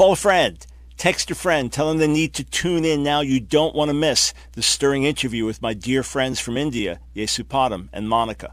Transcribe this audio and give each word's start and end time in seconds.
Call 0.00 0.12
a 0.12 0.16
friend. 0.16 0.66
Text 0.96 1.30
a 1.30 1.34
friend. 1.34 1.70
Tell 1.70 1.86
them 1.86 1.98
they 1.98 2.08
need 2.08 2.32
to 2.32 2.42
tune 2.42 2.86
in 2.86 3.02
now. 3.02 3.20
You 3.20 3.38
don't 3.38 3.74
want 3.74 3.90
to 3.90 3.92
miss 3.92 4.32
the 4.52 4.62
stirring 4.62 5.04
interview 5.04 5.44
with 5.44 5.60
my 5.60 5.74
dear 5.74 6.02
friends 6.02 6.40
from 6.40 6.56
India, 6.56 7.00
Yesupadam 7.14 7.90
and 7.92 8.08
Monika. 8.08 8.52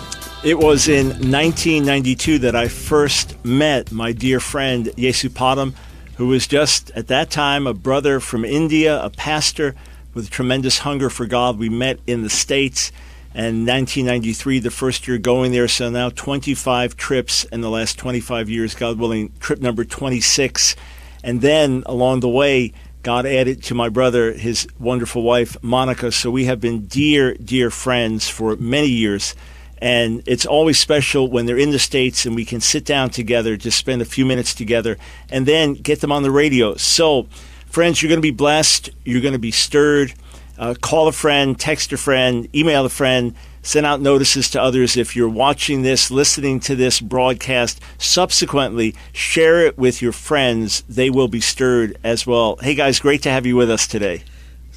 It 0.43 0.57
was 0.57 0.87
in 0.87 1.09
1992 1.09 2.39
that 2.39 2.55
I 2.55 2.67
first 2.67 3.45
met 3.45 3.91
my 3.91 4.11
dear 4.11 4.39
friend 4.39 4.87
Yesupadam, 4.97 5.75
who 6.15 6.25
was 6.25 6.47
just 6.47 6.89
at 6.95 7.09
that 7.09 7.29
time 7.29 7.67
a 7.67 7.75
brother 7.75 8.19
from 8.19 8.43
India, 8.43 8.99
a 9.03 9.11
pastor 9.11 9.75
with 10.15 10.31
tremendous 10.31 10.79
hunger 10.79 11.11
for 11.11 11.27
God. 11.27 11.59
We 11.59 11.69
met 11.69 11.99
in 12.07 12.23
the 12.23 12.29
States. 12.29 12.91
And 13.35 13.67
1993, 13.67 14.57
the 14.57 14.71
first 14.71 15.07
year 15.07 15.19
going 15.19 15.51
there, 15.51 15.67
so 15.67 15.91
now 15.91 16.09
25 16.09 16.97
trips 16.97 17.43
in 17.43 17.61
the 17.61 17.69
last 17.69 17.99
25 17.99 18.49
years, 18.49 18.73
God 18.73 18.97
willing, 18.97 19.31
trip 19.39 19.61
number 19.61 19.85
26. 19.85 20.75
And 21.23 21.41
then 21.41 21.83
along 21.85 22.21
the 22.21 22.29
way, 22.29 22.73
God 23.03 23.27
added 23.27 23.61
to 23.65 23.75
my 23.75 23.89
brother 23.89 24.33
his 24.33 24.67
wonderful 24.79 25.21
wife, 25.21 25.55
Monika. 25.61 26.11
So 26.11 26.31
we 26.31 26.45
have 26.45 26.59
been 26.59 26.87
dear, 26.87 27.35
dear 27.35 27.69
friends 27.69 28.27
for 28.27 28.55
many 28.55 28.89
years. 28.89 29.35
And 29.81 30.21
it's 30.27 30.45
always 30.45 30.77
special 30.77 31.27
when 31.27 31.47
they're 31.47 31.57
in 31.57 31.71
the 31.71 31.79
States 31.79 32.25
and 32.25 32.35
we 32.35 32.45
can 32.45 32.61
sit 32.61 32.85
down 32.85 33.09
together, 33.09 33.57
just 33.57 33.79
spend 33.79 34.01
a 34.01 34.05
few 34.05 34.25
minutes 34.25 34.53
together, 34.53 34.97
and 35.29 35.47
then 35.47 35.73
get 35.73 36.01
them 36.01 36.11
on 36.11 36.21
the 36.21 36.31
radio. 36.31 36.75
So, 36.75 37.23
friends, 37.65 38.01
you're 38.01 38.09
going 38.09 38.19
to 38.19 38.21
be 38.21 38.31
blessed. 38.31 38.91
You're 39.03 39.21
going 39.21 39.33
to 39.33 39.39
be 39.39 39.51
stirred. 39.51 40.13
Uh, 40.57 40.75
call 40.79 41.07
a 41.07 41.11
friend, 41.11 41.59
text 41.59 41.91
a 41.91 41.97
friend, 41.97 42.47
email 42.55 42.85
a 42.85 42.89
friend, 42.89 43.33
send 43.63 43.83
out 43.83 43.99
notices 43.99 44.51
to 44.51 44.61
others. 44.61 44.95
If 44.95 45.15
you're 45.15 45.27
watching 45.27 45.81
this, 45.81 46.11
listening 46.11 46.59
to 46.61 46.75
this 46.75 47.01
broadcast, 47.01 47.81
subsequently 47.97 48.93
share 49.11 49.65
it 49.65 49.79
with 49.79 50.03
your 50.03 50.11
friends. 50.11 50.83
They 50.87 51.09
will 51.09 51.27
be 51.27 51.41
stirred 51.41 51.97
as 52.03 52.27
well. 52.27 52.57
Hey, 52.57 52.75
guys, 52.75 52.99
great 52.99 53.23
to 53.23 53.31
have 53.31 53.47
you 53.47 53.55
with 53.55 53.71
us 53.71 53.87
today. 53.87 54.23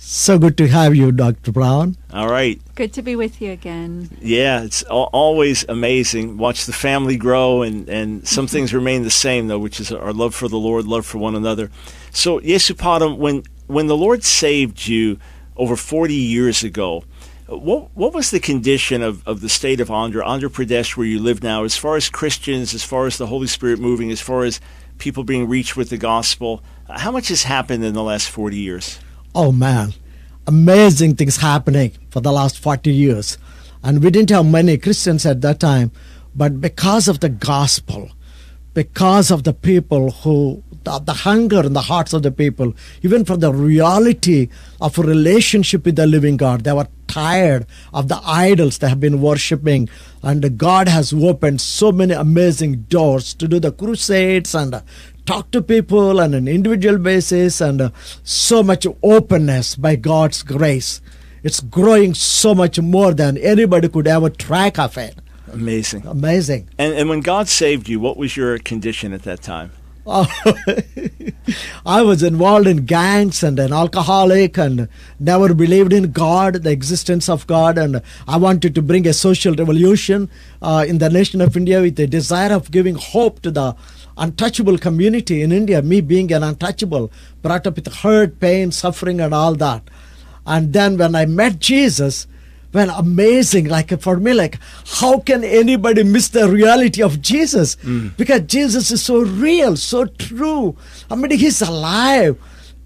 So 0.06 0.38
good 0.38 0.58
to 0.58 0.69
have 0.69 0.94
you, 0.94 1.10
Dr. 1.12 1.50
Brown. 1.50 1.97
All 2.12 2.28
right. 2.28 2.60
Good 2.74 2.92
to 2.92 3.00
be 3.00 3.16
with 3.16 3.41
you 3.41 3.52
again. 3.52 4.10
Yeah, 4.20 4.62
it's 4.62 4.83
always 4.83 5.64
amazing. 5.66 6.36
Watch 6.36 6.66
the 6.66 6.74
family 6.74 7.16
grow, 7.16 7.62
and, 7.62 7.88
and 7.88 8.28
some 8.28 8.47
things 8.47 8.69
mm-hmm. 8.69 8.77
remain 8.77 9.02
the 9.02 9.10
same, 9.10 9.48
though, 9.48 9.58
which 9.58 9.80
is 9.80 9.91
our 9.91 10.12
love 10.12 10.34
for 10.34 10.47
the 10.47 10.58
Lord, 10.58 10.84
love 10.84 11.06
for 11.06 11.16
one 11.16 11.34
another. 11.34 11.70
So, 12.10 12.38
Yesupadam, 12.41 13.16
when, 13.16 13.44
when 13.66 13.86
the 13.86 13.97
Lord 13.97 14.25
saved 14.25 14.86
you 14.86 15.19
over 15.56 15.75
40 15.75 16.12
years 16.12 16.62
ago, 16.62 17.05
what, 17.47 17.88
what 17.97 18.12
was 18.12 18.30
the 18.30 18.41
condition 18.41 19.02
of, 19.02 19.27
of 19.27 19.41
the 19.41 19.48
state 19.48 19.80
of 19.80 19.88
Andhra, 19.88 20.22
Andhra 20.22 20.50
Pradesh, 20.50 20.98
where 20.98 21.06
you 21.06 21.19
live 21.19 21.42
now, 21.42 21.64
as 21.64 21.78
far 21.78 21.97
as 21.97 22.10
Christians, 22.10 22.75
as 22.75 22.84
far 22.84 23.06
as 23.06 23.16
the 23.16 23.28
Holy 23.28 23.47
Spirit 23.47 23.80
moving, 23.80 24.10
as 24.10 24.20
far 24.20 24.44
as 24.44 24.60
people 24.98 25.25
being 25.25 25.48
reached 25.48 25.78
with 25.78 25.88
the 25.88 25.97
gospel? 25.97 26.62
How 26.91 27.10
much 27.10 27.28
has 27.28 27.44
happened 27.44 27.82
in 27.82 27.94
the 27.94 28.02
last 28.02 28.28
40 28.28 28.58
years? 28.58 29.00
Oh 29.34 29.50
man, 29.50 29.94
amazing 30.46 31.16
things 31.16 31.38
happening 31.38 31.90
for 32.10 32.20
the 32.20 32.30
last 32.30 32.58
40 32.58 32.92
years. 32.92 33.36
And 33.82 34.02
we 34.02 34.10
didn't 34.10 34.30
have 34.30 34.46
many 34.46 34.78
Christians 34.78 35.26
at 35.26 35.41
that 35.41 35.59
time, 35.59 35.91
but 36.36 36.60
because 36.60 37.09
of 37.09 37.19
the 37.19 37.28
gospel, 37.28 38.10
because 38.75 39.32
of 39.32 39.42
the 39.42 39.53
people 39.53 40.12
who, 40.12 40.62
the, 40.84 41.00
the, 41.00 41.12
hunger 41.12 41.66
in 41.66 41.72
the 41.72 41.82
hearts 41.82 42.12
of 42.12 42.22
the 42.22 42.31
people, 42.31 42.75
even 43.03 43.25
for 43.25 43.36
the 43.36 43.53
reality 43.53 44.48
of 44.81 44.98
a 44.98 45.03
relationship 45.03 45.84
with 45.84 45.97
the 45.97 46.06
living 46.06 46.36
God, 46.36 46.62
they 46.62 46.72
were 46.72 46.88
tired 47.09 47.66
of 47.92 48.09
the 48.09 48.20
idols 48.25 48.78
they 48.78 48.88
have 48.88 49.00
been 49.00 49.20
worshiping. 49.20 49.88
And 50.22 50.56
God 50.56 50.88
has 50.88 51.12
opened 51.12 51.60
so 51.60 51.92
many 51.92 52.14
amazing 52.14 52.82
doors 52.82 53.34
to 53.34 53.48
do 53.48 53.59
the 53.59 53.72
crusades 53.72 54.54
and 54.54 54.82
talk 55.26 55.50
to 55.50 55.62
people 55.62 56.20
on 56.20 56.34
an 56.34 56.48
individual 56.48 56.98
basis 56.98 57.60
and 57.60 57.80
uh, 57.80 57.90
so 58.22 58.62
much 58.62 58.86
openness 59.02 59.76
by 59.76 59.96
God's 59.96 60.42
grace. 60.42 61.00
It's 61.42 61.60
growing 61.60 62.14
so 62.14 62.54
much 62.54 62.80
more 62.80 63.12
than 63.12 63.36
anybody 63.38 63.88
could 63.88 64.06
ever 64.06 64.30
track 64.30 64.78
of 64.78 64.96
it. 64.96 65.16
Amazing. 65.52 66.06
Amazing. 66.06 66.68
And, 66.78 66.94
and 66.94 67.08
when 67.08 67.20
God 67.20 67.48
saved 67.48 67.88
you, 67.88 68.00
what 68.00 68.16
was 68.16 68.36
your 68.36 68.58
condition 68.58 69.12
at 69.12 69.22
that 69.22 69.42
time? 69.42 69.70
Oh, 70.06 70.26
I 71.86 72.02
was 72.02 72.22
involved 72.22 72.66
in 72.66 72.84
gangs 72.84 73.42
and 73.42 73.58
an 73.58 73.72
alcoholic 73.72 74.58
and 74.58 74.88
never 75.18 75.54
believed 75.54 75.94
in 75.94 76.12
God, 76.12 76.62
the 76.62 76.70
existence 76.70 77.28
of 77.28 77.46
God. 77.46 77.78
And 77.78 78.02
I 78.28 78.36
wanted 78.36 78.74
to 78.74 78.82
bring 78.82 79.06
a 79.06 79.14
social 79.14 79.54
revolution 79.54 80.28
uh, 80.60 80.84
in 80.86 80.98
the 80.98 81.08
nation 81.08 81.41
of 81.41 81.56
India 81.56 81.80
with 81.80 81.98
a 82.00 82.06
desire 82.06 82.52
of 82.52 82.70
giving 82.70 82.96
hope 82.96 83.41
to 83.42 83.50
the 83.50 83.76
untouchable 84.16 84.78
community 84.78 85.42
in 85.42 85.52
India, 85.52 85.82
me 85.82 86.00
being 86.00 86.32
an 86.32 86.42
untouchable, 86.42 87.10
brought 87.42 87.66
up 87.66 87.76
with 87.76 87.92
hurt, 87.92 88.41
pain, 88.41 88.70
suffering, 88.70 89.20
and 89.20 89.34
all 89.34 89.54
that. 89.54 89.82
And 90.47 90.72
then 90.72 90.98
when 90.98 91.14
I 91.14 91.26
met 91.26 91.58
Jesus, 91.58 92.26
when 92.72 92.91
amazing, 92.91 93.69
like 93.69 93.98
for 94.00 94.16
me, 94.16 94.34
like 94.34 94.58
how 94.86 95.20
can 95.20 95.44
anybody 95.44 96.03
miss 96.03 96.28
the 96.28 96.48
reality 96.48 97.03
of 97.03 97.22
Jesus? 97.22 97.76
Mm. 97.76 98.16
Because 98.16 98.42
Jesus 98.42 98.91
is 98.91 99.03
so 99.03 99.20
real, 99.22 99.76
so 99.76 100.06
true. 100.06 100.76
I 101.08 101.14
mean, 101.14 101.30
he's 101.30 101.62
alive. 101.62 102.36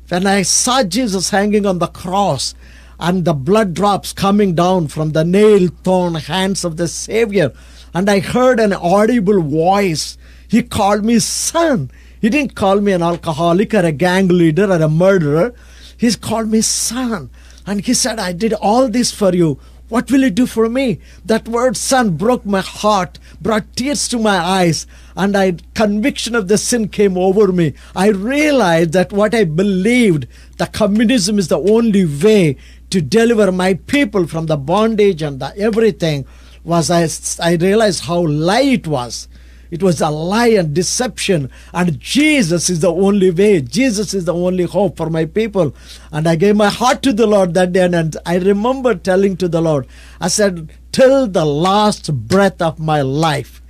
When 0.08 0.26
I 0.26 0.42
saw 0.42 0.82
Jesus 0.84 1.30
hanging 1.30 1.66
on 1.66 1.78
the 1.78 1.86
cross 1.86 2.54
and 3.00 3.24
the 3.24 3.34
blood 3.34 3.74
drops 3.74 4.12
coming 4.12 4.54
down 4.54 4.88
from 4.88 5.12
the 5.12 5.24
nail 5.24 5.68
thorn 5.82 6.14
hands 6.16 6.64
of 6.64 6.76
the 6.76 6.88
Savior, 6.88 7.52
and 7.94 8.10
I 8.10 8.20
heard 8.20 8.60
an 8.60 8.74
audible 8.74 9.42
voice 9.42 10.18
he 10.48 10.62
called 10.62 11.04
me 11.04 11.18
son. 11.18 11.90
He 12.20 12.30
didn't 12.30 12.54
call 12.54 12.80
me 12.80 12.92
an 12.92 13.02
alcoholic 13.02 13.74
or 13.74 13.84
a 13.84 13.92
gang 13.92 14.28
leader 14.28 14.70
or 14.72 14.82
a 14.82 14.88
murderer. 14.88 15.54
He's 15.96 16.16
called 16.16 16.50
me 16.50 16.62
son. 16.62 17.30
And 17.66 17.84
he 17.84 17.94
said, 17.94 18.18
I 18.18 18.32
did 18.32 18.54
all 18.54 18.88
this 18.88 19.12
for 19.12 19.34
you. 19.34 19.60
What 19.88 20.10
will 20.10 20.20
you 20.20 20.30
do 20.30 20.46
for 20.46 20.68
me? 20.68 21.00
That 21.24 21.48
word 21.48 21.76
son 21.76 22.16
broke 22.16 22.44
my 22.44 22.60
heart, 22.60 23.18
brought 23.40 23.74
tears 23.74 24.06
to 24.08 24.18
my 24.18 24.36
eyes, 24.36 24.86
and 25.16 25.34
I 25.34 25.56
conviction 25.74 26.34
of 26.34 26.48
the 26.48 26.58
sin 26.58 26.88
came 26.88 27.16
over 27.16 27.52
me. 27.52 27.72
I 27.96 28.08
realized 28.08 28.92
that 28.92 29.12
what 29.12 29.34
I 29.34 29.44
believed, 29.44 30.26
the 30.58 30.66
communism 30.66 31.38
is 31.38 31.48
the 31.48 31.58
only 31.58 32.04
way 32.04 32.56
to 32.90 33.00
deliver 33.00 33.50
my 33.50 33.74
people 33.74 34.26
from 34.26 34.46
the 34.46 34.58
bondage 34.58 35.22
and 35.22 35.40
the 35.40 35.56
everything, 35.56 36.26
was 36.64 36.90
I, 36.90 37.08
I 37.42 37.54
realized 37.54 38.04
how 38.04 38.26
lie 38.26 38.60
it 38.60 38.86
was. 38.86 39.26
It 39.70 39.82
was 39.82 40.00
a 40.00 40.10
lie 40.10 40.48
and 40.48 40.74
deception. 40.74 41.50
And 41.72 41.98
Jesus 42.00 42.70
is 42.70 42.80
the 42.80 42.92
only 42.92 43.30
way. 43.30 43.60
Jesus 43.60 44.14
is 44.14 44.24
the 44.24 44.34
only 44.34 44.64
hope 44.64 44.96
for 44.96 45.10
my 45.10 45.24
people. 45.24 45.74
And 46.10 46.26
I 46.26 46.36
gave 46.36 46.56
my 46.56 46.68
heart 46.68 47.02
to 47.02 47.12
the 47.12 47.26
Lord 47.26 47.54
that 47.54 47.72
day. 47.72 47.84
And 47.84 48.16
I 48.24 48.38
remember 48.38 48.94
telling 48.94 49.36
to 49.38 49.48
the 49.48 49.60
Lord, 49.60 49.86
I 50.20 50.28
said, 50.28 50.72
till 50.92 51.26
the 51.26 51.44
last 51.44 52.12
breath 52.28 52.62
of 52.62 52.78
my 52.78 53.02
life, 53.02 53.62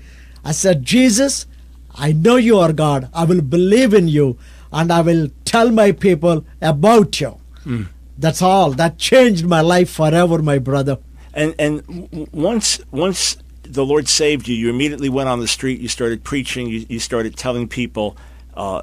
I 0.44 0.52
said, 0.52 0.84
Jesus, 0.84 1.46
I 1.94 2.12
know 2.12 2.36
you 2.36 2.58
are 2.58 2.72
God. 2.72 3.08
I 3.12 3.24
will 3.24 3.42
believe 3.42 3.92
in 3.92 4.08
you. 4.08 4.38
And 4.72 4.92
I 4.92 5.00
will 5.00 5.28
tell 5.44 5.70
my 5.70 5.92
people 5.92 6.44
about 6.60 7.20
you. 7.20 7.38
Mm. 7.64 7.88
That's 8.18 8.42
all. 8.42 8.72
That 8.72 8.98
changed 8.98 9.46
my 9.46 9.60
life 9.60 9.90
forever, 9.90 10.42
my 10.42 10.58
brother. 10.58 10.98
And 11.32 11.54
and 11.58 12.28
once 12.32 12.80
once 12.90 13.36
the 13.68 13.84
Lord 13.84 14.08
saved 14.08 14.48
you, 14.48 14.54
you 14.54 14.70
immediately 14.70 15.08
went 15.08 15.28
on 15.28 15.40
the 15.40 15.48
street, 15.48 15.80
you 15.80 15.88
started 15.88 16.24
preaching, 16.24 16.68
you, 16.68 16.86
you 16.88 16.98
started 16.98 17.36
telling 17.36 17.68
people, 17.68 18.16
uh, 18.54 18.82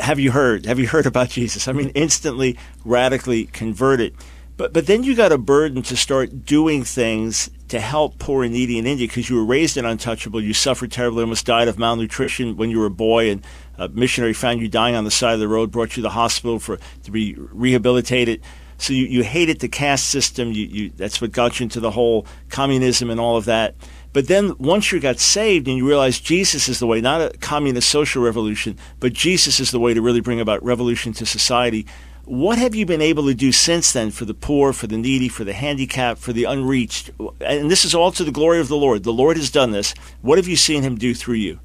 have 0.00 0.18
you 0.18 0.30
heard? 0.30 0.66
Have 0.66 0.78
you 0.78 0.86
heard 0.86 1.06
about 1.06 1.28
Jesus? 1.30 1.68
I 1.68 1.72
mean, 1.72 1.90
instantly, 1.90 2.58
radically 2.84 3.46
converted. 3.46 4.14
But, 4.56 4.72
but 4.72 4.86
then 4.86 5.04
you 5.04 5.14
got 5.14 5.30
a 5.30 5.38
burden 5.38 5.82
to 5.82 5.96
start 5.96 6.44
doing 6.44 6.82
things 6.82 7.48
to 7.68 7.78
help 7.78 8.18
poor 8.18 8.42
and 8.42 8.52
needy 8.52 8.78
in 8.78 8.86
India 8.86 9.06
because 9.06 9.30
you 9.30 9.36
were 9.36 9.44
raised 9.44 9.76
in 9.76 9.84
untouchable. 9.84 10.40
You 10.40 10.52
suffered 10.52 10.90
terribly, 10.90 11.22
almost 11.22 11.46
died 11.46 11.68
of 11.68 11.78
malnutrition 11.78 12.56
when 12.56 12.68
you 12.68 12.80
were 12.80 12.86
a 12.86 12.90
boy, 12.90 13.30
and 13.30 13.46
a 13.76 13.88
missionary 13.88 14.32
found 14.32 14.60
you 14.60 14.68
dying 14.68 14.96
on 14.96 15.04
the 15.04 15.12
side 15.12 15.34
of 15.34 15.40
the 15.40 15.46
road, 15.46 15.70
brought 15.70 15.90
you 15.90 15.96
to 15.96 16.02
the 16.02 16.10
hospital 16.10 16.58
for 16.58 16.78
to 17.04 17.10
be 17.10 17.34
rehabilitated. 17.36 18.42
So 18.78 18.92
you, 18.92 19.04
you 19.04 19.22
hated 19.22 19.60
the 19.60 19.68
caste 19.68 20.08
system. 20.08 20.52
You, 20.52 20.66
you, 20.66 20.90
that's 20.90 21.20
what 21.20 21.30
got 21.30 21.60
you 21.60 21.64
into 21.64 21.78
the 21.78 21.90
whole 21.90 22.26
communism 22.48 23.10
and 23.10 23.20
all 23.20 23.36
of 23.36 23.44
that. 23.44 23.76
But 24.12 24.26
then 24.26 24.56
once 24.58 24.90
you 24.90 25.00
got 25.00 25.18
saved 25.18 25.68
and 25.68 25.76
you 25.76 25.86
realized 25.86 26.24
Jesus 26.24 26.68
is 26.68 26.78
the 26.78 26.86
way, 26.86 27.00
not 27.00 27.20
a 27.20 27.38
communist 27.38 27.88
social 27.88 28.22
revolution, 28.22 28.78
but 29.00 29.12
Jesus 29.12 29.60
is 29.60 29.70
the 29.70 29.80
way 29.80 29.94
to 29.94 30.02
really 30.02 30.20
bring 30.20 30.40
about 30.40 30.62
revolution 30.64 31.12
to 31.14 31.26
society. 31.26 31.86
What 32.24 32.58
have 32.58 32.74
you 32.74 32.84
been 32.84 33.00
able 33.00 33.26
to 33.26 33.34
do 33.34 33.52
since 33.52 33.92
then 33.92 34.10
for 34.10 34.24
the 34.24 34.34
poor, 34.34 34.72
for 34.72 34.86
the 34.86 34.98
needy, 34.98 35.28
for 35.28 35.44
the 35.44 35.54
handicapped, 35.54 36.20
for 36.20 36.32
the 36.32 36.44
unreached? 36.44 37.10
And 37.40 37.70
this 37.70 37.84
is 37.84 37.94
all 37.94 38.12
to 38.12 38.24
the 38.24 38.32
glory 38.32 38.60
of 38.60 38.68
the 38.68 38.76
Lord. 38.76 39.02
The 39.02 39.12
Lord 39.12 39.36
has 39.36 39.50
done 39.50 39.70
this. 39.70 39.94
What 40.20 40.36
have 40.36 40.48
you 40.48 40.56
seen 40.56 40.82
him 40.82 40.96
do 40.96 41.14
through 41.14 41.36
you? 41.36 41.60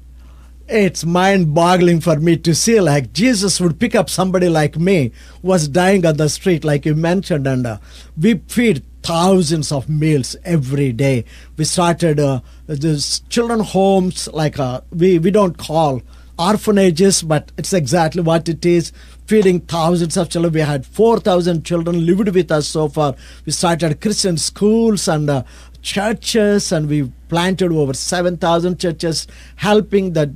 It's 0.66 1.04
mind 1.04 1.52
boggling 1.52 2.00
for 2.00 2.16
me 2.16 2.38
to 2.38 2.54
see 2.54 2.80
like 2.80 3.12
Jesus 3.12 3.60
would 3.60 3.78
pick 3.78 3.94
up 3.94 4.08
somebody 4.08 4.48
like 4.48 4.78
me 4.78 5.12
who 5.42 5.48
was 5.48 5.68
dying 5.68 6.06
on 6.06 6.16
the 6.16 6.30
street, 6.30 6.64
like 6.64 6.86
you 6.86 6.94
mentioned, 6.94 7.46
and 7.46 7.66
uh, 7.66 7.78
we 8.16 8.38
feed 8.48 8.82
thousands 9.02 9.70
of 9.70 9.90
meals 9.90 10.36
every 10.42 10.90
day. 10.92 11.26
We 11.58 11.66
started 11.66 12.18
uh, 12.18 12.40
this 12.66 13.20
children 13.28 13.60
homes, 13.60 14.26
like 14.28 14.58
uh, 14.58 14.80
we, 14.90 15.18
we 15.18 15.30
don't 15.30 15.58
call 15.58 16.00
orphanages, 16.38 17.22
but 17.22 17.52
it's 17.58 17.74
exactly 17.74 18.22
what 18.22 18.48
it 18.48 18.64
is 18.64 18.90
feeding 19.26 19.60
thousands 19.60 20.16
of 20.16 20.30
children. 20.30 20.54
We 20.54 20.60
had 20.60 20.86
4,000 20.86 21.64
children 21.64 22.06
lived 22.06 22.34
with 22.34 22.50
us 22.50 22.66
so 22.66 22.88
far. 22.88 23.14
We 23.44 23.52
started 23.52 24.00
Christian 24.00 24.38
schools 24.38 25.08
and 25.08 25.28
uh, 25.28 25.44
churches, 25.82 26.72
and 26.72 26.88
we 26.88 27.12
planted 27.28 27.70
over 27.72 27.92
7,000 27.92 28.80
churches, 28.80 29.26
helping 29.56 30.12
the 30.14 30.34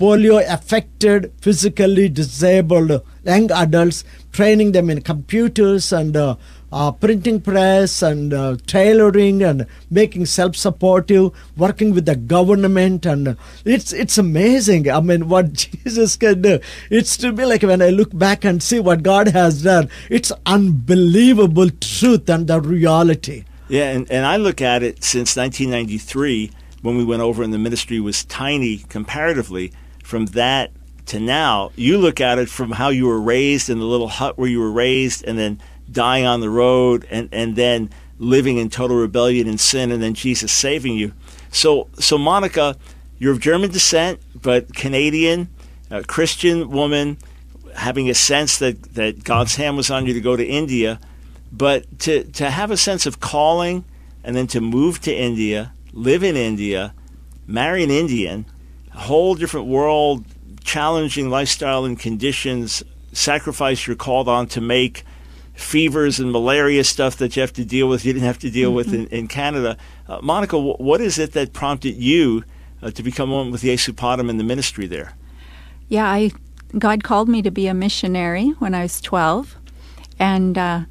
polio 0.00 0.42
affected, 0.50 1.30
physically 1.42 2.08
disabled 2.08 3.02
young 3.22 3.50
adults, 3.52 4.02
training 4.32 4.72
them 4.72 4.88
in 4.88 5.02
computers 5.02 5.92
and 5.92 6.16
uh, 6.16 6.36
uh, 6.72 6.90
printing 6.92 7.40
press 7.40 8.00
and 8.00 8.32
uh, 8.32 8.56
tailoring 8.66 9.42
and 9.42 9.66
making 9.90 10.24
self-supportive, 10.24 11.32
working 11.56 11.92
with 11.92 12.06
the 12.06 12.16
government, 12.16 13.04
and 13.04 13.36
it's 13.64 13.92
it's 13.92 14.16
amazing. 14.16 14.90
I 14.90 15.00
mean, 15.00 15.28
what 15.28 15.52
Jesus 15.64 16.16
can 16.16 16.40
do. 16.40 16.60
It's 16.88 17.16
to 17.18 17.32
me 17.32 17.44
like 17.44 17.62
when 17.62 17.82
I 17.82 17.90
look 17.90 18.16
back 18.16 18.44
and 18.44 18.62
see 18.62 18.80
what 18.80 19.02
God 19.02 19.28
has 19.28 19.62
done. 19.62 19.90
It's 20.08 20.32
unbelievable 20.46 21.68
truth 21.70 22.30
and 22.30 22.46
the 22.46 22.60
reality. 22.60 23.44
Yeah, 23.68 23.90
and, 23.90 24.10
and 24.10 24.26
I 24.26 24.36
look 24.36 24.60
at 24.60 24.82
it 24.82 25.04
since 25.04 25.36
1993 25.36 26.50
when 26.82 26.96
we 26.96 27.04
went 27.04 27.22
over 27.22 27.42
and 27.42 27.52
the 27.52 27.58
ministry 27.58 28.00
was 28.00 28.24
tiny 28.24 28.78
comparatively. 28.78 29.72
From 30.10 30.26
that 30.26 30.72
to 31.06 31.20
now, 31.20 31.70
you 31.76 31.96
look 31.96 32.20
at 32.20 32.40
it 32.40 32.48
from 32.48 32.72
how 32.72 32.88
you 32.88 33.06
were 33.06 33.20
raised 33.20 33.70
in 33.70 33.78
the 33.78 33.84
little 33.84 34.08
hut 34.08 34.36
where 34.36 34.48
you 34.48 34.58
were 34.58 34.72
raised, 34.72 35.24
and 35.24 35.38
then 35.38 35.62
dying 35.88 36.26
on 36.26 36.40
the 36.40 36.50
road, 36.50 37.06
and, 37.12 37.28
and 37.30 37.54
then 37.54 37.90
living 38.18 38.56
in 38.56 38.70
total 38.70 38.96
rebellion 38.96 39.46
and 39.46 39.60
sin, 39.60 39.92
and 39.92 40.02
then 40.02 40.14
Jesus 40.14 40.50
saving 40.50 40.96
you. 40.96 41.12
So, 41.52 41.86
so 42.00 42.18
Monika, 42.18 42.76
you're 43.20 43.34
of 43.34 43.38
German 43.38 43.70
descent, 43.70 44.18
but 44.34 44.74
Canadian, 44.74 45.48
a 45.92 46.02
Christian 46.02 46.70
woman, 46.70 47.16
having 47.76 48.10
a 48.10 48.14
sense 48.14 48.58
that, 48.58 48.82
that 48.94 49.22
God's 49.22 49.54
hand 49.54 49.76
was 49.76 49.92
on 49.92 50.06
you 50.06 50.14
to 50.14 50.20
go 50.20 50.34
to 50.34 50.44
India, 50.44 50.98
but 51.52 52.00
to, 52.00 52.24
to 52.24 52.50
have 52.50 52.72
a 52.72 52.76
sense 52.76 53.06
of 53.06 53.20
calling 53.20 53.84
and 54.24 54.34
then 54.34 54.48
to 54.48 54.60
move 54.60 55.00
to 55.02 55.14
India, 55.14 55.72
live 55.92 56.24
in 56.24 56.34
India, 56.34 56.94
marry 57.46 57.84
an 57.84 57.92
Indian, 57.92 58.44
whole 59.00 59.34
different 59.34 59.66
world, 59.66 60.24
challenging 60.62 61.30
lifestyle 61.30 61.84
and 61.84 61.98
conditions, 61.98 62.82
sacrifice 63.12 63.86
you're 63.86 63.96
called 63.96 64.28
on 64.28 64.46
to 64.48 64.60
make, 64.60 65.04
fevers 65.54 66.18
and 66.18 66.32
malaria 66.32 66.84
stuff 66.84 67.16
that 67.16 67.36
you 67.36 67.40
have 67.40 67.52
to 67.52 67.64
deal 67.64 67.88
with, 67.88 68.04
you 68.04 68.12
didn't 68.12 68.26
have 68.26 68.38
to 68.38 68.50
deal 68.50 68.70
mm-hmm. 68.70 68.76
with 68.76 68.94
in, 68.94 69.06
in 69.08 69.28
Canada. 69.28 69.76
Uh, 70.08 70.20
Monika, 70.20 70.52
w- 70.52 70.76
what 70.76 71.00
is 71.00 71.18
it 71.18 71.32
that 71.32 71.52
prompted 71.52 71.96
you 71.96 72.44
uh, 72.82 72.90
to 72.90 73.02
become 73.02 73.30
one 73.30 73.50
with 73.50 73.62
Yesupadam 73.62 74.30
in 74.30 74.38
the 74.38 74.44
ministry 74.44 74.86
there? 74.86 75.14
Yeah, 75.88 76.06
I 76.06 76.30
God 76.78 77.02
called 77.02 77.28
me 77.28 77.42
to 77.42 77.50
be 77.50 77.66
a 77.66 77.74
missionary 77.74 78.50
when 78.58 78.74
I 78.74 78.82
was 78.82 79.00
12. 79.00 79.56
And 80.18 80.56
uh, 80.56 80.84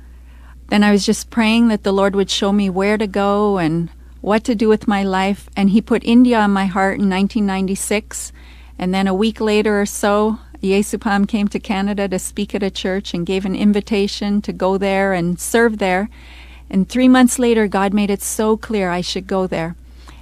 then 0.67 0.83
I 0.83 0.91
was 0.91 1.05
just 1.05 1.29
praying 1.29 1.69
that 1.69 1.83
the 1.83 1.93
Lord 1.93 2.15
would 2.15 2.29
show 2.29 2.51
me 2.51 2.69
where 2.69 2.97
to 2.97 3.07
go 3.07 3.57
and 3.57 3.89
what 4.21 4.43
to 4.45 4.55
do 4.55 4.67
with 4.67 4.87
my 4.87 5.03
life. 5.03 5.49
And 5.55 5.69
He 5.69 5.81
put 5.81 6.03
India 6.03 6.39
on 6.39 6.51
my 6.51 6.65
heart 6.65 6.99
in 6.99 7.09
1996. 7.09 8.31
And 8.77 8.93
then 8.93 9.07
a 9.07 9.13
week 9.13 9.39
later 9.39 9.81
or 9.81 9.85
so, 9.85 10.39
Yesupadam 10.61 11.27
came 11.27 11.47
to 11.49 11.59
Canada 11.59 12.07
to 12.07 12.19
speak 12.19 12.53
at 12.53 12.63
a 12.63 12.69
church 12.69 13.13
and 13.13 13.25
gave 13.25 13.45
an 13.45 13.55
invitation 13.55 14.41
to 14.41 14.51
go 14.51 14.77
there 14.77 15.13
and 15.13 15.39
serve 15.39 15.77
there. 15.77 16.09
And 16.69 16.87
three 16.87 17.07
months 17.07 17.39
later, 17.39 17.67
God 17.67 17.93
made 17.93 18.09
it 18.09 18.21
so 18.21 18.57
clear 18.57 18.89
I 18.89 19.01
should 19.01 19.25
go 19.25 19.47
there. 19.47 19.75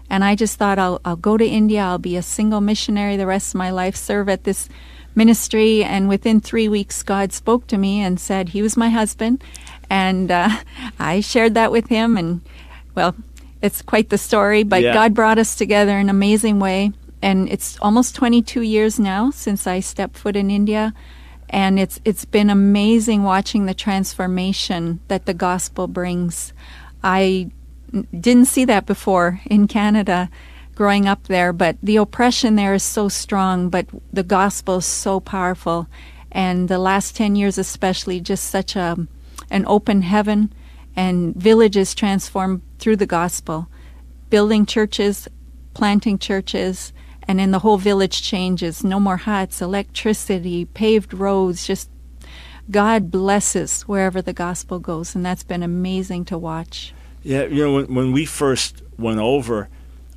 And 0.09 0.23
I 0.23 0.35
just 0.35 0.57
thought, 0.57 0.79
I'll, 0.79 1.01
I'll 1.03 1.17
go 1.17 1.38
to 1.38 1.45
India, 1.45 1.81
I'll 1.81 1.97
be 1.97 2.15
a 2.15 2.21
single 2.21 2.61
missionary 2.61 3.17
the 3.17 3.25
rest 3.25 3.53
of 3.53 3.57
my 3.57 3.71
life, 3.71 3.95
serve 3.95 4.29
at 4.29 4.45
this 4.45 4.69
ministry. 5.15 5.83
And 5.83 6.07
within 6.07 6.39
three 6.39 6.69
weeks, 6.69 7.03
God 7.03 7.33
spoke 7.33 7.67
to 7.67 7.77
me 7.77 8.00
and 8.00 8.19
said 8.19 8.50
he 8.50 8.61
was 8.61 8.77
my 8.77 8.89
husband. 8.89 9.43
And 9.89 10.31
uh, 10.31 10.50
I 11.00 11.19
shared 11.19 11.55
that 11.55 11.71
with 11.71 11.88
him. 11.88 12.15
And, 12.15 12.41
well, 12.95 13.15
it's 13.62 13.81
quite 13.81 14.09
the 14.09 14.18
story, 14.18 14.63
but 14.63 14.81
yeah. 14.81 14.94
God 14.94 15.13
brought 15.13 15.38
us 15.38 15.56
together 15.56 15.94
in 15.94 16.01
an 16.01 16.09
amazing 16.09 16.59
way 16.59 16.92
and 17.21 17.50
it's 17.50 17.77
almost 17.81 18.15
22 18.15 18.62
years 18.62 19.00
now 19.00 19.31
since 19.31 19.65
I 19.65 19.80
stepped 19.80 20.18
foot 20.18 20.36
in 20.36 20.51
India, 20.51 20.94
and 21.50 21.80
it's 21.80 22.00
it's 22.06 22.25
been 22.25 22.50
amazing 22.50 23.24
watching 23.24 23.65
the 23.65 23.74
transformation 23.74 25.00
that 25.07 25.25
the 25.25 25.33
gospel 25.33 25.88
brings. 25.88 26.54
I 27.04 27.51
didn't 28.18 28.45
see 28.45 28.65
that 28.65 28.86
before 28.86 29.42
in 29.45 29.68
Canada 29.68 30.30
growing 30.75 31.07
up 31.07 31.24
there, 31.24 31.53
but 31.53 31.77
the 31.81 31.95
oppression 31.95 32.56
there 32.56 32.75
is 32.75 32.83
so 32.83 33.10
strong, 33.10 33.69
but 33.69 33.88
the 34.13 34.24
gospel 34.24 34.77
is 34.77 34.86
so 34.86 35.19
powerful. 35.19 35.88
And 36.31 36.69
the 36.69 36.77
last 36.77 37.15
10 37.15 37.36
years, 37.36 37.57
especially, 37.57 38.19
just 38.19 38.44
such 38.44 38.75
a, 38.75 39.07
an 39.50 39.65
open 39.65 40.03
heaven 40.03 40.53
and 40.97 41.35
villages 41.35 41.94
transformed 41.94 42.61
through 42.79 42.95
the 42.95 43.05
gospel, 43.05 43.69
building 44.29 44.65
churches, 44.65 45.27
planting 45.75 46.17
churches, 46.17 46.91
and 47.27 47.39
then 47.39 47.51
the 47.51 47.59
whole 47.59 47.77
village 47.77 48.23
changes. 48.23 48.83
No 48.83 48.99
more 48.99 49.17
huts, 49.17 49.61
electricity, 49.61 50.65
paved 50.65 51.13
roads, 51.13 51.67
just 51.67 51.89
God 52.69 53.11
blesses 53.11 53.83
wherever 53.83 54.21
the 54.21 54.33
gospel 54.33 54.79
goes, 54.79 55.15
and 55.15 55.25
that's 55.25 55.44
been 55.44 55.63
amazing 55.63 56.25
to 56.25 56.38
watch. 56.38 56.94
Yeah, 57.23 57.43
you 57.43 57.63
know, 57.63 57.73
when, 57.73 57.93
when 57.93 58.11
we 58.11 58.25
first 58.25 58.81
went 58.97 59.19
over, 59.19 59.69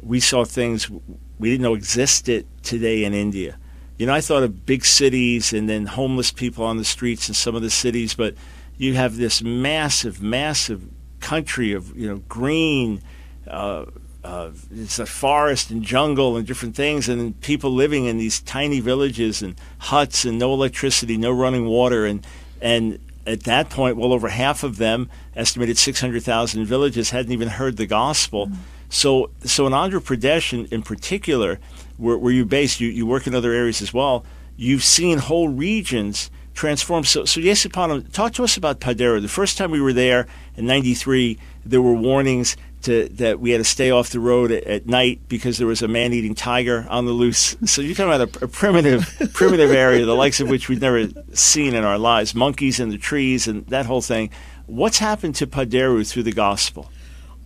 we 0.03 0.19
saw 0.19 0.45
things 0.45 0.91
we 1.39 1.51
didn't 1.51 1.63
know 1.63 1.75
existed 1.75 2.47
today 2.63 3.05
in 3.05 3.13
India. 3.15 3.59
You 3.99 4.07
know, 4.07 4.15
I 4.15 4.23
thought 4.23 4.43
of 4.43 4.65
big 4.65 4.87
cities 4.87 5.53
and 5.53 5.69
then 5.69 5.87
homeless 5.87 6.31
people 6.31 6.65
on 6.65 6.79
the 6.79 6.85
streets 6.85 7.29
in 7.29 7.35
some 7.35 7.55
of 7.55 7.61
the 7.61 7.71
cities, 7.71 8.15
but 8.15 8.35
you 8.81 8.95
have 8.95 9.19
this 9.19 9.43
massive, 9.43 10.23
massive 10.23 10.89
country 11.21 11.75
of 11.75 11.95
you 11.95 12.09
know 12.09 12.17
green, 12.29 13.03
uh, 13.47 13.85
uh, 14.25 14.51
it's 14.71 14.99
a 14.99 15.05
forest 15.05 15.71
and 15.71 15.83
jungle 15.83 16.39
and 16.39 16.47
different 16.47 16.75
things, 16.75 17.07
and 17.07 17.39
people 17.43 17.71
living 17.71 18.07
in 18.07 18.17
these 18.17 18.41
tiny 18.41 18.81
villages 18.81 19.43
and 19.43 19.55
huts 19.79 20.25
and 20.25 20.39
no 20.39 20.55
electricity, 20.55 21.19
no 21.19 21.31
running 21.31 21.67
water, 21.67 22.07
and 22.07 22.27
and 22.63 22.99
at 23.27 23.43
that 23.43 23.69
point, 23.69 23.99
well 23.99 24.15
over 24.15 24.31
half 24.31 24.63
of 24.63 24.79
them, 24.79 25.11
estimated 25.37 25.77
600,000 25.77 26.65
villages, 26.65 27.11
hadn't 27.11 27.33
even 27.33 27.49
heard 27.49 27.77
the 27.77 27.87
gospel. 27.87 28.47
Mm-hmm. 28.47 28.63
So, 28.89 29.31
so 29.45 29.67
in 29.67 29.75
Andhra 29.75 30.01
Pradesh, 30.01 30.55
in, 30.55 30.65
in 30.67 30.83
particular, 30.83 31.61
where, 31.99 32.17
where 32.17 32.33
you're 32.33 32.47
based, 32.47 32.81
you, 32.81 32.89
you 32.89 33.07
work 33.07 33.27
in 33.27 33.35
other 33.35 33.53
areas 33.53 33.83
as 33.83 33.93
well. 33.95 34.25
You've 34.57 34.83
seen 34.83 35.19
whole 35.19 35.49
regions 35.49 36.31
transform. 36.55 37.05
So, 37.05 37.25
so 37.25 37.41
Yesupadam, 37.41 38.13
talk 38.13 38.33
to 38.35 38.45
us 38.45 38.57
about 38.57 38.81
Paderu. 38.81 39.21
The 39.23 39.29
first 39.29 39.59
time 39.59 39.71
we 39.71 39.81
were 39.81 39.93
there 39.93 40.27
in 40.57 40.67
'93, 40.67 41.39
there 41.65 41.83
were 41.83 41.95
warnings 41.95 42.57
to, 42.83 43.09
that 43.11 43.41
we 43.41 43.51
had 43.51 43.59
to 43.59 43.65
stay 43.65 43.91
off 43.91 44.11
the 44.11 44.21
road 44.21 44.51
at, 44.51 44.65
at, 44.65 44.87
night 44.87 45.21
because 45.29 45.59
there 45.59 45.67
was 45.67 45.83
a 45.83 45.89
man-eating 45.89 46.35
tiger 46.35 46.87
on 46.89 47.05
the 47.05 47.13
loose. 47.13 47.57
So 47.67 47.83
you're 47.83 47.95
talking 47.95 48.13
about 48.13 48.43
a, 48.43 48.45
a 48.45 48.49
primitive, 48.49 49.31
primitive 49.35 49.71
area, 49.71 50.07
the 50.07 50.15
likes 50.15 50.41
of 50.41 50.49
which 50.49 50.69
we've 50.69 50.81
never 50.81 51.09
seen 51.35 51.75
in 51.75 51.85
our 51.85 51.99
lives. 51.99 52.35
Monkeys 52.35 52.81
in 52.81 52.89
the 52.89 52.99
trees 52.99 53.47
and 53.47 53.67
that 53.67 53.87
whole 53.87 54.01
thing. 54.01 54.31
What's 54.67 54.99
happened 54.99 55.35
to 55.37 55.47
Paderu 55.47 56.09
through 56.11 56.23
the 56.23 56.33
gospel? 56.33 56.91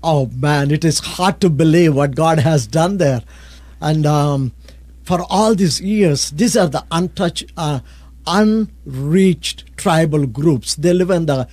Oh 0.03 0.27
man, 0.27 0.71
it 0.71 0.85
is 0.85 0.99
hard 1.01 1.41
to 1.41 1.51
believe 1.51 1.95
what 1.95 2.15
God 2.15 2.39
has 2.39 2.67
done 2.67 2.99
there, 2.99 3.23
and 3.81 4.05
um, 4.05 4.53
for 5.03 5.25
all 5.31 5.55
these 5.55 5.81
years, 5.81 6.31
these 6.31 6.57
are 6.57 6.67
the 6.67 6.85
untouched, 6.91 7.51
uh, 7.57 7.81
unreached 8.27 9.77
tribal 9.77 10.27
groups. 10.27 10.75
They 10.75 10.93
live 10.93 11.11
in 11.11 11.27
the 11.27 11.49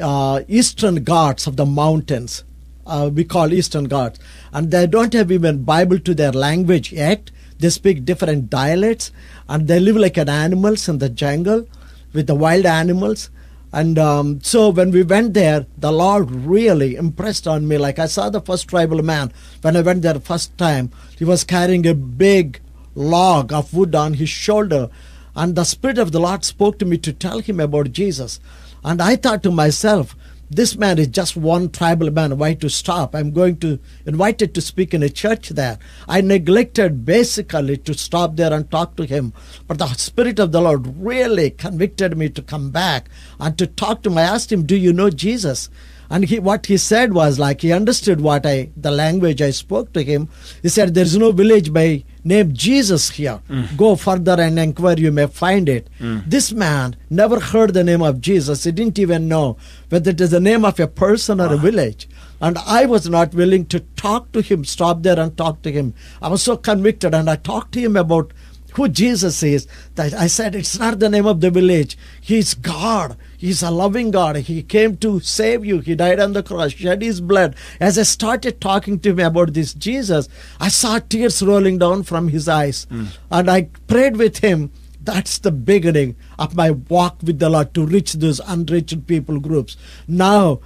uh, 0.00 0.42
eastern 0.48 1.04
Ghats 1.04 1.46
of 1.46 1.56
the 1.56 1.66
mountains 1.66 2.44
uh, 2.86 3.10
we 3.12 3.24
call 3.24 3.52
Eastern 3.52 3.84
Ghats, 3.84 4.18
and 4.52 4.70
they 4.70 4.86
don't 4.86 5.12
have 5.12 5.32
even 5.32 5.64
Bible 5.64 5.98
to 6.00 6.14
their 6.14 6.32
language 6.32 6.92
yet. 6.92 7.30
They 7.58 7.70
speak 7.70 8.04
different 8.04 8.48
dialects, 8.48 9.10
and 9.48 9.66
they 9.66 9.80
live 9.80 9.96
like 9.96 10.16
an 10.16 10.28
animals 10.28 10.88
in 10.88 10.98
the 10.98 11.08
jungle 11.08 11.66
with 12.12 12.26
the 12.26 12.34
wild 12.34 12.66
animals. 12.66 13.30
And 13.72 13.98
um, 13.98 14.40
so 14.40 14.70
when 14.70 14.90
we 14.90 15.02
went 15.02 15.34
there, 15.34 15.66
the 15.76 15.92
Lord 15.92 16.30
really 16.30 16.94
impressed 16.96 17.46
on 17.46 17.66
me. 17.66 17.76
Like 17.76 17.98
I 17.98 18.06
saw 18.06 18.30
the 18.30 18.40
first 18.40 18.68
tribal 18.68 19.02
man 19.02 19.32
when 19.60 19.76
I 19.76 19.80
went 19.80 20.02
there 20.02 20.14
the 20.14 20.20
first 20.20 20.56
time. 20.56 20.90
He 21.18 21.24
was 21.24 21.44
carrying 21.44 21.86
a 21.86 21.94
big 21.94 22.60
log 22.94 23.52
of 23.52 23.74
wood 23.74 23.94
on 23.94 24.14
his 24.14 24.28
shoulder. 24.28 24.88
And 25.36 25.54
the 25.54 25.64
Spirit 25.64 25.98
of 25.98 26.10
the 26.10 26.18
Lord 26.18 26.44
spoke 26.44 26.78
to 26.78 26.86
me 26.86 26.96
to 26.98 27.12
tell 27.12 27.40
him 27.40 27.60
about 27.60 27.92
Jesus. 27.92 28.40
And 28.82 29.02
I 29.02 29.16
thought 29.16 29.42
to 29.42 29.50
myself, 29.50 30.16
this 30.48 30.76
man 30.76 30.98
is 30.98 31.08
just 31.08 31.36
one 31.36 31.70
tribal 31.70 32.10
man. 32.10 32.38
Why 32.38 32.54
to 32.54 32.70
stop? 32.70 33.14
I'm 33.14 33.32
going 33.32 33.56
to 33.58 33.80
invited 34.06 34.54
to 34.54 34.60
speak 34.60 34.94
in 34.94 35.02
a 35.02 35.08
church 35.08 35.48
there. 35.50 35.78
I 36.08 36.20
neglected 36.20 37.04
basically 37.04 37.76
to 37.78 37.94
stop 37.94 38.36
there 38.36 38.52
and 38.52 38.70
talk 38.70 38.96
to 38.96 39.04
him. 39.04 39.32
But 39.66 39.78
the 39.78 39.88
Spirit 39.94 40.38
of 40.38 40.52
the 40.52 40.60
Lord 40.60 40.86
really 40.98 41.50
convicted 41.50 42.16
me 42.16 42.28
to 42.30 42.42
come 42.42 42.70
back 42.70 43.08
and 43.40 43.58
to 43.58 43.66
talk 43.66 44.02
to 44.02 44.10
him. 44.10 44.18
I 44.18 44.22
asked 44.22 44.52
him, 44.52 44.64
Do 44.64 44.76
you 44.76 44.92
know 44.92 45.10
Jesus? 45.10 45.68
And 46.10 46.24
he, 46.24 46.38
what 46.38 46.66
he 46.66 46.76
said 46.76 47.12
was 47.12 47.38
like 47.38 47.60
he 47.62 47.72
understood 47.72 48.20
what 48.20 48.46
I, 48.46 48.70
the 48.76 48.90
language 48.90 49.42
I 49.42 49.50
spoke 49.50 49.92
to 49.94 50.02
him. 50.02 50.28
He 50.62 50.68
said, 50.68 50.94
"There 50.94 51.04
is 51.04 51.16
no 51.16 51.32
village 51.32 51.72
by 51.72 52.04
name 52.24 52.52
Jesus 52.54 53.10
here. 53.10 53.40
Mm. 53.48 53.76
Go 53.76 53.96
further 53.96 54.40
and 54.40 54.58
inquire; 54.58 54.96
you 54.98 55.12
may 55.12 55.26
find 55.26 55.68
it." 55.68 55.88
Mm. 56.00 56.28
This 56.28 56.52
man 56.52 56.96
never 57.10 57.40
heard 57.40 57.74
the 57.74 57.84
name 57.84 58.02
of 58.02 58.20
Jesus. 58.20 58.64
He 58.64 58.72
didn't 58.72 58.98
even 58.98 59.28
know 59.28 59.56
whether 59.88 60.10
it 60.10 60.20
is 60.20 60.30
the 60.30 60.40
name 60.40 60.64
of 60.64 60.78
a 60.78 60.86
person 60.86 61.40
or 61.40 61.46
a 61.46 61.56
ah. 61.56 61.56
village. 61.56 62.08
And 62.40 62.58
I 62.58 62.86
was 62.86 63.08
not 63.08 63.34
willing 63.34 63.64
to 63.66 63.80
talk 63.96 64.32
to 64.32 64.42
him, 64.42 64.64
stop 64.64 65.02
there 65.02 65.18
and 65.18 65.36
talk 65.36 65.62
to 65.62 65.72
him. 65.72 65.94
I 66.20 66.28
was 66.28 66.42
so 66.42 66.56
convicted, 66.56 67.14
and 67.14 67.30
I 67.30 67.36
talked 67.36 67.72
to 67.72 67.80
him 67.80 67.96
about 67.96 68.32
who 68.74 68.88
Jesus 68.88 69.42
is, 69.42 69.66
that 69.94 70.12
I 70.12 70.26
said 70.26 70.54
it's 70.54 70.78
not 70.78 70.98
the 70.98 71.08
name 71.08 71.26
of 71.26 71.40
the 71.40 71.50
village. 71.50 71.96
He's 72.20 72.52
God. 72.52 73.16
He's 73.36 73.62
a 73.62 73.70
loving 73.70 74.10
God. 74.10 74.36
He 74.36 74.62
came 74.62 74.96
to 74.98 75.20
save 75.20 75.64
you. 75.64 75.80
He 75.80 75.94
died 75.94 76.20
on 76.20 76.32
the 76.32 76.42
cross, 76.42 76.72
shed 76.72 77.02
his 77.02 77.20
blood. 77.20 77.54
As 77.80 77.98
I 77.98 78.02
started 78.02 78.60
talking 78.60 78.98
to 79.00 79.10
him 79.10 79.20
about 79.20 79.54
this 79.54 79.74
Jesus, 79.74 80.28
I 80.60 80.68
saw 80.68 80.98
tears 80.98 81.42
rolling 81.42 81.78
down 81.78 82.02
from 82.02 82.28
his 82.28 82.48
eyes. 82.48 82.86
Hmm. 82.90 83.06
And 83.30 83.50
I 83.50 83.62
prayed 83.86 84.16
with 84.16 84.38
him. 84.38 84.72
That's 85.02 85.38
the 85.38 85.52
beginning 85.52 86.16
of 86.38 86.56
my 86.56 86.72
walk 86.72 87.18
with 87.22 87.38
the 87.38 87.48
Lord 87.48 87.74
to 87.74 87.86
reach 87.86 88.14
those 88.14 88.40
unreached 88.40 89.06
people 89.06 89.38
groups. 89.38 89.76
Now, 90.08 90.60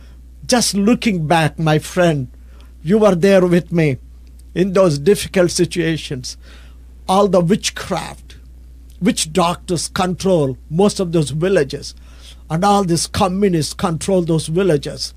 just 0.47 0.75
looking 0.75 1.27
back, 1.27 1.59
my 1.59 1.79
friend, 1.79 2.29
you 2.83 2.99
were 2.99 3.15
there 3.15 3.45
with 3.47 3.71
me 3.71 3.99
in 4.55 4.73
those 4.73 4.99
difficult 4.99 5.51
situations 5.51 6.39
all 7.11 7.27
the 7.27 7.41
witchcraft, 7.41 8.37
witch 9.01 9.33
doctors 9.33 9.89
control 9.89 10.57
most 10.71 11.01
of 11.01 11.11
those 11.11 11.31
villages, 11.31 11.93
and 12.51 12.65
all 12.65 12.85
these 12.85 13.07
communists 13.07 13.73
control 13.73 14.23
those 14.23 14.49
villages. 14.49 15.15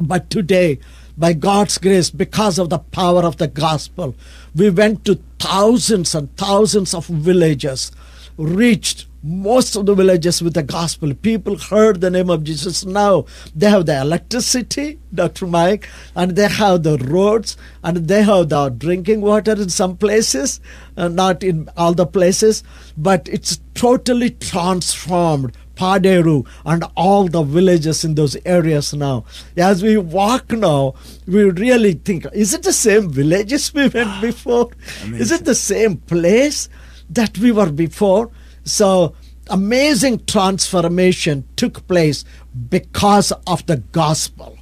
But 0.00 0.30
today, 0.30 0.78
by 1.16 1.32
God's 1.32 1.78
grace, 1.78 2.10
because 2.10 2.58
of 2.58 2.70
the 2.70 2.78
power 2.78 3.24
of 3.24 3.38
the 3.38 3.48
gospel, 3.48 4.14
we 4.54 4.70
went 4.70 5.04
to 5.06 5.18
thousands 5.40 6.14
and 6.14 6.34
thousands 6.36 6.94
of 6.94 7.06
villages, 7.06 7.90
reached 8.36 9.06
most 9.22 9.74
of 9.74 9.86
the 9.86 9.94
villages 9.94 10.40
with 10.40 10.54
the 10.54 10.62
gospel. 10.62 11.12
People 11.12 11.58
heard 11.58 12.00
the 12.00 12.10
name 12.10 12.30
of 12.30 12.44
Jesus. 12.44 12.84
Now 12.84 13.26
they 13.54 13.68
have 13.68 13.86
the 13.86 14.00
electricity, 14.00 15.00
Dr. 15.12 15.46
Mike, 15.46 15.88
and 16.14 16.36
they 16.36 16.48
have 16.48 16.84
the 16.84 16.98
roads, 16.98 17.56
and 17.82 17.96
they 18.08 18.22
have 18.22 18.50
the 18.50 18.68
drinking 18.68 19.20
water 19.20 19.52
in 19.52 19.68
some 19.70 19.96
places, 19.96 20.60
uh, 20.96 21.08
not 21.08 21.42
in 21.42 21.68
all 21.76 21.94
the 21.94 22.06
places, 22.06 22.62
but 22.96 23.28
it's 23.28 23.60
totally 23.74 24.30
transformed. 24.30 25.56
Paderu 25.78 26.44
and 26.66 26.84
all 26.96 27.28
the 27.28 27.42
villages 27.42 28.04
in 28.04 28.16
those 28.16 28.36
areas 28.44 28.92
now. 28.92 29.24
As 29.56 29.82
we 29.82 29.96
walk 29.96 30.50
now, 30.50 30.94
we 31.26 31.44
really 31.44 31.92
think, 31.94 32.26
is 32.32 32.52
it 32.52 32.64
the 32.64 32.72
same 32.72 33.10
villages 33.10 33.72
we 33.72 33.86
went 33.86 34.20
before? 34.28 34.70
Is 35.04 35.30
it 35.30 35.44
the 35.44 35.54
same 35.54 35.98
place 35.98 36.68
that 37.08 37.38
we 37.38 37.52
were 37.52 37.70
before? 37.70 38.30
So 38.64 39.14
amazing 39.48 40.24
transformation 40.26 41.44
took 41.54 41.86
place 41.86 42.24
because 42.68 43.32
of 43.46 43.64
the 43.66 43.76
gospel. 43.92 44.58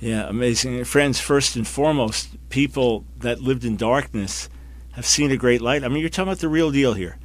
Yeah, 0.00 0.26
amazing. 0.28 0.84
Friends, 0.84 1.20
first 1.20 1.56
and 1.56 1.66
foremost, 1.66 2.28
people 2.48 3.04
that 3.18 3.40
lived 3.40 3.64
in 3.64 3.76
darkness 3.76 4.48
have 4.92 5.06
seen 5.06 5.30
a 5.30 5.36
great 5.36 5.60
light. 5.60 5.84
I 5.84 5.88
mean, 5.88 5.98
you're 5.98 6.08
talking 6.08 6.28
about 6.28 6.38
the 6.38 6.48
real 6.48 6.70
deal 6.70 6.94
here. 6.94 7.18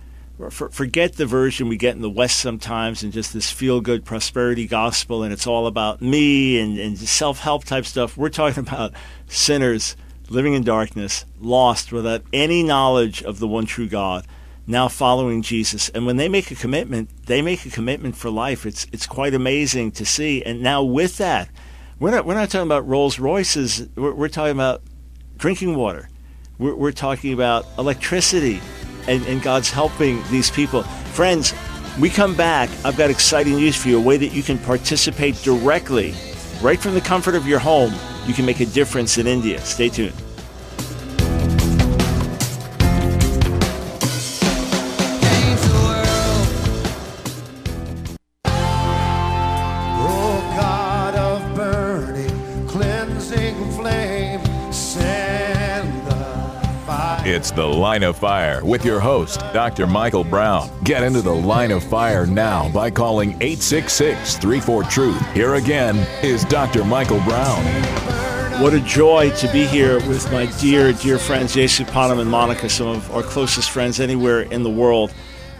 For, 0.49 0.69
forget 0.69 1.13
the 1.13 1.25
version 1.25 1.67
we 1.67 1.77
get 1.77 1.95
in 1.95 2.01
the 2.01 2.09
West 2.09 2.37
sometimes 2.37 3.03
and 3.03 3.13
just 3.13 3.33
this 3.33 3.51
feel 3.51 3.81
good 3.81 4.05
prosperity 4.05 4.65
gospel 4.65 5.23
and 5.23 5.31
it's 5.31 5.45
all 5.45 5.67
about 5.67 6.01
me 6.01 6.59
and, 6.59 6.79
and 6.79 6.97
self 6.97 7.39
help 7.39 7.65
type 7.65 7.85
stuff. 7.85 8.17
We're 8.17 8.29
talking 8.29 8.63
about 8.67 8.93
sinners 9.27 9.95
living 10.29 10.53
in 10.53 10.63
darkness, 10.63 11.25
lost 11.39 11.91
without 11.91 12.23
any 12.31 12.63
knowledge 12.63 13.21
of 13.21 13.39
the 13.39 13.47
one 13.47 13.65
true 13.65 13.87
God 13.87 14.25
now 14.67 14.87
following 14.87 15.41
Jesus. 15.41 15.89
And 15.89 16.05
when 16.05 16.17
they 16.17 16.29
make 16.29 16.51
a 16.51 16.55
commitment, 16.55 17.09
they 17.25 17.41
make 17.41 17.65
a 17.65 17.69
commitment 17.69 18.15
for 18.15 18.29
life. 18.29 18.65
It's 18.65 18.87
it's 18.91 19.05
quite 19.05 19.33
amazing 19.33 19.91
to 19.93 20.05
see. 20.05 20.43
And 20.43 20.61
now 20.61 20.83
with 20.83 21.17
that, 21.17 21.49
we're 21.99 22.11
not 22.11 22.25
we're 22.25 22.35
not 22.35 22.49
talking 22.49 22.67
about 22.67 22.87
Rolls 22.87 23.19
Royces. 23.19 23.87
We're, 23.95 24.13
we're 24.13 24.29
talking 24.29 24.53
about 24.53 24.81
drinking 25.37 25.75
water. 25.75 26.09
We're, 26.57 26.75
we're 26.75 26.91
talking 26.91 27.33
about 27.33 27.65
electricity, 27.77 28.61
and, 29.07 29.25
and 29.25 29.41
God's 29.41 29.69
helping 29.69 30.23
these 30.29 30.49
people. 30.51 30.83
Friends, 31.13 31.53
we 31.99 32.09
come 32.09 32.35
back. 32.35 32.69
I've 32.85 32.97
got 32.97 33.09
exciting 33.09 33.55
news 33.55 33.75
for 33.75 33.89
you. 33.89 33.97
A 33.97 34.01
way 34.01 34.17
that 34.17 34.33
you 34.33 34.43
can 34.43 34.57
participate 34.57 35.35
directly, 35.43 36.13
right 36.61 36.79
from 36.79 36.93
the 36.93 37.01
comfort 37.01 37.35
of 37.35 37.47
your 37.47 37.59
home. 37.59 37.93
You 38.25 38.33
can 38.33 38.45
make 38.45 38.59
a 38.59 38.65
difference 38.65 39.17
in 39.17 39.27
India. 39.27 39.59
Stay 39.61 39.89
tuned. 39.89 40.13
The 57.53 57.65
Line 57.65 58.03
of 58.03 58.17
Fire 58.17 58.63
with 58.63 58.85
your 58.85 59.01
host, 59.01 59.41
Dr. 59.51 59.85
Michael 59.85 60.23
Brown. 60.23 60.69
Get 60.85 61.03
into 61.03 61.21
the 61.21 61.35
Line 61.35 61.71
of 61.71 61.83
Fire 61.83 62.25
now 62.25 62.69
by 62.71 62.89
calling 62.89 63.31
866 63.41 64.37
34 64.37 64.83
Truth. 64.83 65.33
Here 65.33 65.55
again 65.55 65.97
is 66.23 66.45
Dr. 66.45 66.85
Michael 66.85 67.19
Brown. 67.21 67.61
What 68.61 68.73
a 68.73 68.79
joy 68.79 69.31
to 69.31 69.51
be 69.51 69.65
here 69.65 69.95
with 70.07 70.31
my 70.31 70.45
dear, 70.61 70.93
dear 70.93 71.19
friends, 71.19 71.53
Yesupadam 71.55 72.21
and 72.21 72.31
Monika, 72.31 72.69
some 72.69 72.87
of 72.87 73.11
our 73.11 73.23
closest 73.23 73.69
friends 73.69 73.99
anywhere 73.99 74.43
in 74.43 74.63
the 74.63 74.69
world. 74.69 75.13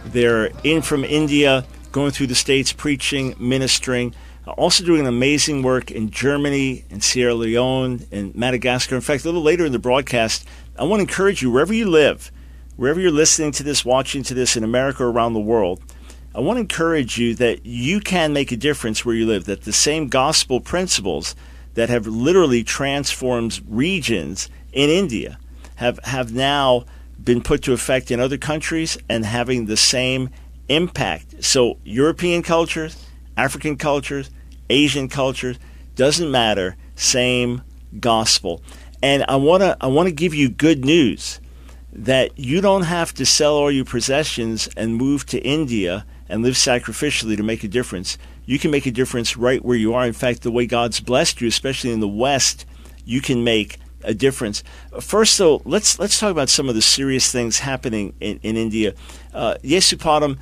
They're 0.06 0.46
in 0.64 0.80
from 0.80 1.04
India, 1.04 1.66
going 1.90 2.12
through 2.12 2.28
the 2.28 2.34
States, 2.34 2.72
preaching, 2.72 3.34
ministering, 3.38 4.14
also 4.46 4.84
doing 4.84 5.06
amazing 5.06 5.62
work 5.62 5.90
in 5.90 6.10
Germany, 6.10 6.84
in 6.90 7.00
Sierra 7.00 7.34
Leone, 7.34 8.06
in 8.10 8.32
Madagascar. 8.34 8.94
In 8.94 9.00
fact, 9.00 9.24
a 9.24 9.28
little 9.28 9.42
later 9.42 9.66
in 9.66 9.72
the 9.72 9.78
broadcast, 9.78 10.46
I 10.78 10.84
want 10.84 11.00
to 11.00 11.02
encourage 11.02 11.42
you, 11.42 11.50
wherever 11.50 11.74
you 11.74 11.88
live, 11.88 12.32
wherever 12.76 12.98
you're 12.98 13.10
listening 13.10 13.52
to 13.52 13.62
this, 13.62 13.84
watching 13.84 14.22
to 14.24 14.34
this 14.34 14.56
in 14.56 14.64
America 14.64 15.04
or 15.04 15.10
around 15.10 15.34
the 15.34 15.40
world, 15.40 15.82
I 16.34 16.40
want 16.40 16.56
to 16.56 16.62
encourage 16.62 17.18
you 17.18 17.34
that 17.34 17.66
you 17.66 18.00
can 18.00 18.32
make 18.32 18.52
a 18.52 18.56
difference 18.56 19.04
where 19.04 19.14
you 19.14 19.26
live, 19.26 19.44
that 19.44 19.62
the 19.62 19.72
same 19.72 20.08
gospel 20.08 20.60
principles 20.60 21.36
that 21.74 21.90
have 21.90 22.06
literally 22.06 22.64
transformed 22.64 23.60
regions 23.68 24.48
in 24.72 24.88
India 24.88 25.38
have, 25.76 25.98
have 26.04 26.32
now 26.32 26.86
been 27.22 27.42
put 27.42 27.62
to 27.64 27.74
effect 27.74 28.10
in 28.10 28.18
other 28.18 28.38
countries 28.38 28.96
and 29.10 29.26
having 29.26 29.66
the 29.66 29.76
same 29.76 30.30
impact. 30.68 31.44
So, 31.44 31.78
European 31.84 32.42
cultures, 32.42 33.06
African 33.36 33.76
cultures, 33.76 34.30
Asian 34.70 35.10
cultures, 35.10 35.58
doesn't 35.96 36.30
matter, 36.30 36.76
same 36.96 37.62
gospel. 38.00 38.62
And 39.02 39.24
I 39.28 39.36
want 39.36 39.62
to 39.62 39.76
I 39.80 39.88
want 39.88 40.08
to 40.08 40.14
give 40.14 40.34
you 40.34 40.48
good 40.48 40.84
news 40.84 41.40
that 41.92 42.38
you 42.38 42.60
don't 42.60 42.84
have 42.84 43.12
to 43.14 43.26
sell 43.26 43.54
all 43.54 43.70
your 43.70 43.84
possessions 43.84 44.68
and 44.76 44.96
move 44.96 45.26
to 45.26 45.38
India 45.40 46.06
and 46.28 46.42
live 46.42 46.54
sacrificially 46.54 47.36
to 47.36 47.42
make 47.42 47.64
a 47.64 47.68
difference. 47.68 48.16
You 48.46 48.58
can 48.58 48.70
make 48.70 48.86
a 48.86 48.90
difference 48.90 49.36
right 49.36 49.62
where 49.62 49.76
you 49.76 49.92
are. 49.92 50.06
In 50.06 50.14
fact, 50.14 50.42
the 50.42 50.50
way 50.50 50.66
God's 50.66 51.00
blessed 51.00 51.40
you, 51.40 51.48
especially 51.48 51.92
in 51.92 52.00
the 52.00 52.08
West, 52.08 52.64
you 53.04 53.20
can 53.20 53.44
make 53.44 53.78
a 54.04 54.14
difference. 54.14 54.62
First, 55.00 55.36
though, 55.38 55.62
let's 55.64 55.98
let's 55.98 56.18
talk 56.18 56.30
about 56.30 56.48
some 56.48 56.68
of 56.68 56.74
the 56.74 56.82
serious 56.82 57.30
things 57.30 57.58
happening 57.58 58.14
in, 58.20 58.38
in 58.42 58.56
India. 58.56 58.94
Uh, 59.34 59.56
Yesupadam, 59.62 60.38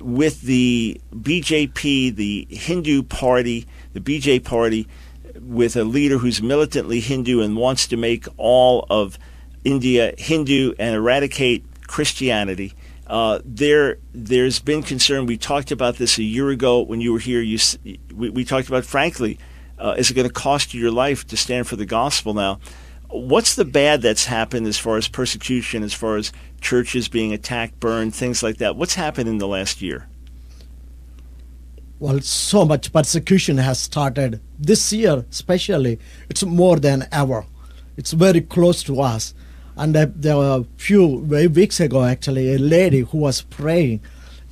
with 0.00 0.42
the 0.42 1.00
BJP, 1.14 2.14
the 2.14 2.46
Hindu 2.50 3.02
party, 3.02 3.66
the 3.92 4.00
BJ 4.00 4.42
party, 4.42 4.88
with 5.46 5.76
a 5.76 5.84
leader 5.84 6.18
who's 6.18 6.42
militantly 6.42 7.00
Hindu 7.00 7.40
and 7.40 7.56
wants 7.56 7.86
to 7.88 7.96
make 7.96 8.26
all 8.36 8.86
of 8.90 9.18
India 9.64 10.14
Hindu 10.18 10.74
and 10.78 10.94
eradicate 10.94 11.64
Christianity 11.86 12.74
Uh, 13.06 13.38
there, 13.44 13.98
there's 14.12 14.58
been 14.58 14.82
concern. 14.82 15.26
We 15.26 15.36
talked 15.36 15.70
about 15.70 15.96
this 15.96 16.18
a 16.18 16.24
year 16.24 16.50
ago 16.50 16.80
when 16.80 17.00
you 17.00 17.12
were 17.12 17.20
here. 17.20 17.40
You, 17.40 17.58
we, 18.12 18.30
we 18.30 18.44
talked 18.44 18.68
about, 18.68 18.84
frankly, 18.84 19.38
uh, 19.78 19.94
is 19.96 20.10
it 20.10 20.14
going 20.14 20.26
to 20.26 20.32
cost 20.34 20.74
you 20.74 20.80
your 20.80 20.90
life 20.90 21.24
to 21.28 21.36
stand 21.36 21.68
for 21.68 21.76
the 21.76 21.86
gospel 21.86 22.34
now? 22.34 22.58
What's 23.08 23.54
the 23.54 23.64
bad 23.64 24.02
that's 24.02 24.24
happened 24.26 24.66
as 24.66 24.78
far 24.78 24.96
as 24.96 25.06
persecution, 25.06 25.84
as 25.84 25.94
far 25.94 26.16
as 26.16 26.32
churches 26.60 27.08
being 27.08 27.32
attacked, 27.32 27.78
burned, 27.78 28.12
things 28.12 28.42
like 28.42 28.56
that? 28.58 28.74
What's 28.74 28.96
happened 28.96 29.28
in 29.28 29.38
the 29.38 29.46
last 29.46 29.80
year? 29.80 30.08
Well, 31.98 32.20
so 32.20 32.66
much 32.66 32.92
persecution 32.92 33.56
has 33.56 33.80
started 33.80 34.40
this 34.58 34.92
year, 34.92 35.24
especially. 35.30 35.98
It's 36.28 36.44
more 36.44 36.76
than 36.78 37.08
ever. 37.10 37.46
It's 37.96 38.12
very 38.12 38.42
close 38.42 38.82
to 38.82 39.00
us. 39.00 39.32
And 39.76 39.96
uh, 39.96 40.06
there 40.14 40.36
were 40.36 40.60
a 40.60 40.64
few 40.76 41.06
weeks 41.06 41.80
ago, 41.80 42.04
actually, 42.04 42.54
a 42.54 42.58
lady 42.58 43.00
who 43.00 43.18
was 43.18 43.40
praying, 43.40 44.02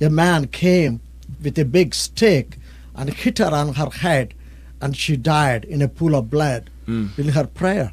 a 0.01 0.09
man 0.09 0.47
came 0.47 1.01
with 1.43 1.57
a 1.59 1.65
big 1.65 1.93
stick 1.93 2.57
and 2.95 3.13
hit 3.13 3.37
her 3.37 3.53
on 3.53 3.75
her 3.75 3.89
head, 3.89 4.33
and 4.81 4.97
she 4.97 5.15
died 5.15 5.65
in 5.65 5.81
a 5.83 5.87
pool 5.87 6.15
of 6.15 6.29
blood 6.31 6.69
in 7.17 7.29
her 7.29 7.45
prayer. 7.45 7.91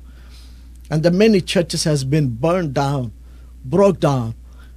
And 0.91 1.03
the 1.03 1.11
many 1.11 1.41
churches 1.43 1.85
has 1.85 2.05
been 2.05 2.29
burned 2.29 2.75
down, 2.75 3.13
broke 3.65 4.01
down. 4.01 4.35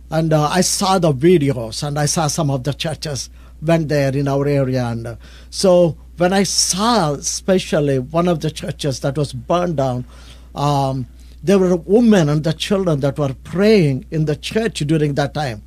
And 0.09 0.31
uh, 0.33 0.49
I 0.51 0.61
saw 0.61 0.99
the 0.99 1.13
videos, 1.13 1.81
and 1.85 1.97
I 1.97 2.05
saw 2.05 2.27
some 2.27 2.49
of 2.49 2.63
the 2.63 2.73
churches 2.73 3.29
went 3.61 3.89
there 3.89 4.15
in 4.15 4.27
our 4.27 4.47
area. 4.47 4.85
And 4.85 5.07
uh, 5.07 5.15
so 5.49 5.97
when 6.17 6.33
I 6.33 6.43
saw, 6.43 7.13
especially 7.13 7.99
one 7.99 8.27
of 8.27 8.39
the 8.39 8.51
churches 8.51 8.99
that 9.01 9.17
was 9.17 9.33
burned 9.33 9.77
down, 9.77 10.05
um, 10.53 11.07
there 11.43 11.59
were 11.59 11.75
women 11.75 12.29
and 12.29 12.43
the 12.43 12.53
children 12.53 13.01
that 13.01 13.19
were 13.19 13.35
praying 13.43 14.05
in 14.09 14.25
the 14.25 14.35
church 14.35 14.79
during 14.79 15.13
that 15.15 15.33
time. 15.33 15.61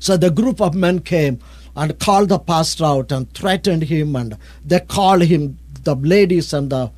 So 0.00 0.16
the 0.16 0.30
group 0.30 0.60
of 0.60 0.74
men 0.74 1.00
came 1.00 1.38
and 1.76 1.98
called 1.98 2.28
the 2.28 2.38
pastor 2.38 2.84
out 2.84 3.12
and 3.12 3.32
threatened 3.34 3.84
him, 3.84 4.14
and 4.16 4.36
they 4.64 4.80
called 4.80 5.22
him, 5.22 5.58
the 5.82 5.94
ladies 5.96 6.52
and 6.54 6.70
the 6.70 6.90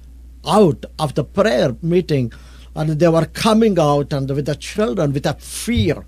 out 0.47 0.85
of 0.99 1.15
the 1.15 1.25
prayer 1.25 1.77
meeting, 1.83 2.33
and 2.75 2.91
they 2.91 3.09
were 3.09 3.27
coming 3.27 3.79
out 3.79 4.13
and 4.13 4.31
with 4.31 4.47
the 4.47 4.55
children 4.55 5.13
with 5.13 5.27
a 5.27 5.35
fear. 5.35 6.05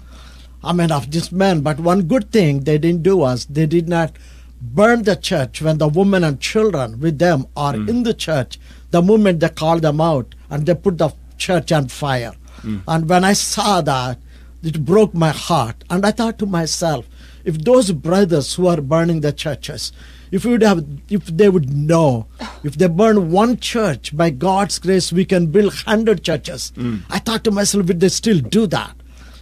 I 0.68 0.74
mean, 0.74 0.92
of 0.92 1.10
this 1.10 1.32
man. 1.32 1.62
But 1.62 1.80
one 1.80 2.02
good 2.02 2.30
thing 2.30 2.60
they 2.64 2.76
didn't 2.76 3.02
do 3.02 3.16
was 3.16 3.46
they 3.46 3.64
did 3.64 3.88
not 3.88 4.12
burn 4.60 5.02
the 5.04 5.16
church 5.16 5.62
when 5.62 5.78
the 5.78 5.88
women 5.88 6.22
and 6.24 6.38
children 6.40 7.00
with 7.00 7.18
them 7.18 7.46
are 7.56 7.72
mm. 7.72 7.88
in 7.88 8.02
the 8.02 8.12
church. 8.12 8.58
The 8.90 9.00
moment 9.00 9.40
they 9.40 9.48
called 9.48 9.80
them 9.80 9.98
out 10.00 10.34
and 10.50 10.66
they 10.66 10.74
put 10.74 10.98
the 10.98 11.10
church 11.38 11.72
on 11.72 11.88
fire. 11.88 12.34
Mm. 12.60 12.82
And 12.86 13.08
when 13.08 13.24
I 13.24 13.32
saw 13.32 13.80
that, 13.80 14.18
it 14.62 14.84
broke 14.84 15.14
my 15.14 15.30
heart. 15.30 15.84
And 15.88 16.04
I 16.04 16.10
thought 16.10 16.38
to 16.40 16.46
myself, 16.46 17.06
if 17.44 17.56
those 17.64 17.92
brothers 17.92 18.54
who 18.54 18.66
are 18.66 18.82
burning 18.82 19.20
the 19.22 19.32
churches, 19.32 19.90
if 20.30 20.44
we 20.44 20.52
would 20.52 20.62
have, 20.62 20.84
if 21.08 21.24
they 21.26 21.48
would 21.48 21.72
know, 21.72 22.26
if 22.62 22.76
they 22.76 22.88
burn 22.88 23.30
one 23.30 23.56
church, 23.58 24.14
by 24.14 24.28
God's 24.28 24.78
grace, 24.78 25.12
we 25.12 25.24
can 25.24 25.46
build 25.46 25.72
hundred 25.72 26.22
churches. 26.22 26.72
Mm. 26.76 27.02
I 27.08 27.20
thought 27.20 27.44
to 27.44 27.50
myself, 27.50 27.86
would 27.86 28.00
they 28.00 28.10
still 28.10 28.40
do 28.40 28.66
that? 28.66 28.94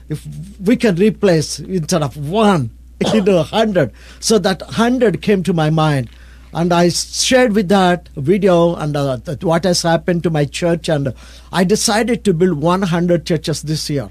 If 0.08 0.26
we 0.60 0.76
can 0.76 0.96
replace 0.96 1.58
instead 1.58 2.02
of 2.02 2.16
one, 2.16 2.70
you 3.12 3.22
know, 3.22 3.42
hundred, 3.42 3.92
so 4.20 4.38
that 4.38 4.62
hundred 4.62 5.22
came 5.22 5.42
to 5.42 5.52
my 5.52 5.70
mind, 5.70 6.10
and 6.52 6.72
I 6.72 6.88
shared 6.88 7.54
with 7.54 7.68
that 7.68 8.08
video 8.16 8.76
and 8.76 8.96
uh, 8.96 9.16
that 9.16 9.44
what 9.44 9.64
has 9.64 9.82
happened 9.82 10.22
to 10.22 10.30
my 10.30 10.44
church, 10.44 10.88
and 10.88 11.12
I 11.52 11.64
decided 11.64 12.25
to 12.25 12.32
build 12.32 12.60
100 12.62 13.26
churches 13.26 13.62
this 13.62 13.90
year. 13.90 14.10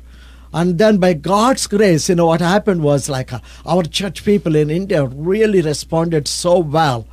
And 0.53 0.77
then 0.77 0.99
by 0.99 1.13
God's 1.13 1.67
grace, 1.67 2.07
you 2.07 2.15
know, 2.15 2.27
what 2.27 2.41
happened 2.41 2.81
was 2.83 3.09
like 3.09 3.33
uh, 3.33 3.39
our 3.65 3.83
church 3.83 4.23
people 4.23 4.55
in 4.55 4.69
India 4.69 5.05
really 5.05 5.61
responded 5.61 6.27
so 6.27 6.59
well. 6.59 7.07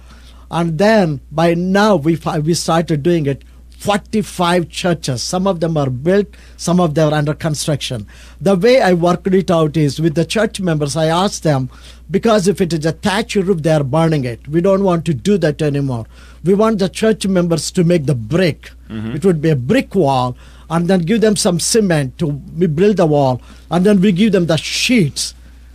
And 0.51 0.79
then 0.79 1.21
by 1.31 1.55
now 1.55 1.97
we, 1.97 2.19
we 2.43 2.55
started 2.55 3.03
doing 3.03 3.27
it 3.27 3.43
45 3.83 4.69
churches. 4.69 5.23
Some 5.25 5.49
of 5.49 5.59
them 5.59 5.77
are 5.77 5.91
built, 5.91 6.29
some 6.57 6.79
of 6.79 6.95
them 6.95 7.13
are 7.13 7.17
under 7.17 7.35
construction. 7.35 8.07
The 8.41 8.55
way 8.55 8.81
I 8.81 8.93
worked 8.93 9.27
it 9.27 9.51
out 9.51 9.77
is 9.77 10.01
with 10.01 10.15
the 10.15 10.25
church 10.25 10.61
members, 10.61 10.97
I 10.97 11.07
asked 11.07 11.43
them, 11.43 11.69
because 12.09 12.47
if 12.47 12.61
it 12.61 12.73
is 12.73 12.87
a 12.87 12.93
thatch 12.93 13.35
roof, 13.35 13.63
they 13.63 13.73
are 13.73 13.83
burning 13.83 14.25
it. 14.25 14.47
We 14.47 14.61
don't 14.61 14.85
want 14.85 15.05
to 15.07 15.15
do 15.15 15.37
that 15.39 15.61
anymore. 15.63 16.07
We 16.45 16.55
want 16.55 16.79
the 16.79 16.89
church 16.89 17.27
members 17.27 17.73
to 17.73 17.83
make 17.83 18.07
the 18.07 18.15
brick. 18.15 18.71
Mm-hmm. 18.89 19.17
It 19.17 19.25
would 19.25 19.43
be 19.43 19.51
a 19.51 19.57
brick 19.57 19.97
wall, 19.97 20.37
and 20.71 20.87
then 20.89 21.01
give 21.01 21.21
them 21.21 21.35
some 21.35 21.59
cement 21.59 22.19
to 22.19 22.31
build 22.33 22.99
the 22.99 23.07
wall, 23.07 23.43
and 23.69 23.85
then 23.85 24.01
we 24.01 24.13
give 24.13 24.31
them 24.31 24.47
the 24.47 24.57
sheets. 24.57 25.35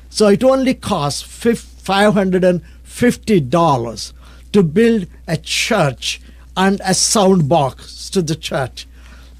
So 0.09 0.27
it 0.27 0.43
only 0.43 0.75
costs 0.75 1.21
five 1.21 2.13
hundred 2.13 2.45
and 2.45 2.63
fifty 2.83 3.41
dollars 3.41 4.13
to 4.53 4.63
build 4.63 5.07
a 5.27 5.35
church 5.37 6.21
and 6.57 6.81
a 6.83 6.93
sound 6.93 7.47
box 7.47 8.09
to 8.09 8.21
the 8.21 8.35
church. 8.35 8.87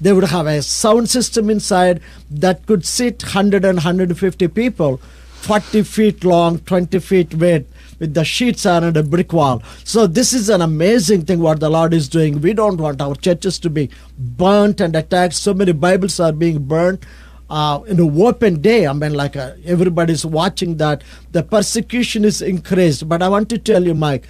They 0.00 0.12
would 0.12 0.24
have 0.24 0.46
a 0.46 0.62
sound 0.62 1.10
system 1.10 1.50
inside 1.50 2.00
that 2.30 2.64
could 2.66 2.86
sit 2.86 3.22
100 3.22 3.64
and 3.64 3.78
150 3.78 4.48
people, 4.48 4.98
40 5.40 5.82
feet 5.82 6.24
long, 6.24 6.60
20 6.60 7.00
feet 7.00 7.34
width, 7.34 7.74
with 7.98 8.14
the 8.14 8.24
sheets 8.24 8.64
and 8.64 8.96
a 8.96 9.02
brick 9.02 9.32
wall. 9.32 9.60
So 9.82 10.06
this 10.06 10.32
is 10.32 10.48
an 10.48 10.62
amazing 10.62 11.24
thing 11.24 11.40
what 11.40 11.58
the 11.58 11.68
Lord 11.68 11.92
is 11.92 12.08
doing. 12.08 12.40
We 12.40 12.52
don't 12.52 12.80
want 12.80 13.02
our 13.02 13.16
churches 13.16 13.58
to 13.60 13.70
be 13.70 13.90
burnt 14.16 14.80
and 14.80 14.94
attacked. 14.94 15.34
So 15.34 15.52
many 15.52 15.72
Bibles 15.72 16.20
are 16.20 16.32
being 16.32 16.62
burnt 16.62 17.04
uh, 17.50 17.80
in 17.88 17.98
a 17.98 18.24
open 18.24 18.60
day. 18.60 18.86
I 18.86 18.92
mean, 18.92 19.14
like 19.14 19.36
uh, 19.36 19.52
everybody's 19.64 20.24
watching 20.24 20.76
that. 20.76 21.02
The 21.32 21.42
persecution 21.42 22.24
is 22.24 22.40
increased. 22.40 23.08
But 23.08 23.20
I 23.22 23.28
want 23.28 23.48
to 23.50 23.58
tell 23.58 23.84
you, 23.84 23.94
Mike, 23.94 24.28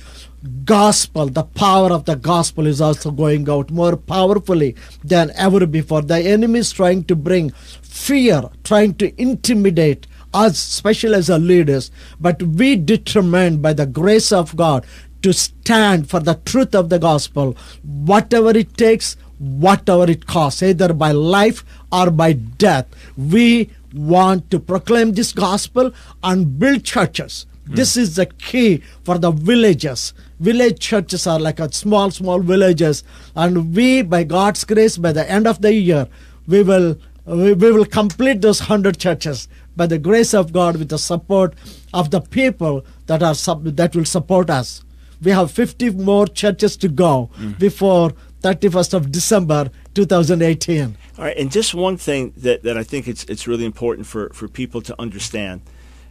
gospel, 0.65 1.27
the 1.27 1.45
power 1.45 1.93
of 1.93 2.05
the 2.05 2.17
gospel 2.17 2.67
is 2.67 2.81
also 2.81 3.11
going 3.11 3.49
out 3.49 3.71
more 3.71 3.97
powerfully 3.97 4.77
than 5.03 5.33
ever 5.35 5.67
before. 5.67 6.03
The 6.03 6.19
enemy 6.19 6.61
is 6.61 6.73
trying 6.73 7.05
to 7.05 7.17
bring 7.17 7.51
fear, 7.51 8.49
trying 8.65 8.95
to 8.95 9.21
intimidate 9.21 10.07
us, 10.33 10.57
especially 10.57 11.15
as 11.15 11.31
our 11.31 11.39
leaders. 11.39 11.91
But 12.21 12.43
we 12.43 12.77
determined 12.77 13.63
by 13.63 13.73
the 13.73 13.87
grace 13.87 14.33
of 14.33 14.57
God 14.57 14.87
to 15.23 15.33
stand 15.33 16.09
for 16.09 16.21
the 16.21 16.35
truth 16.45 16.75
of 16.75 16.89
the 16.89 16.99
gospel, 16.99 17.57
whatever 17.83 18.51
it 18.51 18.77
takes, 18.77 19.17
whatever 19.39 20.11
it 20.11 20.27
costs, 20.27 20.63
either 20.63 20.93
by 20.93 21.13
life 21.13 21.65
or 21.91 22.11
by 22.11 22.33
death. 22.33 22.87
We 23.17 23.71
want 23.93 24.51
to 24.51 24.61
proclaim 24.61 25.13
this 25.13 25.33
gospel 25.33 25.93
and 26.23 26.59
build 26.59 26.85
churches. 26.85 27.47
This 27.69 27.97
is 27.97 28.17
the 28.17 28.27
key 28.27 28.83
for 29.05 29.19
the 29.19 29.31
villages. 29.31 30.15
Village 30.41 30.79
churches 30.81 31.27
are 31.27 31.39
like 31.39 31.61
a 31.61 31.73
small, 31.73 32.11
small 32.11 32.41
villages, 32.41 33.05
and 33.35 33.75
we, 33.75 34.03
by 34.03 34.25
God's 34.25 34.65
grace, 34.65 34.97
by 34.97 35.13
the 35.13 35.29
end 35.31 35.47
of 35.47 35.61
the 35.61 35.73
year, 35.73 36.09
we 36.47 36.63
will 36.63 36.97
we, 37.27 37.53
we 37.53 37.73
will 37.73 37.85
complete 37.85 38.41
those 38.41 38.61
hundred 38.61 38.99
churches 38.99 39.49
by 39.77 39.87
the 39.87 39.99
grace 39.99 40.33
of 40.33 40.53
God 40.53 40.77
with 40.77 40.89
the 40.89 40.99
support 40.99 41.55
of 41.93 42.11
the 42.11 42.21
people 42.21 42.85
that 43.07 43.23
are 43.23 43.35
sub, 43.35 43.65
that 43.65 43.95
will 43.95 44.07
support 44.07 44.49
us. 44.49 44.83
We 45.23 45.33
have 45.33 45.51
50 45.51 45.91
more 45.91 46.27
churches 46.27 46.77
to 46.79 46.89
go 46.89 47.31
before 47.59 48.13
31st 48.43 48.95
of 48.95 49.13
December 49.13 49.71
2018. 49.95 50.97
All 51.19 51.25
right, 51.25 51.37
and 51.37 51.51
just 51.51 51.75
one 51.75 51.97
thing 51.97 52.33
that, 52.37 52.63
that 52.63 52.79
I 52.79 52.83
think 52.85 53.09
it's 53.09 53.25
it's 53.25 53.47
really 53.47 53.65
important 53.65 54.07
for, 54.07 54.31
for 54.31 54.49
people 54.49 54.81
to 54.83 54.95
understand. 54.99 55.61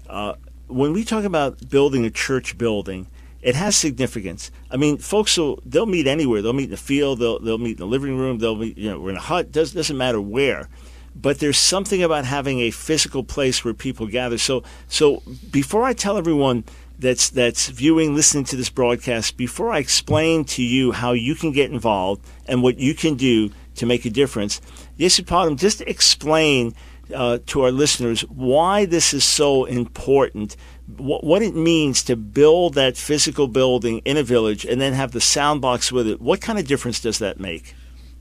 Uh, 0.09 0.33
when 0.67 0.93
we 0.93 1.03
talk 1.03 1.23
about 1.23 1.69
building 1.69 2.06
a 2.06 2.10
church 2.10 2.58
building, 2.58 3.08
it 3.41 3.56
has 3.56 3.75
significance. 3.75 4.51
I 4.71 4.77
mean, 4.77 4.97
folks 4.97 5.38
will 5.38 5.62
they'll 5.65 5.86
meet 5.86 6.08
anywhere. 6.08 6.41
They'll 6.41 6.53
meet 6.53 6.65
in 6.65 6.71
the 6.71 6.77
field. 6.77 7.19
They'll 7.19 7.39
they'll 7.39 7.58
meet 7.58 7.71
in 7.71 7.77
the 7.77 7.88
living 7.88 8.17
room. 8.17 8.39
They'll 8.39 8.56
meet 8.56 8.77
you 8.77 8.89
know 8.89 8.99
we're 8.99 9.12
in 9.12 9.17
a 9.17 9.21
hut. 9.21 9.51
Does 9.51 9.73
doesn't 9.73 9.97
matter 9.97 10.19
where, 10.19 10.69
but 11.15 11.39
there's 11.39 11.58
something 11.58 12.03
about 12.03 12.25
having 12.25 12.60
a 12.60 12.71
physical 12.71 13.23
place 13.23 13.63
where 13.63 13.73
people 13.73 14.08
gather. 14.08 14.38
So 14.38 14.63
so 14.88 15.23
before 15.51 15.84
I 15.84 15.93
tell 15.93 16.17
everyone 16.17 16.63
that's 16.99 17.30
that's 17.30 17.67
viewing, 17.69 18.15
listening 18.15 18.45
to 18.45 18.56
this 18.56 18.69
broadcast, 18.69 19.38
before 19.38 19.71
I 19.71 19.80
explain 19.80 20.45
to 20.45 20.63
you 20.63 20.91
how 20.91 21.13
you 21.13 21.36
can 21.36 21.51
get 21.51 21.71
involved 21.71 22.25
and 22.47 22.63
what 22.63 22.80
you 22.80 22.93
can 22.95 23.15
do 23.15 23.51
to 23.75 23.86
make 23.86 24.06
a 24.06 24.10
difference, 24.10 24.60
Yesupadam, 24.97 25.58
just 25.58 25.82
explain 25.82 26.73
uh, 27.13 27.39
to 27.47 27.61
our 27.63 27.71
listeners 27.71 28.21
why 28.21 28.85
this 28.85 29.13
is 29.13 29.23
so 29.23 29.65
important, 29.65 30.55
wh- 30.97 31.23
what 31.23 31.41
it 31.41 31.55
means 31.55 32.03
to 32.03 32.15
build 32.15 32.73
that 32.75 32.97
physical 32.97 33.47
building 33.47 33.99
in 34.05 34.17
a 34.17 34.23
village 34.23 34.65
and 34.65 34.79
then 34.81 34.93
have 34.93 35.11
the 35.11 35.21
sound 35.21 35.61
box 35.61 35.91
with 35.91 36.07
it. 36.07 36.21
What 36.21 36.41
kind 36.41 36.59
of 36.59 36.67
difference 36.67 36.99
does 36.99 37.19
that 37.19 37.39
make? 37.39 37.75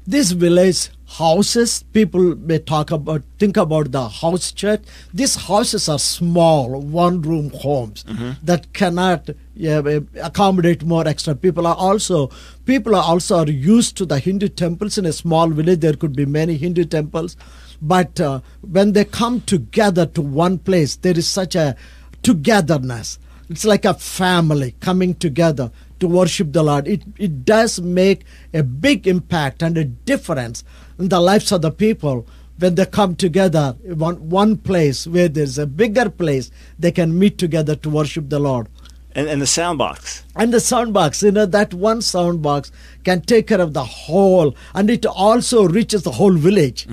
This 0.08 0.30
village 0.30 0.90
houses, 1.08 1.82
people 1.92 2.36
may 2.36 2.60
talk 2.60 2.92
about, 2.92 3.22
think 3.40 3.56
about 3.56 3.90
the 3.90 4.08
house 4.08 4.52
church. 4.52 4.82
These 5.12 5.34
houses 5.34 5.88
are 5.88 5.98
small, 5.98 6.80
one 6.80 7.22
room 7.22 7.50
homes 7.50 8.04
that 8.44 8.72
cannot 8.72 9.30
yeah, 9.56 9.82
accommodate 10.22 10.84
more 10.84 11.08
extra 11.08 11.34
people. 11.34 11.66
Are 11.66 11.74
also, 11.74 12.30
people 12.66 12.94
are 12.94 13.02
also 13.02 13.38
are 13.38 13.50
used 13.50 13.96
to 13.96 14.06
the 14.06 14.20
Hindu 14.20 14.48
temples 14.48 14.96
in 14.96 15.06
a 15.06 15.12
small 15.12 15.48
village. 15.48 15.80
There 15.80 15.94
could 15.94 16.14
be 16.14 16.24
many 16.24 16.56
Hindu 16.56 16.84
temples. 16.84 17.36
But 17.80 18.20
uh, 18.20 18.40
when 18.62 18.92
they 18.92 19.04
come 19.04 19.40
together 19.42 20.06
to 20.06 20.22
one 20.22 20.58
place, 20.58 20.96
there 20.96 21.16
is 21.16 21.26
such 21.28 21.54
a 21.54 21.76
togetherness. 22.22 23.18
It's 23.48 23.64
like 23.64 23.84
a 23.84 23.94
family 23.94 24.74
coming 24.80 25.14
together 25.14 25.70
to 26.00 26.08
worship 26.08 26.52
the 26.52 26.62
Lord. 26.62 26.88
It, 26.88 27.02
it 27.16 27.44
does 27.44 27.80
make 27.80 28.24
a 28.52 28.62
big 28.62 29.06
impact 29.06 29.62
and 29.62 29.78
a 29.78 29.84
difference 29.84 30.64
in 30.98 31.08
the 31.08 31.20
lives 31.20 31.52
of 31.52 31.62
the 31.62 31.70
people 31.70 32.26
when 32.58 32.74
they 32.74 32.86
come 32.86 33.14
together 33.14 33.76
one, 33.84 34.28
one 34.28 34.56
place 34.56 35.06
where 35.06 35.28
there's 35.28 35.58
a 35.58 35.66
bigger 35.66 36.08
place 36.08 36.50
they 36.78 36.90
can 36.90 37.18
meet 37.18 37.38
together 37.38 37.76
to 37.76 37.90
worship 37.90 38.30
the 38.30 38.38
Lord. 38.38 38.68
And, 39.14 39.28
and 39.28 39.40
the 39.40 39.46
sound 39.46 39.78
box. 39.78 40.24
And 40.34 40.52
the 40.52 40.60
sound 40.60 40.92
box, 40.92 41.22
you 41.22 41.32
know, 41.32 41.46
that 41.46 41.72
one 41.72 42.02
sound 42.02 42.42
box 42.42 42.70
can 43.04 43.22
take 43.22 43.46
care 43.46 43.60
of 43.60 43.72
the 43.72 43.84
whole, 43.84 44.54
and 44.74 44.90
it 44.90 45.06
also 45.06 45.66
reaches 45.66 46.02
the 46.02 46.12
whole 46.12 46.34
village, 46.34 46.86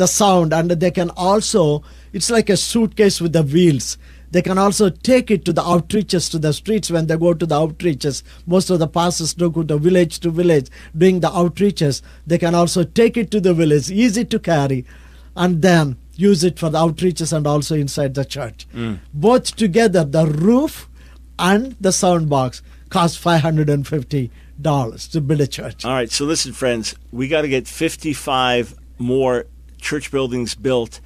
the 0.00 0.08
sound. 0.08 0.52
And 0.52 0.70
they 0.70 0.90
can 0.90 1.10
also, 1.10 1.84
it's 2.12 2.30
like 2.30 2.50
a 2.50 2.56
suitcase 2.56 3.20
with 3.20 3.32
the 3.32 3.44
wheels. 3.44 3.96
They 4.32 4.42
can 4.42 4.58
also 4.58 4.90
take 4.90 5.30
it 5.30 5.44
to 5.44 5.52
the 5.52 5.62
outreaches 5.62 6.30
to 6.30 6.38
the 6.38 6.52
streets 6.52 6.90
when 6.90 7.06
they 7.06 7.16
go 7.16 7.34
to 7.34 7.46
the 7.46 7.54
outreaches. 7.56 8.22
Most 8.46 8.70
of 8.70 8.78
the 8.78 8.86
pastors 8.88 9.34
do 9.34 9.50
go 9.50 9.64
to 9.64 9.76
village 9.76 10.20
to 10.20 10.30
village 10.30 10.68
doing 10.96 11.20
the 11.20 11.30
outreaches. 11.30 12.02
They 12.26 12.38
can 12.38 12.54
also 12.54 12.84
take 12.84 13.16
it 13.16 13.30
to 13.32 13.40
the 13.40 13.54
village, 13.54 13.90
easy 13.90 14.24
to 14.24 14.38
carry, 14.38 14.84
and 15.36 15.62
then 15.62 15.96
use 16.14 16.44
it 16.44 16.58
for 16.58 16.70
the 16.70 16.78
outreaches 16.78 17.32
and 17.32 17.46
also 17.46 17.74
inside 17.74 18.14
the 18.14 18.24
church. 18.24 18.68
Mm. 18.74 19.00
Both 19.12 19.56
together, 19.56 20.04
the 20.04 20.26
roof 20.26 20.88
and 21.38 21.74
the 21.80 21.92
sound 21.92 22.28
box 22.28 22.62
cost 22.88 23.22
$550 23.22 25.10
to 25.10 25.20
build 25.20 25.40
a 25.40 25.46
church. 25.46 25.84
All 25.84 25.92
right, 25.92 26.10
so 26.10 26.24
listen, 26.24 26.52
friends, 26.52 26.94
we 27.10 27.26
got 27.26 27.42
to 27.42 27.48
get 27.48 27.66
55 27.66 28.74
more 28.98 29.46
church 29.80 30.10
buildings 30.10 30.54
built 30.54 31.00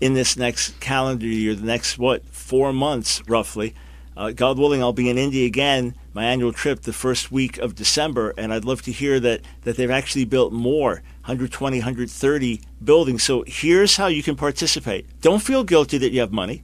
in 0.00 0.14
this 0.14 0.36
next 0.36 0.78
calendar 0.80 1.26
year, 1.26 1.54
the 1.54 1.66
next, 1.66 1.98
what, 1.98 2.24
four 2.26 2.72
months 2.72 3.22
roughly. 3.28 3.74
Uh, 4.16 4.32
God 4.32 4.58
willing, 4.58 4.82
I'll 4.82 4.92
be 4.92 5.08
in 5.08 5.18
India 5.18 5.46
again, 5.46 5.94
my 6.12 6.24
annual 6.24 6.52
trip, 6.52 6.82
the 6.82 6.92
first 6.92 7.30
week 7.30 7.58
of 7.58 7.76
December, 7.76 8.34
and 8.36 8.52
I'd 8.52 8.64
love 8.64 8.82
to 8.82 8.92
hear 8.92 9.20
that, 9.20 9.42
that 9.62 9.76
they've 9.76 9.90
actually 9.90 10.24
built 10.24 10.52
more 10.52 11.02
120, 11.28 11.78
130 11.78 12.60
buildings. 12.82 13.22
So 13.22 13.44
here's 13.46 13.96
how 13.96 14.08
you 14.08 14.22
can 14.22 14.34
participate. 14.34 15.06
Don't 15.20 15.42
feel 15.42 15.62
guilty 15.62 15.98
that 15.98 16.10
you 16.10 16.20
have 16.20 16.32
money. 16.32 16.62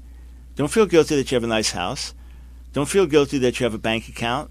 Don't 0.57 0.71
feel 0.71 0.87
guilty 0.87 1.17
that 1.17 1.31
you 1.31 1.37
have 1.37 1.45
a 1.45 1.49
nice 1.49 1.73
house. 1.73 2.15
Don't 2.73 2.89
feel 2.89 3.07
guilty 3.07 3.39
that 3.39 3.61
you 3.61 3.65
have 3.65 3.75
a 3.75 3.79
bank 3.79 4.09
account. 4.09 4.51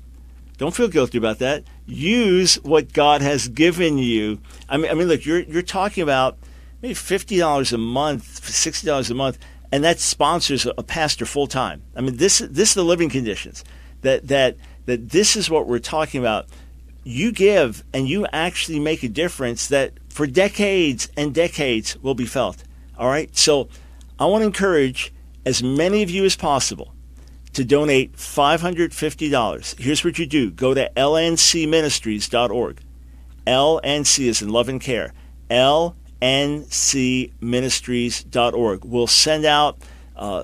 Don't 0.58 0.74
feel 0.74 0.88
guilty 0.88 1.18
about 1.18 1.40
that. 1.40 1.64
Use 1.86 2.56
what 2.64 2.94
God 2.94 3.22
has 3.22 3.50
given 3.50 3.98
you. 3.98 4.40
I 4.70 4.78
mean, 4.78 4.90
I 4.90 4.94
mean, 4.94 5.08
look, 5.08 5.26
you're 5.26 5.40
you're 5.40 5.62
talking 5.62 6.04
about 6.04 6.38
maybe 6.84 6.94
fifty 6.94 7.40
dollars 7.40 7.74
a 7.74 7.78
month, 7.80 8.46
sixty 8.46 8.86
dollars 8.86 9.10
a 9.10 9.16
month, 9.16 9.40
and 9.72 9.84
that 9.84 10.00
sponsors 10.00 10.68
a 10.68 10.84
pastor 10.84 11.26
full 11.26 11.48
time. 11.48 11.82
I 11.96 12.02
mean, 12.02 12.18
this 12.18 12.38
this 12.38 12.70
is 12.70 12.76
the 12.76 12.84
living 12.84 13.10
conditions. 13.10 13.64
That 14.02 14.28
that 14.28 14.58
that 14.86 15.10
this 15.10 15.36
is 15.36 15.50
what 15.50 15.66
we're 15.68 15.80
talking 15.80 16.20
about. 16.22 16.46
You 17.06 17.32
give, 17.32 17.84
and 17.94 18.08
you 18.08 18.28
actually 18.32 18.80
make 18.80 19.04
a 19.04 19.10
difference 19.10 19.68
that 19.68 19.94
for 20.10 20.28
decades 20.28 21.10
and 21.18 21.34
decades 21.34 21.98
will 22.02 22.16
be 22.16 22.26
felt. 22.26 22.64
All 22.98 23.08
right. 23.08 23.36
So, 23.36 23.68
I 24.20 24.26
want 24.26 24.44
to 24.44 24.46
encourage 24.46 25.12
as 25.46 25.62
many 25.62 26.02
of 26.04 26.10
you 26.10 26.24
as 26.24 26.38
possible 26.38 26.94
to 27.54 27.66
donate 27.66 28.14
$550. 28.14 29.80
Here's 29.80 30.06
what 30.06 30.18
you 30.18 30.26
do 30.26 30.50
go 30.52 30.74
to 30.74 30.90
lncministries.org. 30.96 32.82
LNC 33.46 34.26
is 34.26 34.42
in 34.42 34.50
love 34.50 34.70
and 34.70 34.80
care. 34.80 35.14
LNCministries.org. 36.24 38.86
We'll 38.86 39.08
send 39.08 39.46
out, 39.46 39.78
uh, 40.16 40.44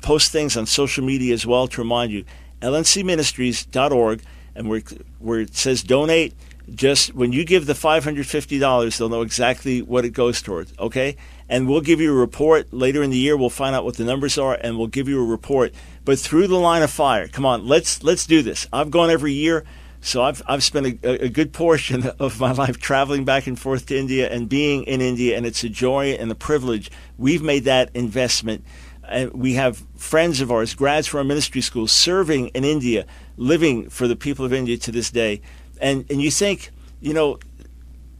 post 0.00 0.32
things 0.32 0.56
on 0.56 0.64
social 0.64 1.04
media 1.04 1.34
as 1.34 1.46
well 1.46 1.68
to 1.68 1.80
remind 1.80 2.10
you. 2.10 2.24
LNCministries.org, 2.62 4.22
and 4.54 4.68
where, 4.68 4.82
where 5.18 5.40
it 5.40 5.54
says 5.54 5.82
donate, 5.82 6.34
just 6.74 7.14
when 7.14 7.32
you 7.32 7.44
give 7.44 7.66
the 7.66 7.74
$550, 7.74 8.98
they'll 8.98 9.08
know 9.08 9.22
exactly 9.22 9.82
what 9.82 10.04
it 10.04 10.10
goes 10.10 10.40
towards, 10.40 10.72
okay? 10.78 11.16
And 11.48 11.68
we'll 11.68 11.80
give 11.80 12.00
you 12.00 12.12
a 12.12 12.16
report 12.16 12.72
later 12.72 13.02
in 13.02 13.10
the 13.10 13.18
year. 13.18 13.36
We'll 13.36 13.50
find 13.50 13.74
out 13.74 13.84
what 13.84 13.96
the 13.96 14.04
numbers 14.04 14.38
are, 14.38 14.54
and 14.54 14.78
we'll 14.78 14.86
give 14.86 15.08
you 15.08 15.20
a 15.20 15.26
report. 15.26 15.74
But 16.04 16.18
through 16.18 16.46
the 16.46 16.58
line 16.58 16.82
of 16.82 16.90
fire, 16.90 17.28
come 17.28 17.44
on, 17.44 17.66
let's 17.66 18.02
let's 18.02 18.24
do 18.24 18.42
this. 18.42 18.68
I've 18.72 18.90
gone 18.90 19.10
every 19.10 19.32
year, 19.32 19.64
so 20.00 20.22
I've 20.22 20.42
I've 20.46 20.62
spent 20.62 20.86
a, 21.04 21.24
a 21.24 21.28
good 21.28 21.52
portion 21.52 22.06
of 22.18 22.40
my 22.40 22.52
life 22.52 22.78
traveling 22.78 23.24
back 23.24 23.46
and 23.46 23.58
forth 23.58 23.86
to 23.86 23.98
India 23.98 24.30
and 24.30 24.48
being 24.48 24.84
in 24.84 25.00
India, 25.00 25.36
and 25.36 25.46
it's 25.46 25.62
a 25.64 25.68
joy 25.68 26.12
and 26.12 26.30
a 26.30 26.34
privilege. 26.34 26.90
We've 27.18 27.42
made 27.42 27.64
that 27.64 27.90
investment. 27.94 28.64
And 29.08 29.32
we 29.32 29.54
have 29.54 29.84
friends 29.96 30.40
of 30.40 30.52
ours, 30.52 30.72
grads 30.74 31.08
from 31.08 31.18
our 31.18 31.24
ministry 31.24 31.62
schools, 31.62 31.90
serving 31.90 32.48
in 32.48 32.62
India, 32.64 33.06
living 33.36 33.90
for 33.90 34.06
the 34.06 34.14
people 34.14 34.44
of 34.44 34.52
India 34.52 34.76
to 34.78 34.92
this 34.92 35.10
day. 35.10 35.42
And 35.80 36.04
and 36.08 36.22
you 36.22 36.30
think, 36.30 36.70
you 37.00 37.12
know, 37.12 37.38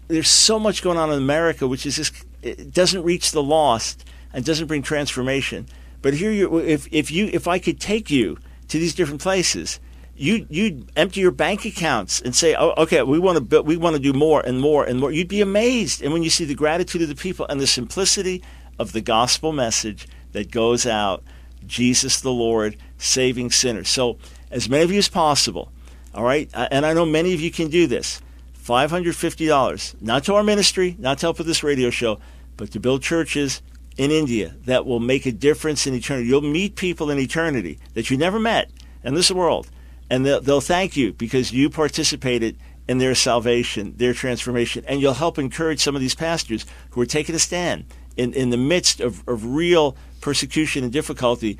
there's 0.08 0.28
so 0.28 0.58
much 0.58 0.82
going 0.82 0.98
on 0.98 1.10
in 1.12 1.18
America, 1.18 1.68
which 1.68 1.86
is 1.86 1.96
just 1.96 2.12
it 2.42 2.74
doesn't 2.74 3.02
reach 3.04 3.30
the 3.30 3.42
lost 3.42 4.04
and 4.32 4.44
doesn't 4.44 4.66
bring 4.66 4.82
transformation. 4.82 5.66
But 6.02 6.14
here, 6.14 6.32
you, 6.32 6.58
if 6.58 6.88
if 6.92 7.10
you 7.10 7.30
if 7.32 7.46
I 7.46 7.58
could 7.58 7.80
take 7.80 8.10
you 8.10 8.38
to 8.68 8.78
these 8.78 8.94
different 8.94 9.20
places, 9.20 9.78
you 10.20 10.46
you'd 10.50 10.92
empty 10.96 11.20
your 11.20 11.30
bank 11.30 11.64
accounts 11.64 12.20
and 12.20 12.36
say, 12.36 12.54
oh, 12.54 12.74
okay, 12.76 13.02
we 13.02 13.18
want 13.18 13.50
to 13.50 13.62
we 13.62 13.76
want 13.76 13.96
to 13.96 14.02
do 14.02 14.12
more 14.12 14.40
and 14.42 14.60
more 14.60 14.84
and 14.84 15.00
more. 15.00 15.10
You'd 15.10 15.28
be 15.28 15.40
amazed, 15.40 16.02
and 16.02 16.12
when 16.12 16.22
you 16.22 16.30
see 16.30 16.44
the 16.44 16.54
gratitude 16.54 17.02
of 17.02 17.08
the 17.08 17.14
people 17.14 17.46
and 17.48 17.60
the 17.60 17.66
simplicity 17.66 18.42
of 18.78 18.92
the 18.92 19.00
gospel 19.00 19.52
message 19.52 20.06
that 20.32 20.50
goes 20.50 20.84
out, 20.86 21.22
Jesus 21.66 22.20
the 22.20 22.30
Lord 22.30 22.76
saving 22.98 23.50
sinners. 23.50 23.88
So 23.88 24.18
as 24.50 24.68
many 24.68 24.84
of 24.84 24.92
you 24.92 24.98
as 24.98 25.08
possible, 25.08 25.72
all 26.14 26.24
right, 26.24 26.50
Uh, 26.52 26.68
and 26.70 26.84
I 26.84 26.92
know 26.92 27.06
many 27.06 27.32
of 27.32 27.40
you 27.40 27.50
can 27.50 27.68
do 27.68 27.86
this. 27.86 28.20
$550, 28.62 30.02
not 30.02 30.24
to 30.24 30.34
our 30.34 30.42
ministry, 30.42 30.96
not 30.98 31.18
to 31.18 31.26
help 31.26 31.38
with 31.38 31.46
this 31.46 31.64
radio 31.64 31.88
show, 31.88 32.20
but 32.58 32.70
to 32.72 32.78
build 32.78 33.02
churches 33.02 33.62
in 33.96 34.10
India 34.10 34.54
that 34.66 34.84
will 34.84 35.00
make 35.00 35.24
a 35.24 35.32
difference 35.32 35.86
in 35.86 35.94
eternity. 35.94 36.28
You'll 36.28 36.42
meet 36.42 36.76
people 36.76 37.10
in 37.10 37.18
eternity 37.18 37.78
that 37.94 38.10
you 38.10 38.18
never 38.18 38.38
met 38.38 38.70
in 39.02 39.14
this 39.14 39.30
world, 39.30 39.68
and 40.10 40.26
they'll, 40.26 40.40
they'll 40.40 40.60
thank 40.60 40.96
you 40.96 41.12
because 41.12 41.52
you 41.52 41.70
participated 41.70 42.58
in 42.88 42.98
their 42.98 43.14
salvation, 43.14 43.94
their 43.96 44.12
transformation, 44.12 44.84
and 44.88 45.00
you'll 45.00 45.14
help 45.14 45.38
encourage 45.38 45.80
some 45.80 45.94
of 45.94 46.00
these 46.00 46.14
pastors 46.14 46.66
who 46.90 47.00
are 47.00 47.06
taking 47.06 47.34
a 47.34 47.38
stand 47.38 47.84
in, 48.16 48.34
in 48.34 48.50
the 48.50 48.56
midst 48.56 49.00
of, 49.00 49.26
of 49.28 49.46
real 49.46 49.96
persecution 50.20 50.82
and 50.82 50.92
difficulty. 50.92 51.56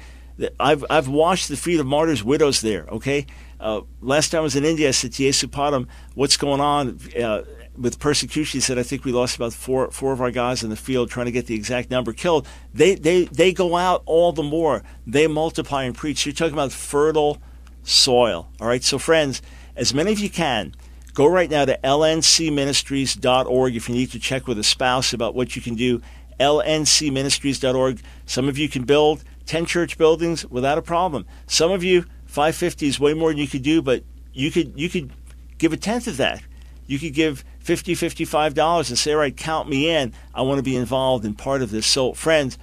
I've, 0.58 0.84
I've 0.90 1.06
washed 1.06 1.48
the 1.48 1.56
feet 1.56 1.78
of 1.78 1.86
martyrs' 1.86 2.24
widows 2.24 2.60
there, 2.62 2.86
okay? 2.88 3.26
Uh, 3.60 3.82
last 4.00 4.30
time 4.30 4.40
I 4.40 4.42
was 4.42 4.56
in 4.56 4.64
India, 4.64 4.88
I 4.88 4.90
said 4.90 5.12
to 5.12 5.22
Yesupadam, 5.22 5.86
what's 6.14 6.36
going 6.36 6.60
on 6.60 6.98
uh, 7.22 7.42
with 7.76 8.00
persecution? 8.00 8.56
He 8.56 8.62
said, 8.62 8.78
I 8.78 8.82
think 8.82 9.04
we 9.04 9.12
lost 9.12 9.36
about 9.36 9.52
four, 9.52 9.90
four 9.90 10.12
of 10.12 10.20
our 10.20 10.30
guys 10.30 10.64
in 10.64 10.70
the 10.70 10.76
field 10.76 11.10
trying 11.10 11.26
to 11.26 11.32
get 11.32 11.46
the 11.46 11.54
exact 11.54 11.90
number 11.90 12.12
killed. 12.12 12.48
They, 12.74 12.94
they, 12.94 13.24
they 13.26 13.52
go 13.52 13.76
out 13.76 14.02
all 14.06 14.32
the 14.32 14.42
more. 14.42 14.82
They 15.06 15.26
multiply 15.26 15.84
and 15.84 15.94
preach. 15.94 16.26
You're 16.26 16.32
talking 16.32 16.54
about 16.54 16.72
fertile 16.72 17.40
soil, 17.82 18.50
all 18.60 18.68
right? 18.68 18.82
So, 18.82 18.98
friends, 18.98 19.42
as 19.76 19.94
many 19.94 20.12
of 20.12 20.18
you 20.18 20.30
can, 20.30 20.74
go 21.14 21.26
right 21.26 21.50
now 21.50 21.64
to 21.64 21.78
lncministries.org 21.82 23.76
if 23.76 23.88
you 23.88 23.94
need 23.94 24.10
to 24.10 24.18
check 24.18 24.46
with 24.46 24.58
a 24.58 24.64
spouse 24.64 25.12
about 25.12 25.34
what 25.34 25.56
you 25.56 25.62
can 25.62 25.74
do. 25.74 26.00
lncministries.org. 26.38 28.00
Some 28.26 28.48
of 28.48 28.58
you 28.58 28.68
can 28.68 28.84
build 28.84 29.24
10 29.46 29.66
church 29.66 29.98
buildings 29.98 30.46
without 30.46 30.78
a 30.78 30.82
problem. 30.82 31.26
Some 31.46 31.72
of 31.72 31.82
you, 31.82 32.04
550 32.26 32.86
is 32.86 33.00
way 33.00 33.14
more 33.14 33.30
than 33.30 33.38
you 33.38 33.48
could 33.48 33.62
do, 33.62 33.82
but 33.82 34.04
you 34.32 34.50
could 34.50 34.78
you 34.78 34.88
could 34.88 35.12
give 35.58 35.72
a 35.72 35.76
tenth 35.76 36.06
of 36.06 36.16
that. 36.18 36.42
You 36.86 36.98
could 36.98 37.14
give 37.14 37.44
50 37.60 37.94
$55 37.94 38.88
and 38.88 38.98
say, 38.98 39.12
all 39.12 39.18
right, 39.18 39.36
count 39.36 39.68
me 39.68 39.90
in. 39.90 40.12
I 40.34 40.42
want 40.42 40.58
to 40.58 40.62
be 40.62 40.76
involved 40.76 41.24
in 41.24 41.34
part 41.34 41.62
of 41.62 41.70
this. 41.70 41.86
So, 41.86 42.12
friends, 42.14 42.58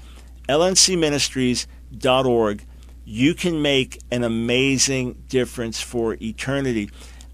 lncministries.org, 0.49 2.65
you 3.09 3.33
can 3.33 3.61
make 3.61 4.01
an 4.11 4.25
amazing 4.25 5.13
difference 5.29 5.79
for 5.79 6.17
eternity. 6.21 6.89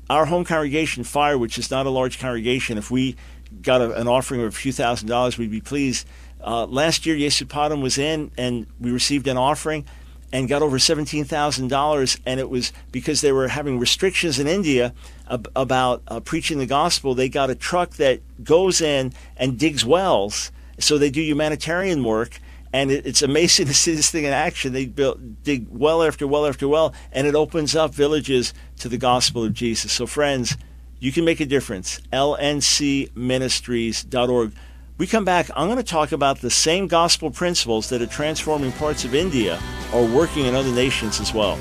Our 0.07 0.25
home 0.27 0.45
congregation, 0.45 1.03
Fire, 1.03 1.35
which 1.35 1.57
is 1.57 1.71
not 1.71 1.87
a 1.87 1.89
large 1.89 2.19
congregation, 2.19 2.77
if 2.77 2.91
we 2.91 3.15
got 3.59 3.81
a, 3.81 3.91
an 3.99 4.07
offering 4.07 4.41
of 4.41 4.47
a 4.47 4.51
few 4.51 4.71
thousand 4.71 5.07
dollars, 5.07 5.39
we'd 5.39 5.49
be 5.49 5.61
pleased. 5.61 6.07
Uh, 6.43 6.67
last 6.67 7.07
year, 7.07 7.15
Yesupadam 7.15 7.81
was 7.81 7.97
in, 7.97 8.29
and 8.37 8.67
we 8.79 8.91
received 8.91 9.25
an 9.25 9.35
offering 9.35 9.85
and 10.31 10.47
got 10.47 10.61
over 10.61 10.77
$17,000. 10.77 12.19
And 12.23 12.39
it 12.39 12.49
was 12.51 12.71
because 12.91 13.21
they 13.21 13.31
were 13.31 13.47
having 13.47 13.79
restrictions 13.79 14.37
in 14.37 14.45
India 14.45 14.93
ab- 15.27 15.49
about 15.55 16.03
uh, 16.07 16.19
preaching 16.19 16.59
the 16.59 16.67
gospel. 16.67 17.15
They 17.15 17.29
got 17.29 17.49
a 17.49 17.55
truck 17.55 17.95
that 17.95 18.21
goes 18.43 18.79
in 18.79 19.13
and 19.37 19.57
digs 19.57 19.83
wells. 19.83 20.51
So 20.77 20.99
they 20.99 21.09
do 21.09 21.21
humanitarian 21.21 22.03
work. 22.03 22.39
And 22.73 22.91
it, 22.91 23.05
it's 23.05 23.21
amazing 23.21 23.67
to 23.67 23.73
see 23.73 23.95
this 23.95 24.11
thing 24.11 24.25
in 24.25 24.33
action. 24.33 24.73
They 24.73 24.87
dig 24.87 25.67
well 25.69 26.03
after 26.03 26.27
well 26.27 26.45
after 26.45 26.67
well, 26.67 26.93
and 27.11 27.25
it 27.25 27.35
opens 27.35 27.73
up 27.75 27.93
villages 27.93 28.53
to 28.79 28.89
the 28.89 28.97
gospel 28.97 29.45
of 29.45 29.53
Jesus. 29.53 29.93
So, 29.93 30.05
friends, 30.05 30.57
you 30.99 31.11
can 31.11 31.25
make 31.25 31.39
a 31.39 31.45
difference. 31.45 31.99
LNCministries.org. 32.11 34.53
We 34.97 35.07
come 35.07 35.25
back, 35.25 35.49
I'm 35.55 35.67
going 35.67 35.77
to 35.77 35.83
talk 35.83 36.11
about 36.11 36.41
the 36.41 36.51
same 36.51 36.87
gospel 36.87 37.31
principles 37.31 37.89
that 37.89 38.01
are 38.01 38.07
transforming 38.07 38.71
parts 38.73 39.05
of 39.05 39.15
India 39.15 39.59
are 39.91 40.05
working 40.05 40.45
in 40.45 40.55
other 40.55 40.71
nations 40.71 41.19
as 41.19 41.33
well. 41.33 41.57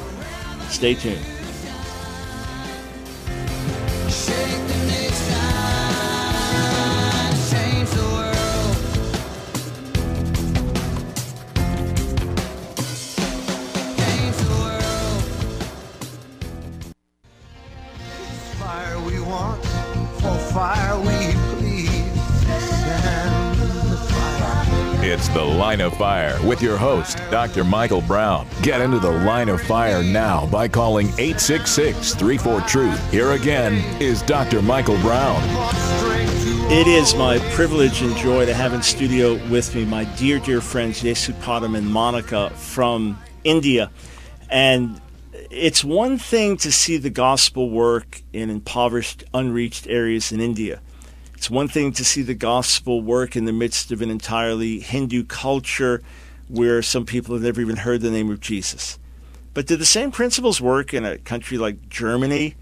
Stay 0.68 0.94
tuned. 0.94 1.41
The 25.32 25.42
Line 25.42 25.80
of 25.80 25.96
Fire 25.96 26.38
with 26.46 26.60
your 26.60 26.76
host, 26.76 27.16
Dr. 27.30 27.64
Michael 27.64 28.02
Brown. 28.02 28.46
Get 28.60 28.82
into 28.82 28.98
the 28.98 29.10
line 29.10 29.48
of 29.48 29.62
fire 29.62 30.02
now 30.02 30.44
by 30.48 30.68
calling 30.68 31.06
866 31.18 32.14
34 32.16 32.60
Truth. 32.60 33.10
Here 33.10 33.32
again 33.32 33.72
is 33.98 34.20
Dr. 34.20 34.60
Michael 34.60 34.98
Brown. 34.98 35.40
It 36.70 36.86
is 36.86 37.14
my 37.14 37.38
privilege 37.54 38.02
and 38.02 38.14
joy 38.18 38.44
to 38.44 38.52
have 38.52 38.74
in 38.74 38.82
studio 38.82 39.36
with 39.48 39.74
me 39.74 39.86
my 39.86 40.04
dear, 40.16 40.38
dear 40.38 40.60
friends 40.60 41.02
Yesupadam 41.02 41.78
and 41.78 41.86
Monika 41.86 42.52
from 42.52 43.18
India. 43.42 43.90
And 44.50 45.00
it's 45.32 45.82
one 45.82 46.18
thing 46.18 46.58
to 46.58 46.70
see 46.70 46.98
the 46.98 47.08
gospel 47.08 47.70
work 47.70 48.20
in 48.34 48.50
impoverished, 48.50 49.24
unreached 49.32 49.86
areas 49.86 50.30
in 50.30 50.40
India. 50.40 50.82
It's 51.42 51.50
one 51.50 51.66
thing 51.66 51.90
to 51.94 52.05
see 52.05 52.22
the 52.22 52.37
gospel 52.37 53.02
work 53.02 53.35
in 53.35 53.46
the 53.46 53.52
midst 53.52 53.90
of 53.90 54.00
an 54.00 54.11
entirely 54.11 54.78
Hindu 54.78 55.24
culture 55.24 56.00
where 56.46 56.83
some 56.83 57.05
people 57.05 57.35
have 57.35 57.42
never 57.42 57.61
even 57.61 57.78
heard 57.78 58.00
the 58.00 58.12
name 58.12 58.31
of 58.31 58.38
Jesus. 58.38 58.96
But 59.52 59.66
do 59.66 59.74
the 59.74 59.85
same 59.85 60.12
principles 60.12 60.61
work 60.61 60.94
in 60.94 61.05
a 61.05 61.18
country 61.18 61.59
like 61.59 61.88
Germany, 61.88 62.55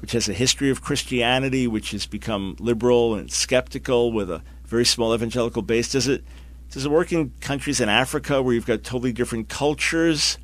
which 0.00 0.10
has 0.10 0.28
a 0.28 0.32
history 0.32 0.68
of 0.68 0.82
Christianity, 0.82 1.68
which 1.68 1.92
has 1.92 2.06
become 2.06 2.56
liberal 2.58 3.14
and 3.14 3.30
skeptical 3.30 4.10
with 4.10 4.28
a 4.28 4.42
very 4.64 4.84
small 4.84 5.14
evangelical 5.14 5.62
base? 5.62 5.92
Does 5.92 6.08
it 6.08 6.24
does 6.70 6.84
it 6.84 6.90
work 6.90 7.12
in 7.12 7.30
countries 7.40 7.80
in 7.80 7.88
Africa 7.88 8.42
where 8.42 8.52
you've 8.52 8.66
got 8.66 8.82
totally 8.82 9.12
different 9.12 9.48
cultures? 9.48 10.38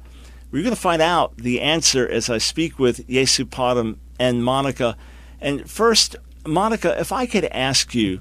We're 0.53 0.63
going 0.63 0.77
to 0.77 0.81
find 0.81 1.03
out 1.03 1.37
the 1.39 1.61
answer 1.61 2.09
as 2.09 2.31
I 2.31 2.39
speak 2.39 2.79
with 2.79 3.09
Yesupadam 3.09 3.97
and 4.17 4.43
Monika. 4.43 4.95
And 5.41 5.69
first, 5.69 6.15
Monika, 6.45 6.99
if 7.01 7.13
I 7.13 7.27
could 7.27 7.45
ask 7.47 7.95
you, 7.95 8.21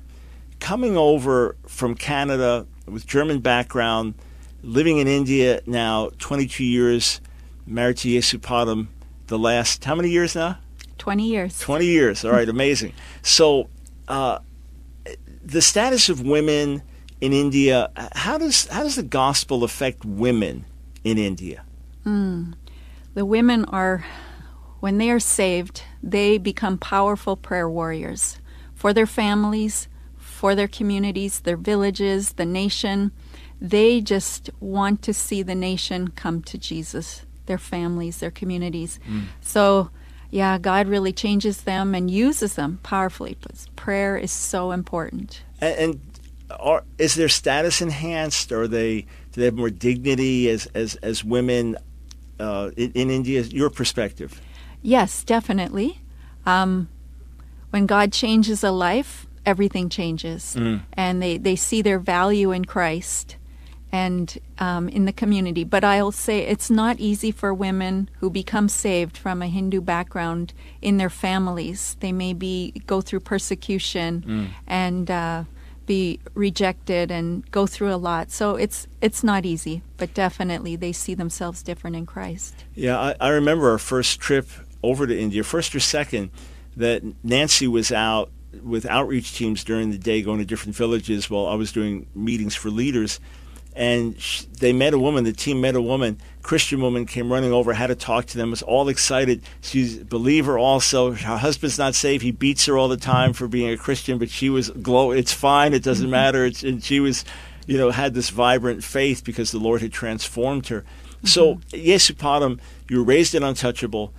coming 0.59 0.97
over 0.97 1.55
from 1.67 1.95
Canada 1.95 2.67
with 2.85 3.05
German 3.07 3.39
background, 3.39 4.15
living 4.61 4.97
in 4.97 5.07
India 5.07 5.61
now 5.65 6.09
22 6.19 6.63
years, 6.63 7.21
married 7.65 7.97
to 7.97 8.09
Yesupadam 8.09 8.87
the 9.27 9.39
last, 9.39 9.85
how 9.85 9.95
many 9.95 10.09
years 10.09 10.35
now? 10.35 10.57
20 10.97 11.25
years. 11.25 11.59
20 11.59 11.85
years. 11.85 12.25
All 12.25 12.31
right, 12.31 12.49
amazing. 12.57 12.93
So, 13.21 13.69
uh, 14.07 14.39
the 15.43 15.61
status 15.61 16.09
of 16.09 16.21
women 16.21 16.83
in 17.21 17.33
India, 17.33 17.89
how 18.13 18.37
does 18.37 18.67
how 18.67 18.83
does 18.83 18.95
the 18.95 19.03
gospel 19.03 19.63
affect 19.63 20.05
women 20.05 20.65
in 21.03 21.17
India? 21.17 21.63
The 23.13 23.25
women 23.25 23.65
are, 23.65 24.05
when 24.79 24.97
they 24.97 25.09
are 25.09 25.19
saved, 25.19 25.83
they 26.01 26.37
become 26.37 26.77
powerful 26.77 27.35
prayer 27.35 27.69
warriors 27.69 28.39
for 28.73 28.93
their 28.93 29.05
families, 29.05 29.87
for 30.17 30.55
their 30.55 30.67
communities, 30.67 31.41
their 31.41 31.57
villages, 31.57 32.33
the 32.33 32.45
nation. 32.45 33.11
They 33.59 33.99
just 33.99 34.49
want 34.59 35.01
to 35.01 35.13
see 35.13 35.43
the 35.43 35.55
nation 35.55 36.09
come 36.09 36.41
to 36.43 36.57
Jesus, 36.57 37.25
their 37.45 37.57
families, 37.57 38.19
their 38.19 38.31
communities. 38.31 38.99
So, 39.41 39.89
yeah, 40.31 40.57
God 40.57 40.87
really 40.87 41.11
changes 41.11 41.63
them 41.63 41.93
and 41.93 42.09
uses 42.09 42.55
them 42.55 42.79
powerfully. 42.83 43.37
But 43.41 43.65
prayer 43.75 44.15
is 44.15 44.31
so 44.31 44.71
important. 44.71 45.41
And, 45.59 45.75
and 45.77 46.01
are, 46.57 46.83
is 46.97 47.15
their 47.15 47.29
status 47.29 47.81
enhanced? 47.81 48.51
Are 48.51 48.67
they 48.67 49.01
do 49.31 49.41
they 49.41 49.45
have 49.45 49.55
more 49.55 49.69
dignity 49.69 50.49
as 50.49 50.67
as 50.67 50.95
as 50.97 51.23
women 51.23 51.75
uh, 52.39 52.71
in, 52.77 52.91
in 52.93 53.09
India? 53.09 53.41
Your 53.41 53.69
perspective. 53.69 54.39
Yes, 54.81 55.23
definitely. 55.23 56.01
Um, 56.45 56.89
when 57.69 57.85
God 57.85 58.11
changes 58.11 58.63
a 58.63 58.71
life, 58.71 59.27
everything 59.45 59.89
changes, 59.89 60.55
and 60.93 61.21
they, 61.21 61.37
they 61.37 61.55
see 61.55 61.81
their 61.81 61.99
value 61.99 62.51
in 62.51 62.65
Christ 62.65 63.35
and 63.91 64.37
um, 64.59 64.87
in 64.89 65.05
the 65.05 65.13
community. 65.13 65.63
But 65.63 65.83
I'll 65.83 66.11
say 66.11 66.41
it's 66.41 66.69
not 66.69 66.99
easy 66.99 67.31
for 67.31 67.53
women 67.53 68.09
who 68.19 68.29
become 68.29 68.69
saved 68.69 69.17
from 69.17 69.41
a 69.41 69.47
Hindu 69.47 69.81
background 69.81 70.53
in 70.81 70.97
their 70.97 71.09
families. 71.09 71.97
They 71.99 72.11
may 72.11 72.33
be 72.33 72.71
go 72.85 73.01
through 73.01 73.21
persecution 73.21 74.51
and 74.67 75.09
uh, 75.09 75.43
be 75.85 76.19
rejected 76.35 77.09
and 77.09 77.49
go 77.49 77.65
through 77.65 77.91
a 77.91 77.97
lot. 77.97 78.29
So 78.31 78.55
it's 78.55 78.87
it's 79.01 79.23
not 79.23 79.45
easy, 79.45 79.81
but 79.97 80.13
definitely 80.13 80.75
they 80.75 80.91
see 80.91 81.15
themselves 81.15 81.63
different 81.63 81.95
in 81.95 82.05
Christ. 82.05 82.65
Yeah, 82.75 82.99
I, 82.99 83.15
I 83.19 83.29
remember 83.29 83.71
our 83.71 83.79
first 83.79 84.19
trip 84.19 84.47
over 84.83 85.07
to 85.07 85.17
India, 85.17 85.43
first 85.43 85.75
or 85.75 85.79
second, 85.79 86.31
that 86.77 87.03
Nancy 87.23 87.67
was 87.67 87.91
out 87.91 88.31
with 88.63 88.85
outreach 88.85 89.33
teams 89.35 89.63
during 89.63 89.91
the 89.91 89.97
day 89.97 90.21
going 90.21 90.39
to 90.39 90.45
different 90.45 90.75
villages 90.75 91.29
while 91.29 91.47
I 91.47 91.55
was 91.55 91.71
doing 91.71 92.07
meetings 92.15 92.55
for 92.55 92.69
leaders. 92.69 93.19
And 93.75 94.19
sh- 94.19 94.43
they 94.59 94.73
met 94.73 94.93
a 94.93 94.99
woman, 94.99 95.23
the 95.23 95.31
team 95.31 95.61
met 95.61 95.75
a 95.75 95.81
woman, 95.81 96.19
Christian 96.41 96.81
woman 96.81 97.05
came 97.05 97.31
running 97.31 97.53
over, 97.53 97.71
had 97.73 97.87
to 97.87 97.95
talk 97.95 98.25
to 98.27 98.37
them, 98.37 98.49
was 98.49 98.63
all 98.63 98.89
excited. 98.89 99.43
She's 99.61 100.01
a 100.01 100.05
believer 100.05 100.57
also. 100.57 101.11
Her 101.11 101.37
husband's 101.37 101.77
not 101.77 101.93
saved. 101.95 102.23
He 102.23 102.31
beats 102.31 102.65
her 102.65 102.77
all 102.77 102.87
the 102.87 102.97
time 102.97 103.33
for 103.33 103.47
being 103.47 103.69
a 103.69 103.77
Christian, 103.77 104.17
but 104.17 104.29
she 104.29 104.49
was 104.49 104.69
glow. 104.69 105.11
It's 105.11 105.31
fine. 105.31 105.73
It 105.73 105.83
doesn't 105.83 106.05
mm-hmm. 106.05 106.11
matter. 106.11 106.45
It's, 106.45 106.63
and 106.63 106.83
she 106.83 106.99
was, 106.99 107.23
you 107.67 107.77
know, 107.77 107.91
had 107.91 108.15
this 108.15 108.31
vibrant 108.31 108.83
faith 108.83 109.23
because 109.23 109.51
the 109.51 109.59
Lord 109.59 109.81
had 109.81 109.93
transformed 109.93 110.67
her. 110.67 110.83
So, 111.23 111.55
mm-hmm. 111.55 111.77
Yesupadam, 111.77 112.59
you 112.89 112.97
were 112.97 113.03
raised 113.03 113.35
in 113.35 113.43
untouchable. 113.43 114.13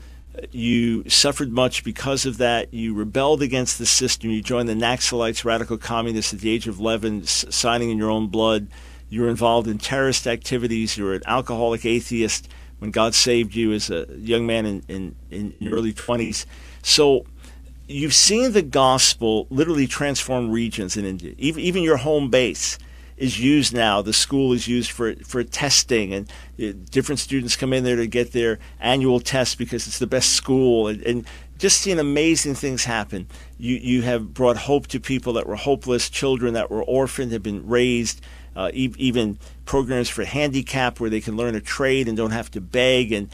You 0.53 1.09
suffered 1.09 1.53
much 1.53 1.85
because 1.85 2.25
of 2.25 2.39
that. 2.39 2.73
You 2.73 2.95
rebelled 2.95 3.43
against 3.43 3.79
the 3.79 3.87
system. 3.87 4.31
You 4.31 4.43
joined 4.43 4.69
the 4.69 4.75
Naxalites, 4.75 5.45
radical 5.45 5.77
communists, 5.77 6.33
at 6.33 6.41
the 6.41 6.51
age 6.51 6.69
of 6.69 6.79
11, 6.79 7.23
s- 7.23 7.45
signing 7.51 7.91
in 7.91 7.99
your 7.99 8.11
own 8.11 8.29
blood. 8.29 8.69
You 9.09 9.23
were 9.23 9.29
involved 9.29 9.67
in 9.67 9.79
terrorist 9.79 10.27
activities. 10.27 10.97
You 10.97 11.05
were 11.05 11.15
an 11.15 11.23
alcoholic 11.27 11.85
atheist 11.85 12.49
when 12.79 12.91
God 12.91 13.15
saved 13.15 13.55
you 13.55 13.73
as 13.73 13.91
a 13.91 14.07
young 14.17 14.47
man 14.47 14.67
in, 14.67 14.83
in, 14.89 15.17
in 15.31 15.55
your 15.59 15.75
early 15.75 15.93
20s. 15.93 16.47
So 16.83 17.27
you've 17.89 18.15
seen 18.15 18.53
the 18.53 18.63
gospel 18.63 19.47
literally 19.51 19.87
transform 19.87 20.51
regions 20.51 20.97
in 20.97 21.05
India. 21.05 21.35
Even, 21.39 21.61
even 21.61 21.83
your 21.83 21.99
home 21.99 22.31
base 22.31 22.79
is 23.21 23.39
used 23.39 23.75
now. 23.75 24.03
The 24.03 24.13
school 24.13 24.53
is 24.53 24.67
used 24.67 24.91
for 24.91 25.15
for 25.17 25.45
testing, 25.45 26.13
and 26.13 26.33
uh, 26.61 26.73
different 26.91 27.21
students 27.21 27.55
come 27.55 27.73
in 27.73 27.85
there 27.85 27.97
to 27.97 28.07
get 28.07 28.33
their 28.33 28.59
annual 28.81 29.21
test 29.21 29.59
because 29.59 29.87
it's 29.87 29.99
the 29.99 30.07
best 30.07 30.31
school, 30.31 30.89
and, 30.89 31.03
and 31.03 31.27
just 31.59 31.81
seeing 31.83 31.99
amazing 31.99 32.55
things 32.55 32.85
happen. 32.85 33.29
You 33.59 33.77
you 33.77 34.03
have 34.03 34.33
brought 34.35 34.57
hope 34.57 34.87
to 34.89 34.99
people 34.99 35.35
that 35.35 35.47
were 35.47 35.57
hopeless, 35.57 36.09
children 36.09 36.55
that 36.55 36.71
were 36.71 36.83
orphaned 36.83 37.31
have 37.33 37.43
been 37.43 37.67
raised. 37.69 38.21
Uh, 38.57 38.69
e- 38.75 38.93
even 38.99 39.39
programs 39.65 40.09
for 40.09 40.25
handicap 40.25 40.99
where 40.99 41.09
they 41.09 41.21
can 41.21 41.37
learn 41.37 41.55
a 41.55 41.61
trade 41.61 42.09
and 42.09 42.17
don't 42.17 42.33
have 42.33 42.51
to 42.51 42.61
beg. 42.61 43.13
And 43.13 43.31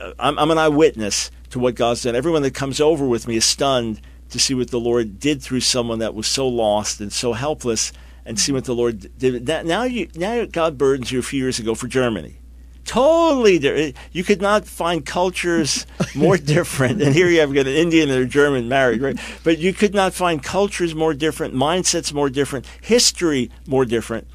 uh, 0.00 0.12
I'm, 0.18 0.36
I'm 0.36 0.50
an 0.50 0.58
eyewitness 0.58 1.30
to 1.50 1.60
what 1.60 1.76
God's 1.76 2.02
done. 2.02 2.16
Everyone 2.16 2.42
that 2.42 2.52
comes 2.52 2.80
over 2.80 3.06
with 3.06 3.28
me 3.28 3.36
is 3.36 3.44
stunned 3.44 4.00
to 4.30 4.40
see 4.40 4.54
what 4.54 4.70
the 4.70 4.80
Lord 4.80 5.20
did 5.20 5.40
through 5.42 5.60
someone 5.60 6.00
that 6.00 6.14
was 6.14 6.26
so 6.26 6.48
lost 6.48 7.00
and 7.00 7.12
so 7.12 7.34
helpless, 7.34 7.92
and 8.24 8.38
see 8.38 8.52
what 8.52 8.64
the 8.64 8.74
Lord 8.74 9.18
did. 9.18 9.46
Now 9.46 9.84
you, 9.84 10.08
now 10.14 10.44
God 10.44 10.78
burdens 10.78 11.10
you 11.10 11.18
a 11.18 11.22
few 11.22 11.40
years 11.40 11.58
ago 11.58 11.74
for 11.74 11.88
Germany. 11.88 12.36
Totally, 12.84 13.58
di- 13.58 13.94
you 14.10 14.24
could 14.24 14.42
not 14.42 14.66
find 14.66 15.06
cultures 15.06 15.86
more 16.14 16.36
different. 16.36 17.00
And 17.00 17.14
here 17.14 17.28
you 17.28 17.40
have 17.40 17.54
got 17.54 17.66
an 17.66 17.74
Indian 17.74 18.10
and 18.10 18.22
a 18.22 18.26
German 18.26 18.68
married, 18.68 19.00
right? 19.00 19.18
But 19.44 19.58
you 19.58 19.72
could 19.72 19.94
not 19.94 20.14
find 20.14 20.42
cultures 20.42 20.94
more 20.94 21.14
different, 21.14 21.54
mindsets 21.54 22.12
more 22.12 22.28
different, 22.28 22.66
history 22.80 23.50
more 23.66 23.84
different. 23.84 24.26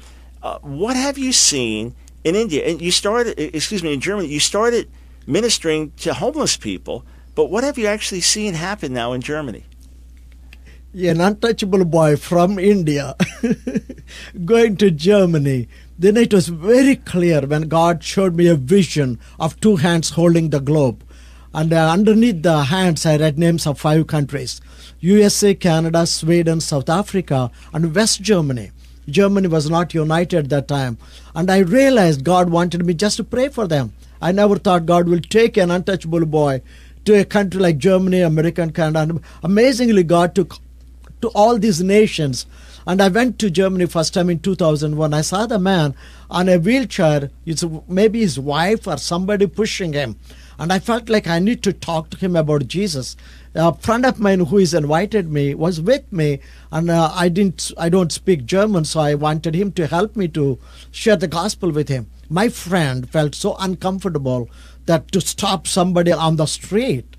Uh, 0.42 0.58
what 0.60 0.96
have 0.96 1.18
you 1.18 1.32
seen 1.32 1.94
in 2.24 2.34
India? 2.34 2.64
And 2.66 2.80
you 2.80 2.90
started, 2.90 3.38
excuse 3.38 3.82
me, 3.82 3.92
in 3.92 4.00
Germany. 4.00 4.28
You 4.28 4.40
started 4.40 4.90
ministering 5.26 5.92
to 5.98 6.14
homeless 6.14 6.56
people, 6.56 7.04
but 7.34 7.50
what 7.50 7.64
have 7.64 7.76
you 7.76 7.86
actually 7.86 8.22
seen 8.22 8.54
happen 8.54 8.94
now 8.94 9.12
in 9.12 9.20
Germany? 9.20 9.64
An 10.94 11.20
untouchable 11.20 11.84
boy 11.84 12.16
from 12.16 12.58
India 12.58 13.14
going 14.44 14.76
to 14.78 14.90
Germany. 14.90 15.68
Then 15.98 16.16
it 16.16 16.32
was 16.32 16.48
very 16.48 16.96
clear 16.96 17.42
when 17.42 17.68
God 17.68 18.02
showed 18.02 18.34
me 18.34 18.46
a 18.46 18.54
vision 18.54 19.18
of 19.38 19.60
two 19.60 19.76
hands 19.76 20.10
holding 20.10 20.50
the 20.50 20.60
globe. 20.60 21.04
And 21.52 21.72
uh, 21.72 21.90
underneath 21.90 22.42
the 22.42 22.64
hands, 22.64 23.04
I 23.04 23.16
read 23.16 23.38
names 23.38 23.66
of 23.66 23.78
five 23.78 24.06
countries 24.06 24.60
USA, 25.00 25.54
Canada, 25.54 26.06
Sweden, 26.06 26.60
South 26.60 26.88
Africa, 26.88 27.50
and 27.72 27.94
West 27.94 28.22
Germany. 28.22 28.70
Germany 29.08 29.48
was 29.48 29.70
not 29.70 29.94
united 29.94 30.38
at 30.38 30.48
that 30.50 30.68
time. 30.68 30.98
And 31.34 31.50
I 31.50 31.58
realized 31.58 32.24
God 32.24 32.50
wanted 32.50 32.84
me 32.84 32.94
just 32.94 33.16
to 33.18 33.24
pray 33.24 33.48
for 33.48 33.66
them. 33.66 33.92
I 34.20 34.32
never 34.32 34.56
thought 34.56 34.86
God 34.86 35.08
will 35.08 35.20
take 35.20 35.56
an 35.56 35.70
untouchable 35.70 36.26
boy 36.26 36.62
to 37.04 37.20
a 37.20 37.24
country 37.24 37.60
like 37.60 37.78
Germany, 37.78 38.20
American 38.20 38.72
Canada. 38.72 39.00
And 39.00 39.20
amazingly, 39.42 40.02
God 40.02 40.34
took 40.34 40.58
to 41.22 41.28
all 41.28 41.58
these 41.58 41.82
nations. 41.82 42.46
And 42.86 43.02
I 43.02 43.08
went 43.08 43.38
to 43.40 43.50
Germany 43.50 43.86
first 43.86 44.14
time 44.14 44.30
in 44.30 44.38
2001. 44.38 45.12
I 45.12 45.20
saw 45.20 45.46
the 45.46 45.58
man 45.58 45.94
on 46.30 46.48
a 46.48 46.58
wheelchair. 46.58 47.30
It's 47.44 47.64
maybe 47.86 48.20
his 48.20 48.40
wife 48.40 48.86
or 48.86 48.96
somebody 48.96 49.46
pushing 49.46 49.92
him. 49.92 50.18
And 50.58 50.72
I 50.72 50.78
felt 50.78 51.08
like 51.08 51.26
I 51.26 51.38
need 51.38 51.62
to 51.64 51.72
talk 51.72 52.10
to 52.10 52.16
him 52.16 52.34
about 52.34 52.66
Jesus. 52.66 53.16
A 53.54 53.74
friend 53.74 54.06
of 54.06 54.18
mine 54.18 54.40
who 54.40 54.56
has 54.58 54.74
invited 54.74 55.30
me 55.30 55.54
was 55.54 55.80
with 55.80 56.10
me, 56.12 56.40
and 56.72 56.90
uh, 56.90 57.12
I 57.14 57.28
didn't. 57.28 57.72
I 57.78 57.88
don't 57.88 58.10
speak 58.10 58.44
German, 58.44 58.84
so 58.84 59.00
I 59.00 59.14
wanted 59.14 59.54
him 59.54 59.72
to 59.72 59.86
help 59.86 60.16
me 60.16 60.28
to 60.28 60.58
share 60.90 61.16
the 61.16 61.28
gospel 61.28 61.70
with 61.70 61.88
him. 61.88 62.10
My 62.28 62.48
friend 62.48 63.08
felt 63.08 63.34
so 63.34 63.56
uncomfortable 63.58 64.48
that 64.86 65.12
to 65.12 65.20
stop 65.20 65.66
somebody 65.66 66.12
on 66.12 66.36
the 66.36 66.46
street 66.46 67.16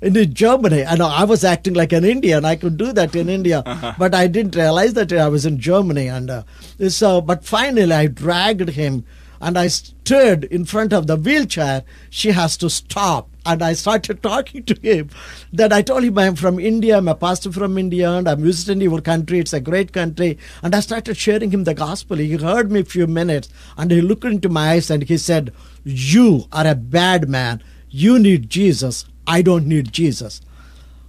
in 0.00 0.34
Germany. 0.34 0.84
I 0.84 0.96
know 0.96 1.08
I 1.08 1.24
was 1.24 1.44
acting 1.44 1.74
like 1.74 1.92
an 1.92 2.04
Indian. 2.04 2.44
I 2.44 2.56
could 2.56 2.76
do 2.76 2.92
that 2.92 3.16
in 3.16 3.28
India, 3.28 3.62
but 3.98 4.14
I 4.14 4.26
didn't 4.26 4.56
realize 4.56 4.94
that 4.94 5.12
I 5.12 5.28
was 5.28 5.44
in 5.44 5.58
Germany. 5.58 6.06
And 6.06 6.30
uh, 6.30 6.42
so, 6.88 7.20
but 7.20 7.44
finally, 7.44 7.92
I 7.92 8.06
dragged 8.06 8.70
him, 8.70 9.04
and 9.40 9.58
I 9.58 9.68
stood 9.68 10.44
in 10.44 10.64
front 10.64 10.92
of 10.92 11.06
the 11.06 11.16
wheelchair. 11.16 11.84
She 12.10 12.30
has 12.30 12.56
to 12.58 12.70
stop, 12.70 13.28
and 13.44 13.62
I 13.62 13.72
started 13.72 14.22
talking 14.22 14.64
to 14.64 14.74
him. 14.80 15.10
Then 15.52 15.72
I 15.72 15.82
told 15.82 16.04
him 16.04 16.18
I'm 16.18 16.36
from 16.36 16.58
India. 16.58 16.98
I'm 16.98 17.08
a 17.08 17.14
pastor 17.14 17.50
from 17.50 17.78
India, 17.78 18.10
and 18.10 18.28
I'm 18.28 18.42
visiting 18.42 18.80
your 18.80 19.00
country. 19.00 19.40
It's 19.40 19.52
a 19.52 19.60
great 19.60 19.92
country. 19.92 20.38
And 20.62 20.74
I 20.74 20.80
started 20.80 21.16
sharing 21.16 21.50
him 21.50 21.64
the 21.64 21.74
gospel. 21.74 22.18
He 22.18 22.36
heard 22.36 22.70
me 22.70 22.80
a 22.80 22.84
few 22.84 23.06
minutes, 23.06 23.48
and 23.76 23.90
he 23.90 24.00
looked 24.00 24.24
into 24.24 24.48
my 24.48 24.70
eyes, 24.70 24.90
and 24.90 25.02
he 25.02 25.18
said, 25.18 25.52
"You 25.84 26.44
are 26.52 26.66
a 26.66 26.74
bad 26.76 27.28
man. 27.28 27.62
You 27.90 28.18
need 28.18 28.50
Jesus." 28.50 29.04
I 29.28 29.42
don't 29.42 29.66
need 29.66 29.92
Jesus. 29.92 30.40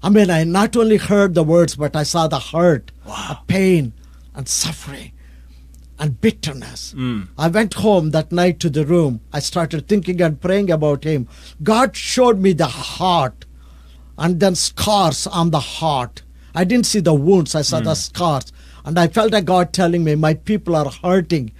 I 0.03 0.09
mean, 0.09 0.29
I 0.29 0.43
not 0.43 0.75
only 0.75 0.97
heard 0.97 1.33
the 1.33 1.43
words, 1.43 1.75
but 1.77 1.95
I 1.95 2.03
saw 2.03 2.27
the 2.27 2.39
hurt, 2.39 2.91
the 3.05 3.39
pain, 3.47 3.93
and 4.35 4.47
suffering, 4.47 5.13
and 5.97 6.19
bitterness. 6.19 6.93
Mm. 6.97 7.29
I 7.37 7.47
went 7.47 7.75
home 7.75 8.11
that 8.11 8.31
night 8.31 8.59
to 8.59 8.69
the 8.69 8.85
room. 8.85 9.21
I 9.33 9.39
started 9.39 9.87
thinking 9.87 10.21
and 10.21 10.39
praying 10.39 10.69
about 10.69 11.05
him. 11.05 11.27
God 11.63 11.95
showed 11.95 12.39
me 12.39 12.53
the 12.53 12.67
heart, 12.67 13.45
and 14.17 14.39
then 14.39 14.55
scars 14.55 15.25
on 15.25 15.51
the 15.51 15.59
heart. 15.59 16.23
I 16.53 16.65
didn't 16.65 16.87
see 16.87 16.99
the 16.99 17.13
wounds, 17.13 17.55
I 17.55 17.61
saw 17.61 17.79
the 17.79 17.91
mm. 17.91 17.95
scars. 17.95 18.51
And 18.83 18.99
I 18.99 19.07
felt 19.07 19.31
like 19.31 19.45
God 19.45 19.71
telling 19.71 20.03
me, 20.03 20.15
My 20.15 20.33
people 20.33 20.75
are 20.75 20.89
hurting. 20.89 21.51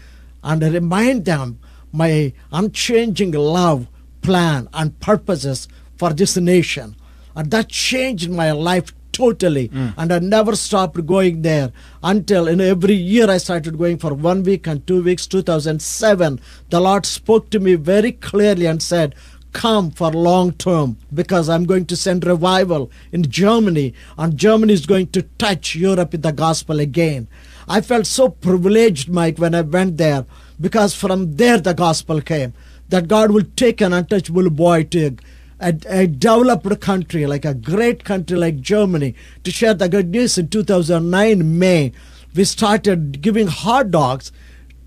And 0.44 0.64
I 0.64 0.70
remind 0.70 1.26
them 1.26 1.60
my 1.92 2.34
unchanging 2.52 3.32
love, 3.32 3.88
plan, 4.22 4.70
and 4.74 5.00
purposes 5.00 5.68
for 6.00 6.14
this 6.14 6.38
nation. 6.38 6.96
And 7.36 7.52
that 7.52 7.70
changed 7.70 8.32
my 8.32 8.52
life 8.52 8.94
totally. 9.12 9.68
Mm. 9.68 9.94
And 9.98 10.14
I 10.14 10.20
never 10.20 10.56
stopped 10.56 11.06
going 11.06 11.42
there 11.42 11.72
until 12.02 12.48
in 12.48 12.62
every 12.62 12.94
year 12.94 13.30
I 13.30 13.38
started 13.38 13.78
going 13.78 13.98
for 13.98 14.14
one 14.14 14.44
week 14.44 14.66
and 14.66 14.86
two 14.88 15.04
weeks. 15.04 15.28
2007, 15.28 16.40
the 16.70 16.80
Lord 16.80 17.06
spoke 17.06 17.50
to 17.52 17.60
me 17.60 17.76
very 17.76 18.14
clearly 18.14 18.66
and 18.66 18.82
said, 18.82 19.14
Come 19.52 19.90
for 19.90 20.12
long 20.12 20.52
term 20.54 20.98
because 21.12 21.50
I'm 21.50 21.66
going 21.66 21.88
to 21.88 21.96
send 21.96 22.24
revival 22.26 22.92
in 23.12 23.24
Germany, 23.24 23.96
and 24.16 24.38
Germany 24.38 24.74
is 24.74 24.86
going 24.86 25.08
to 25.08 25.24
touch 25.40 25.76
Europe 25.76 26.12
with 26.12 26.22
the 26.22 26.32
gospel 26.32 26.80
again. 26.80 27.28
I 27.68 27.82
felt 27.82 28.06
so 28.06 28.30
privileged, 28.30 29.10
Mike, 29.10 29.40
when 29.40 29.56
I 29.56 29.62
went 29.62 29.98
there 29.98 30.28
because 30.62 30.94
from 30.94 31.36
there 31.38 31.60
the 31.60 31.74
gospel 31.74 32.22
came 32.22 32.54
that 32.90 33.08
God 33.08 33.32
will 33.32 33.46
take 33.56 33.82
an 33.82 33.94
untouchable 33.94 34.50
boy 34.50 34.84
to 34.86 35.16
a, 35.60 35.76
a 35.88 36.08
developed 36.08 36.80
country, 36.82 37.26
like 37.26 37.46
a 37.46 37.54
great 37.54 38.04
country 38.04 38.38
like 38.38 38.62
Germany, 38.62 39.16
to 39.44 39.52
share 39.52 39.74
the 39.74 39.90
good 39.90 40.10
news 40.10 40.38
in 40.38 40.48
2009 40.48 41.60
May. 41.60 41.92
We 42.36 42.44
started 42.46 43.22
giving 43.22 43.48
hot 43.48 43.92
dogs 43.92 44.32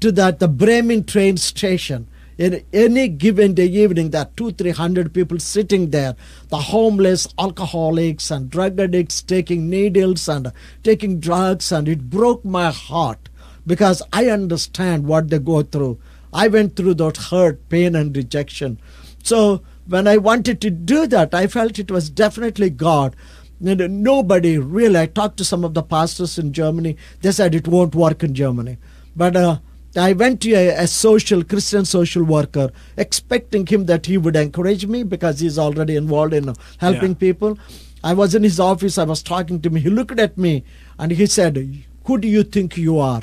to 0.00 0.12
that 0.12 0.38
the 0.38 0.48
Bremen 0.48 1.04
train 1.04 1.36
station. 1.36 2.08
In 2.38 2.64
any 2.72 3.08
given 3.08 3.54
day 3.54 3.66
evening, 3.66 4.10
there 4.10 4.22
are 4.22 4.30
two, 4.36 4.52
three 4.52 4.70
hundred 4.70 5.12
people 5.12 5.38
sitting 5.38 5.90
there. 5.90 6.16
The 6.48 6.56
homeless, 6.56 7.28
alcoholics, 7.38 8.30
and 8.30 8.50
drug 8.50 8.80
addicts 8.80 9.20
taking 9.20 9.68
needles 9.68 10.28
and 10.28 10.50
taking 10.82 11.20
drugs, 11.20 11.70
and 11.70 11.86
it 11.88 12.10
broke 12.10 12.44
my 12.44 12.70
heart 12.70 13.28
because 13.66 14.02
I 14.12 14.26
understand 14.28 15.06
what 15.06 15.28
they 15.28 15.38
go 15.38 15.62
through. 15.62 16.00
I 16.32 16.48
went 16.48 16.74
through 16.74 16.94
that 16.94 17.16
hurt, 17.16 17.68
pain, 17.68 17.94
and 17.94 18.16
rejection. 18.16 18.80
So 19.22 19.62
when 19.92 20.08
I 20.08 20.16
wanted 20.16 20.60
to 20.62 20.70
do 20.70 21.06
that, 21.08 21.34
I 21.34 21.46
felt 21.46 21.78
it 21.78 21.90
was 21.90 22.08
definitely 22.08 22.70
God. 22.70 23.14
And 23.64 24.02
nobody 24.02 24.52
really, 24.58 24.98
I 24.98 25.06
talked 25.06 25.36
to 25.38 25.44
some 25.44 25.64
of 25.64 25.74
the 25.74 25.82
pastors 25.82 26.38
in 26.38 26.52
Germany, 26.52 26.96
they 27.20 27.32
said 27.32 27.54
it 27.54 27.68
won't 27.68 27.94
work 27.94 28.24
in 28.24 28.34
Germany. 28.34 28.78
But 29.14 29.36
uh, 29.36 29.58
I 29.94 30.14
went 30.14 30.40
to 30.42 30.52
a, 30.54 30.68
a 30.84 30.86
social, 30.86 31.44
Christian 31.44 31.84
social 31.84 32.24
worker, 32.24 32.70
expecting 32.96 33.66
him 33.66 33.84
that 33.86 34.06
he 34.06 34.16
would 34.16 34.34
encourage 34.34 34.86
me 34.86 35.02
because 35.02 35.40
he's 35.40 35.58
already 35.58 35.96
involved 35.96 36.32
in 36.40 36.52
helping 36.78 37.10
Yeah. 37.12 37.24
people. 37.26 37.58
I 38.02 38.14
was 38.14 38.34
in 38.34 38.42
his 38.42 38.58
office, 38.58 38.96
I 38.98 39.04
was 39.04 39.22
talking 39.22 39.60
to 39.60 39.68
him. 39.68 39.76
He 39.76 39.90
looked 39.90 40.18
at 40.18 40.38
me 40.38 40.64
and 40.98 41.12
he 41.12 41.26
said, 41.26 41.60
Who 42.06 42.18
do 42.18 42.26
you 42.26 42.42
think 42.44 42.78
you 42.78 42.98
are? 42.98 43.22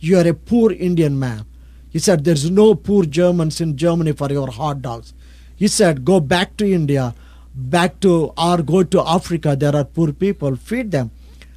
You 0.00 0.18
are 0.18 0.28
a 0.28 0.34
poor 0.34 0.72
Indian 0.72 1.18
man. 1.18 1.46
He 1.88 1.98
said, 1.98 2.24
There's 2.24 2.50
no 2.50 2.74
poor 2.74 3.04
Germans 3.04 3.60
in 3.60 3.76
Germany 3.76 4.12
for 4.12 4.30
your 4.30 4.50
hot 4.50 4.82
dogs. 4.82 5.14
He 5.58 5.66
said, 5.68 6.04
Go 6.04 6.20
back 6.20 6.56
to 6.58 6.72
India, 6.72 7.14
back 7.54 7.98
to, 8.00 8.32
or 8.38 8.62
go 8.62 8.84
to 8.84 9.00
Africa. 9.06 9.56
There 9.56 9.74
are 9.74 9.84
poor 9.84 10.12
people, 10.12 10.54
feed 10.56 10.92
them. 10.92 11.10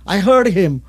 I 0.05 0.19
heard 0.19 0.47
him. 0.47 0.81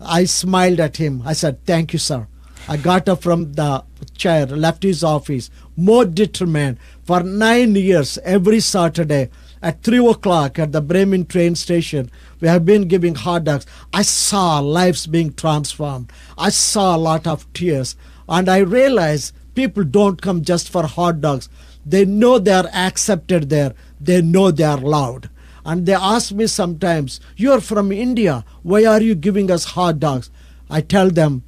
I 0.00 0.24
smiled 0.24 0.80
at 0.80 0.96
him. 0.96 1.22
I 1.24 1.32
said, 1.34 1.64
Thank 1.64 1.92
you, 1.92 2.00
sir. 2.00 2.26
I 2.68 2.76
got 2.76 3.08
up 3.08 3.22
from 3.22 3.52
the 3.52 3.84
chair, 4.16 4.44
left 4.46 4.82
his 4.82 5.04
office, 5.04 5.50
more 5.76 6.04
determined. 6.04 6.78
For 7.04 7.22
nine 7.22 7.74
years, 7.76 8.18
every 8.24 8.60
Saturday 8.60 9.30
at 9.62 9.82
3 9.82 10.06
o'clock 10.06 10.58
at 10.58 10.72
the 10.72 10.82
Bremen 10.82 11.26
train 11.26 11.54
station, 11.54 12.10
we 12.40 12.48
have 12.48 12.66
been 12.66 12.88
giving 12.88 13.14
hot 13.14 13.44
dogs. 13.44 13.66
I 13.92 14.02
saw 14.02 14.58
lives 14.58 15.06
being 15.06 15.32
transformed. 15.32 16.12
I 16.36 16.50
saw 16.50 16.96
a 16.96 16.98
lot 16.98 17.26
of 17.26 17.50
tears. 17.52 17.96
And 18.28 18.48
I 18.50 18.58
realized 18.58 19.34
people 19.54 19.84
don't 19.84 20.20
come 20.20 20.42
just 20.42 20.68
for 20.68 20.86
hot 20.86 21.20
dogs. 21.20 21.48
They 21.84 22.04
know 22.04 22.38
they 22.38 22.52
are 22.52 22.68
accepted 22.72 23.48
there, 23.50 23.74
they 24.00 24.22
know 24.22 24.50
they 24.50 24.64
are 24.64 24.78
loved. 24.78 25.28
And 25.64 25.84
they 25.84 25.94
ask 25.94 26.32
me 26.32 26.46
sometimes, 26.46 27.20
You're 27.36 27.60
from 27.60 27.92
India. 27.92 28.44
Why 28.62 28.84
are 28.84 29.02
you 29.02 29.14
giving 29.14 29.50
us 29.50 29.64
hot 29.64 30.00
dogs? 30.00 30.30
I 30.70 30.80
tell 30.80 31.10
them, 31.10 31.42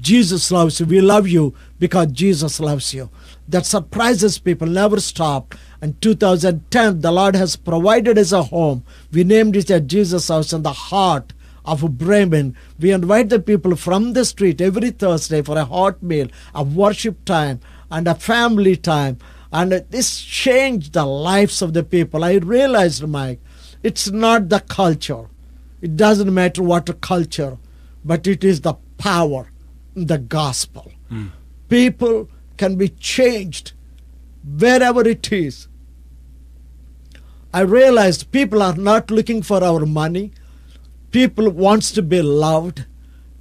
Jesus 0.00 0.50
loves 0.50 0.78
you. 0.78 0.86
We 0.86 1.00
love 1.00 1.26
you 1.26 1.54
because 1.78 2.12
Jesus 2.12 2.60
loves 2.60 2.94
you. 2.94 3.10
That 3.48 3.66
surprises 3.66 4.38
people, 4.38 4.68
never 4.68 5.00
stop. 5.00 5.54
And 5.80 6.00
2010, 6.00 7.00
the 7.00 7.10
Lord 7.10 7.34
has 7.34 7.56
provided 7.56 8.18
us 8.18 8.32
a 8.32 8.44
home. 8.44 8.84
We 9.12 9.24
named 9.24 9.56
it 9.56 9.70
a 9.70 9.80
Jesus 9.80 10.28
House 10.28 10.52
in 10.52 10.62
the 10.62 10.72
heart 10.72 11.32
of 11.64 11.98
Bremen. 11.98 12.56
We 12.78 12.92
invite 12.92 13.28
the 13.28 13.40
people 13.40 13.76
from 13.76 14.12
the 14.12 14.24
street 14.24 14.60
every 14.60 14.90
Thursday 14.90 15.42
for 15.42 15.58
a 15.58 15.64
hot 15.64 16.02
meal, 16.02 16.28
a 16.54 16.62
worship 16.62 17.24
time, 17.24 17.60
and 17.90 18.06
a 18.06 18.14
family 18.14 18.76
time. 18.76 19.18
And 19.52 19.72
this 19.90 20.20
changed 20.20 20.92
the 20.92 21.06
lives 21.06 21.62
of 21.62 21.72
the 21.72 21.82
people. 21.82 22.22
I 22.22 22.34
realized, 22.34 23.06
Mike, 23.06 23.40
it's 23.82 24.10
not 24.10 24.48
the 24.48 24.60
culture. 24.60 25.26
It 25.80 25.96
doesn't 25.96 26.32
matter 26.32 26.62
what 26.62 27.00
culture, 27.00 27.58
but 28.04 28.26
it 28.26 28.44
is 28.44 28.60
the 28.60 28.74
power, 28.98 29.50
the 29.94 30.18
gospel. 30.18 30.92
Hmm. 31.08 31.28
People 31.68 32.28
can 32.56 32.76
be 32.76 32.88
changed 32.88 33.72
wherever 34.44 35.06
it 35.08 35.32
is. 35.32 35.68
I 37.52 37.60
realized 37.60 38.30
people 38.32 38.62
are 38.62 38.76
not 38.76 39.10
looking 39.10 39.42
for 39.42 39.64
our 39.64 39.86
money. 39.86 40.32
People 41.10 41.48
wants 41.50 41.92
to 41.92 42.02
be 42.02 42.20
loved. 42.20 42.84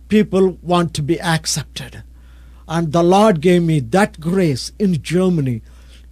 People 0.08 0.58
want 0.62 0.94
to 0.94 1.02
be 1.02 1.20
accepted. 1.20 2.04
And 2.68 2.94
the 2.94 3.04
Lord 3.04 3.42
gave 3.42 3.64
me 3.64 3.80
that 3.80 4.20
grace 4.20 4.72
in 4.80 5.02
Germany 5.02 5.62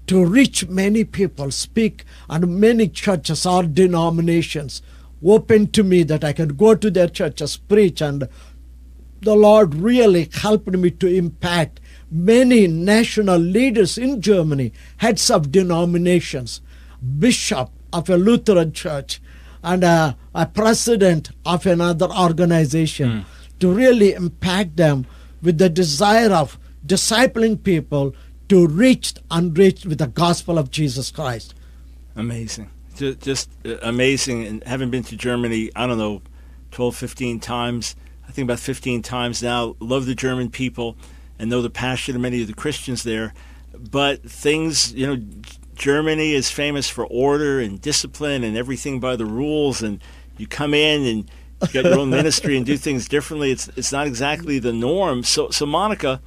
to 0.08 0.26
reach 0.26 0.68
many 0.68 1.04
people, 1.04 1.52
speak, 1.52 2.04
and 2.30 2.60
many 2.60 2.88
churches 2.88 3.46
or 3.46 3.64
denominations. 3.64 4.82
Open 5.26 5.68
to 5.72 5.84
me 5.84 6.04
that 6.04 6.24
I 6.24 6.34
can 6.34 6.50
go 6.50 6.76
to 6.76 6.92
their 6.92 7.08
churches, 7.08 7.58
preach, 7.58 8.02
and 8.02 8.28
the 9.22 9.36
Lord 9.36 9.74
really 9.76 10.30
helped 10.32 10.68
me 10.68 10.92
to 10.92 11.08
impact 11.08 11.80
many 12.12 12.68
national 12.68 13.40
leaders 13.40 13.98
in 13.98 14.22
Germany, 14.22 14.72
heads 14.98 15.32
of 15.32 15.52
denominations, 15.52 16.62
bishop 17.20 17.70
of 17.92 18.10
a 18.10 18.18
Lutheran 18.18 18.72
church, 18.72 19.22
and 19.64 19.84
a, 19.84 20.16
a 20.36 20.46
president 20.46 21.32
of 21.46 21.66
another 21.66 22.08
organization 22.12 23.22
hmm. 23.22 23.58
to 23.60 23.74
really 23.74 24.14
impact 24.14 24.78
them 24.78 25.08
with 25.42 25.58
the 25.58 25.70
desire 25.70 26.32
of 26.32 26.60
discipling 26.86 27.62
people 27.62 28.14
to 28.50 28.68
reach 28.68 29.14
the 29.14 29.22
unreached 29.32 29.86
with 29.86 29.98
the 29.98 30.08
gospel 30.08 30.58
of 30.58 30.72
Jesus 30.72 31.12
Christ. 31.12 31.54
Amazing. 32.16 32.70
Just, 32.96 33.20
just 33.22 33.50
uh, 33.66 33.78
amazing. 33.82 34.46
And 34.46 34.64
having 34.64 34.90
been 34.90 35.04
to 35.04 35.18
Germany, 35.18 35.72
I 35.76 35.88
don't 35.88 35.98
know, 35.98 36.22
12, 36.72 36.96
15 36.96 37.40
times, 37.40 37.96
I 38.28 38.32
think 38.32 38.46
about 38.46 38.60
15 38.60 39.02
times 39.02 39.42
now, 39.42 39.76
love 39.80 40.06
the 40.06 40.16
German 40.16 40.50
people 40.50 40.98
and 41.40 41.50
know 41.50 41.62
the 41.62 41.70
passion 41.70 42.16
of 42.16 42.22
many 42.22 42.42
of 42.42 42.48
the 42.48 42.54
Christians 42.54 43.04
there. 43.04 43.34
But 43.78 44.24
things, 44.24 44.94
you 44.94 45.08
know, 45.08 45.22
Germany 45.76 46.34
is 46.34 46.50
famous 46.50 46.90
for 46.90 47.06
order 47.06 47.60
and 47.60 47.82
discipline 47.82 48.44
and 48.44 48.56
everything 48.56 49.00
by 49.00 49.16
the 49.16 49.26
rules. 49.26 49.82
And 49.82 50.02
you 50.38 50.48
come 50.48 50.74
in 50.74 51.06
and 51.06 51.32
you 51.62 51.82
got 51.82 51.90
your 51.90 52.00
own 52.00 52.10
ministry 52.22 52.56
and 52.56 52.66
do 52.66 52.78
things 52.78 53.08
differently. 53.08 53.52
It's 53.52 53.68
it's 53.76 53.92
not 53.92 54.08
exactly 54.08 54.60
the 54.60 54.74
norm. 54.74 55.24
So 55.24 55.50
so 55.50 55.66
Monika, 55.66 56.22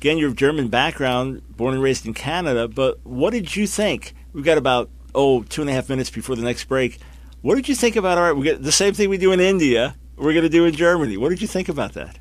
again, 0.00 0.16
your 0.16 0.32
German 0.32 0.68
background, 0.68 1.42
born 1.58 1.74
and 1.74 1.82
raised 1.82 2.06
in 2.06 2.14
Canada. 2.14 2.66
But 2.66 3.04
what 3.04 3.32
did 3.32 3.54
you 3.54 3.66
think? 3.66 4.14
We've 4.32 4.44
got 4.44 4.56
about 4.56 4.88
oh 5.14 5.42
two 5.42 5.60
and 5.60 5.68
a 5.68 5.74
half 5.74 5.90
minutes 5.90 6.08
before 6.08 6.36
the 6.36 6.42
next 6.42 6.64
break. 6.64 6.98
What 7.42 7.56
did 7.56 7.68
you 7.68 7.74
think 7.74 7.96
about? 7.96 8.16
All 8.16 8.24
right, 8.24 8.32
we 8.32 8.44
get 8.44 8.62
the 8.62 8.72
same 8.72 8.94
thing 8.94 9.10
we 9.10 9.18
do 9.18 9.32
in 9.32 9.40
India. 9.40 9.96
We're 10.16 10.32
going 10.32 10.44
to 10.44 10.48
do 10.48 10.64
in 10.64 10.74
Germany. 10.74 11.18
What 11.18 11.28
did 11.28 11.42
you 11.42 11.48
think 11.48 11.68
about 11.68 11.92
that? 11.94 12.18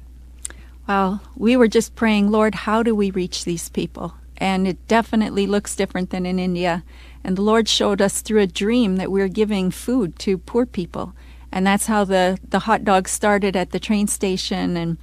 Well, 0.89 1.21
we 1.37 1.55
were 1.55 1.69
just 1.69 1.95
praying, 1.95 2.31
Lord, 2.31 2.53
how 2.53 2.83
do 2.83 2.93
we 2.93 3.11
reach 3.11 3.45
these 3.45 3.69
people? 3.69 4.13
And 4.37 4.67
it 4.67 4.85
definitely 4.87 5.47
looks 5.47 5.75
different 5.75 6.09
than 6.09 6.25
in 6.25 6.37
India. 6.37 6.83
And 7.23 7.37
the 7.37 7.41
Lord 7.41 7.69
showed 7.69 8.01
us 8.01 8.21
through 8.21 8.41
a 8.41 8.47
dream 8.47 8.97
that 8.97 9.11
we 9.11 9.21
are 9.21 9.27
giving 9.29 9.71
food 9.71 10.19
to 10.19 10.37
poor 10.37 10.65
people. 10.65 11.13
And 11.51 11.65
that's 11.65 11.87
how 11.87 12.03
the, 12.03 12.39
the 12.49 12.59
hot 12.59 12.83
dogs 12.83 13.11
started 13.11 13.55
at 13.55 13.71
the 13.71 13.79
train 13.79 14.07
station. 14.07 14.75
And, 14.75 14.97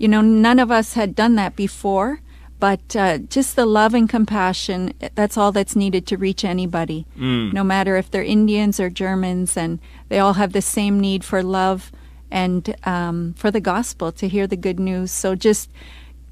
you 0.00 0.08
know, 0.08 0.22
none 0.22 0.58
of 0.58 0.70
us 0.70 0.94
had 0.94 1.14
done 1.14 1.34
that 1.34 1.54
before, 1.54 2.22
but 2.58 2.96
uh, 2.96 3.18
just 3.18 3.54
the 3.54 3.66
love 3.66 3.92
and 3.92 4.08
compassion, 4.08 4.94
that's 5.14 5.36
all 5.36 5.52
that's 5.52 5.76
needed 5.76 6.06
to 6.06 6.16
reach 6.16 6.42
anybody, 6.42 7.06
no 7.52 7.62
matter 7.62 7.96
if 7.96 8.10
they're 8.10 8.22
Indians 8.22 8.80
or 8.80 8.88
Germans. 8.88 9.58
And 9.58 9.78
they 10.08 10.18
all 10.18 10.32
have 10.32 10.54
the 10.54 10.62
same 10.62 10.98
need 10.98 11.22
for 11.22 11.42
love 11.42 11.92
and 12.30 12.74
um, 12.84 13.34
for 13.34 13.50
the 13.50 13.60
gospel 13.60 14.10
to 14.12 14.26
hear 14.26 14.46
the 14.46 14.56
good 14.56 14.80
news. 14.80 15.12
So 15.12 15.34
just 15.34 15.70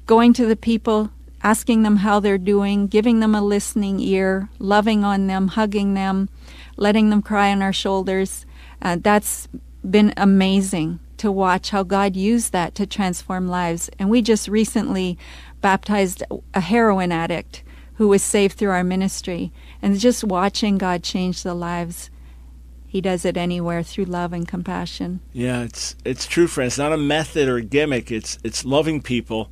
going 0.07 0.33
to 0.33 0.47
the 0.47 0.55
people, 0.55 1.11
asking 1.43 1.83
them 1.83 1.97
how 1.97 2.19
they're 2.19 2.39
doing, 2.39 2.87
giving 2.87 3.19
them 3.19 3.35
a 3.35 3.41
listening 3.41 3.99
ear, 3.99 4.49
loving 4.57 5.03
on 5.03 5.27
them, 5.27 5.49
hugging 5.49 5.93
them, 5.93 6.27
letting 6.75 7.11
them 7.11 7.21
cry 7.21 7.51
on 7.51 7.61
our 7.61 7.73
shoulders. 7.73 8.47
Uh, 8.81 8.97
that's 8.99 9.47
been 9.87 10.11
amazing 10.17 10.99
to 11.19 11.31
watch 11.31 11.69
how 11.69 11.83
God 11.83 12.15
used 12.15 12.51
that 12.51 12.75
to 12.75 12.85
transform 12.85 13.47
lives. 13.47 13.89
And 13.99 14.09
we 14.09 14.21
just 14.21 14.47
recently 14.47 15.17
baptized 15.61 16.23
a 16.53 16.61
heroin 16.61 17.11
addict 17.11 17.63
who 17.95 18.07
was 18.07 18.23
saved 18.23 18.57
through 18.57 18.71
our 18.71 18.83
ministry. 18.83 19.51
And 19.81 19.99
just 19.99 20.23
watching 20.23 20.77
God 20.77 21.03
change 21.03 21.43
the 21.43 21.53
lives, 21.53 22.09
He 22.87 23.01
does 23.01 23.25
it 23.25 23.37
anywhere 23.37 23.83
through 23.83 24.05
love 24.05 24.33
and 24.33 24.47
compassion. 24.47 25.19
Yeah, 25.33 25.63
it's 25.63 25.95
it's 26.05 26.25
true, 26.25 26.47
friends. 26.47 26.73
It's 26.73 26.77
not 26.79 26.93
a 26.93 26.97
method 26.97 27.47
or 27.47 27.57
a 27.57 27.61
gimmick. 27.61 28.11
It's 28.11 28.39
it's 28.43 28.65
loving 28.65 29.01
people 29.01 29.51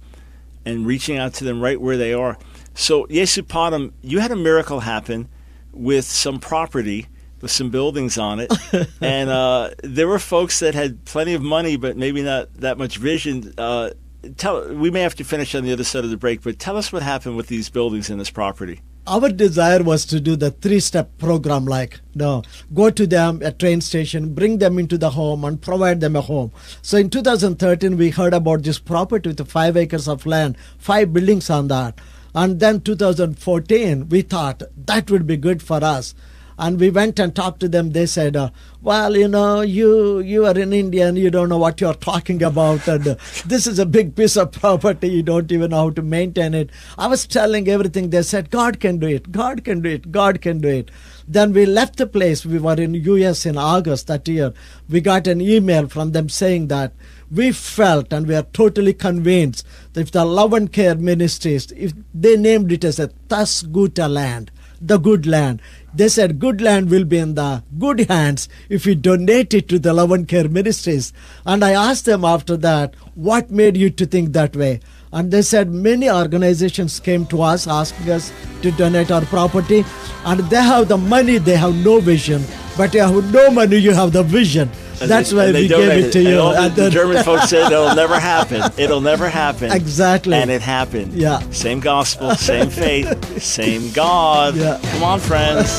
and 0.65 0.85
reaching 0.85 1.17
out 1.17 1.33
to 1.35 1.43
them 1.43 1.61
right 1.61 1.79
where 1.79 1.97
they 1.97 2.13
are. 2.13 2.37
So, 2.73 3.05
Yesu 3.05 3.43
Yesupadam, 3.43 3.93
you 4.01 4.19
had 4.19 4.31
a 4.31 4.35
miracle 4.35 4.81
happen 4.81 5.29
with 5.71 6.05
some 6.05 6.39
property 6.39 7.07
with 7.41 7.51
some 7.51 7.69
buildings 7.69 8.17
on 8.17 8.39
it, 8.39 8.51
and 9.01 9.29
uh, 9.29 9.71
there 9.83 10.07
were 10.07 10.19
folks 10.19 10.59
that 10.59 10.73
had 10.73 11.05
plenty 11.05 11.33
of 11.33 11.41
money, 11.41 11.77
but 11.77 11.97
maybe 11.97 12.21
not 12.21 12.53
that 12.55 12.77
much 12.77 12.97
vision. 12.97 13.53
Uh, 13.57 13.91
tell 14.37 14.73
we 14.73 14.89
may 14.89 15.01
have 15.01 15.15
to 15.15 15.23
finish 15.23 15.55
on 15.55 15.63
the 15.63 15.71
other 15.71 15.83
side 15.83 16.03
of 16.03 16.09
the 16.09 16.17
break, 16.17 16.41
but 16.41 16.59
tell 16.59 16.77
us 16.77 16.91
what 16.91 17.03
happened 17.03 17.37
with 17.37 17.47
these 17.47 17.69
buildings 17.69 18.09
and 18.09 18.19
this 18.19 18.29
property. 18.29 18.81
Our 19.07 19.29
desire 19.29 19.83
was 19.83 20.05
to 20.07 20.19
do 20.19 20.35
the 20.35 20.51
three 20.51 20.81
step 20.81 21.17
program 21.17 21.63
like 21.65 22.01
no 22.13 22.43
go 22.73 22.89
to 22.89 23.07
them 23.07 23.41
at 23.41 23.57
train 23.57 23.79
station 23.79 24.33
bring 24.33 24.57
them 24.57 24.77
into 24.77 24.97
the 24.97 25.11
home 25.11 25.45
and 25.45 25.61
provide 25.61 26.01
them 26.01 26.17
a 26.17 26.21
home 26.21 26.51
so 26.81 26.97
in 26.97 27.09
2013 27.09 27.95
we 27.95 28.09
heard 28.09 28.33
about 28.33 28.63
this 28.63 28.79
property 28.79 29.29
with 29.29 29.47
five 29.49 29.77
acres 29.77 30.09
of 30.09 30.25
land 30.25 30.57
five 30.77 31.13
buildings 31.13 31.49
on 31.49 31.69
that 31.69 32.01
and 32.35 32.59
then 32.59 32.81
2014 32.81 34.09
we 34.09 34.21
thought 34.21 34.61
that 34.75 35.09
would 35.09 35.25
be 35.25 35.37
good 35.37 35.63
for 35.63 35.81
us 35.81 36.13
and 36.57 36.79
we 36.79 36.89
went 36.89 37.19
and 37.19 37.35
talked 37.35 37.59
to 37.61 37.67
them. 37.67 37.91
They 37.91 38.05
said 38.05 38.35
uh, 38.35 38.49
well 38.81 39.15
you 39.15 39.27
know 39.27 39.61
you 39.61 40.19
you 40.19 40.45
are 40.45 40.57
an 40.57 40.73
indian. 40.73 41.15
You 41.15 41.29
don't 41.29 41.49
know 41.49 41.57
what 41.57 41.81
you're 41.81 41.93
talking 41.93 42.43
about. 42.43 42.87
And 42.87 43.07
uh, 43.07 43.15
this 43.45 43.67
is 43.67 43.79
a 43.79 43.85
big 43.85 44.15
piece 44.15 44.37
of 44.37 44.51
property. 44.51 45.09
You 45.09 45.23
don't 45.23 45.51
even 45.51 45.71
know 45.71 45.77
how 45.77 45.89
to 45.91 46.01
maintain 46.01 46.53
it. 46.53 46.69
I 46.97 47.07
was 47.07 47.27
telling 47.27 47.67
everything. 47.67 48.09
They 48.09 48.23
said 48.23 48.49
god 48.49 48.79
can 48.79 48.97
do 48.97 49.07
it. 49.07 49.31
God 49.31 49.63
can 49.63 49.81
do 49.81 49.89
it. 49.89 50.11
God 50.11 50.41
can 50.41 50.59
do 50.59 50.69
it. 50.69 50.91
Then 51.27 51.51
we 51.51 51.65
left 51.65 51.97
the 51.97 52.07
place. 52.07 52.45
We 52.45 52.57
were 52.57 52.75
in 52.75 52.95
us 52.95 53.45
in 53.45 53.57
august 53.57 54.07
that 54.07 54.27
year. 54.27 54.53
We 54.89 55.01
got 55.01 55.27
an 55.27 55.41
email 55.41 55.87
from 55.87 56.11
them 56.13 56.29
saying 56.29 56.67
that 56.67 56.93
we 57.29 57.51
felt 57.51 58.13
and 58.13 58.27
we 58.27 58.35
are 58.35 58.43
totally 58.53 58.93
convinced 58.93 59.65
that 59.93 60.01
if 60.01 60.11
the 60.11 60.23
love 60.23 60.53
and 60.53 60.71
care 60.71 60.95
ministries 60.95 61.71
if 61.73 61.93
they 62.13 62.37
named 62.37 62.71
it 62.71 62.83
as 62.83 62.99
a 62.99 63.07
Das 63.27 63.63
Gute 63.63 64.09
Land 64.09 64.51
the 64.81 64.97
good 64.97 65.25
land. 65.25 65.61
They 65.93 66.09
said 66.09 66.39
good 66.39 66.61
land 66.61 66.89
will 66.89 67.05
be 67.05 67.17
in 67.17 67.35
the 67.35 67.63
good 67.79 68.01
hands 68.01 68.49
if 68.69 68.85
we 68.85 68.95
donate 68.95 69.53
it 69.53 69.67
to 69.69 69.79
the 69.79 69.93
Love 69.93 70.11
and 70.11 70.27
Care 70.27 70.47
Ministries. 70.47 71.13
And 71.45 71.63
I 71.63 71.71
asked 71.71 72.05
them 72.05 72.23
after 72.23 72.57
that, 72.57 72.95
what 73.15 73.49
made 73.49 73.77
you 73.77 73.89
to 73.89 74.05
think 74.05 74.33
that 74.33 74.55
way? 74.55 74.79
And 75.11 75.31
they 75.31 75.41
said 75.41 75.71
many 75.71 76.09
organizations 76.11 76.99
came 76.99 77.25
to 77.27 77.41
us 77.41 77.65
asking 77.65 78.11
us 78.11 78.31
to 78.61 78.71
donate 78.71 79.09
our 79.09 79.25
property, 79.25 79.85
and 80.25 80.41
they 80.49 80.61
have 80.61 80.89
the 80.89 80.97
money, 80.97 81.37
they 81.37 81.55
have 81.55 81.73
no 81.75 81.99
vision. 81.99 82.43
But 82.77 82.93
you 82.93 83.01
have 83.01 83.33
no 83.33 83.49
money, 83.49 83.77
you 83.77 83.93
have 83.93 84.11
the 84.11 84.23
vision. 84.23 84.69
And 84.99 85.09
That's 85.11 85.31
why 85.31 85.51
they 85.51 85.61
we 85.63 85.67
gave 85.67 85.77
donated. 85.89 86.05
it 86.05 86.11
to 86.13 86.21
you. 86.23 86.39
all 86.39 86.51
the, 86.53 86.59
And 86.61 86.75
the 86.75 86.89
German 86.89 87.23
folks 87.23 87.49
said 87.49 87.67
it'll 87.71 87.93
never 87.95 88.19
happen. 88.19 88.63
It'll 88.77 89.01
never 89.01 89.29
happen. 89.29 89.71
Exactly. 89.71 90.33
And 90.35 90.49
it 90.49 90.61
happened. 90.61 91.13
Yeah. 91.13 91.39
Same 91.51 91.79
gospel, 91.79 92.31
same 92.35 92.69
faith, 92.83 93.41
same 93.41 93.91
God. 93.91 94.55
Yeah. 94.55 94.79
Come 94.93 95.03
on, 95.03 95.19
friends. 95.19 95.69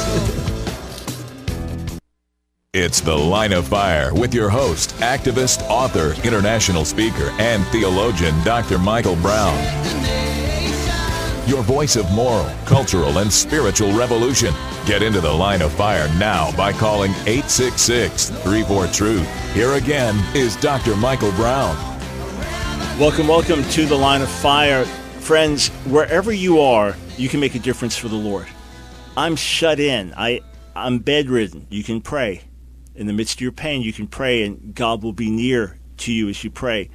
It's 2.74 3.00
The 3.00 3.16
Line 3.16 3.52
of 3.54 3.66
Fire 3.66 4.14
with 4.14 4.32
your 4.34 4.50
host, 4.50 4.90
activist, 4.96 5.62
author, 5.68 6.14
international 6.22 6.84
speaker, 6.84 7.30
and 7.38 7.64
theologian, 7.68 8.34
Dr. 8.44 8.78
Michael 8.78 9.16
Brown. 9.16 9.56
Your 11.48 11.62
voice 11.62 11.96
of 11.96 12.10
moral, 12.12 12.44
cultural, 12.66 13.16
and 13.20 13.32
spiritual 13.32 13.90
revolution. 13.92 14.52
Get 14.84 15.02
into 15.02 15.22
the 15.22 15.32
line 15.32 15.62
of 15.62 15.72
fire 15.72 16.06
now 16.18 16.54
by 16.54 16.74
calling 16.74 17.12
866 17.26 18.28
34 18.28 18.86
Truth. 18.88 19.54
Here 19.54 19.72
again 19.72 20.22
is 20.36 20.56
Dr. 20.56 20.94
Michael 20.94 21.32
Brown. 21.32 21.74
Welcome, 22.98 23.28
welcome 23.28 23.64
to 23.70 23.86
the 23.86 23.96
line 23.96 24.20
of 24.20 24.28
fire. 24.28 24.84
Friends, 25.20 25.68
wherever 25.86 26.30
you 26.30 26.60
are, 26.60 26.94
you 27.16 27.30
can 27.30 27.40
make 27.40 27.54
a 27.54 27.58
difference 27.58 27.96
for 27.96 28.08
the 28.08 28.14
Lord. 28.14 28.46
I'm 29.16 29.34
shut 29.34 29.80
in. 29.80 30.12
I, 30.18 30.42
I'm 30.76 30.98
bedridden. 30.98 31.66
You 31.70 31.82
can 31.82 32.02
pray. 32.02 32.42
In 32.94 33.06
the 33.06 33.14
midst 33.14 33.36
of 33.36 33.40
your 33.40 33.52
pain, 33.52 33.80
you 33.80 33.94
can 33.94 34.06
pray, 34.06 34.42
and 34.44 34.74
God 34.74 35.02
will 35.02 35.14
be 35.14 35.30
near 35.30 35.78
to 35.96 36.12
you 36.12 36.28
as 36.28 36.44
you 36.44 36.50
pray. 36.50 36.90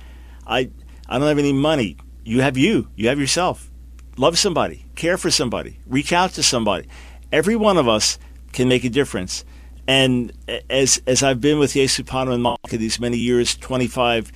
I, 0.46 0.70
I 1.10 1.18
don't 1.18 1.28
have 1.28 1.40
any 1.40 1.54
money. 1.54 1.98
You 2.24 2.42
have 2.42 2.56
you. 2.56 2.90
You 2.96 3.08
have 3.08 3.20
yourself. 3.20 3.72
Love 4.18 4.38
somebody. 4.38 4.86
Care 4.96 5.18
for 5.18 5.32
somebody. 5.32 5.80
Reach 5.88 6.14
out 6.14 6.32
to 6.32 6.44
somebody. 6.44 6.88
Every 7.32 7.56
one 7.56 7.78
of 7.78 7.88
us 7.88 8.20
can 8.52 8.68
make 8.68 8.84
a 8.84 8.90
difference. 8.90 9.44
And 9.88 10.32
as 10.70 11.02
as 11.08 11.24
I've 11.24 11.42
been 11.42 11.60
with 11.60 11.74
Yesupadam 11.74 12.34
and 12.34 12.44
Monika 12.44 12.78
these 12.78 13.00
many 13.00 13.18
years, 13.18 13.56
25 13.56 14.32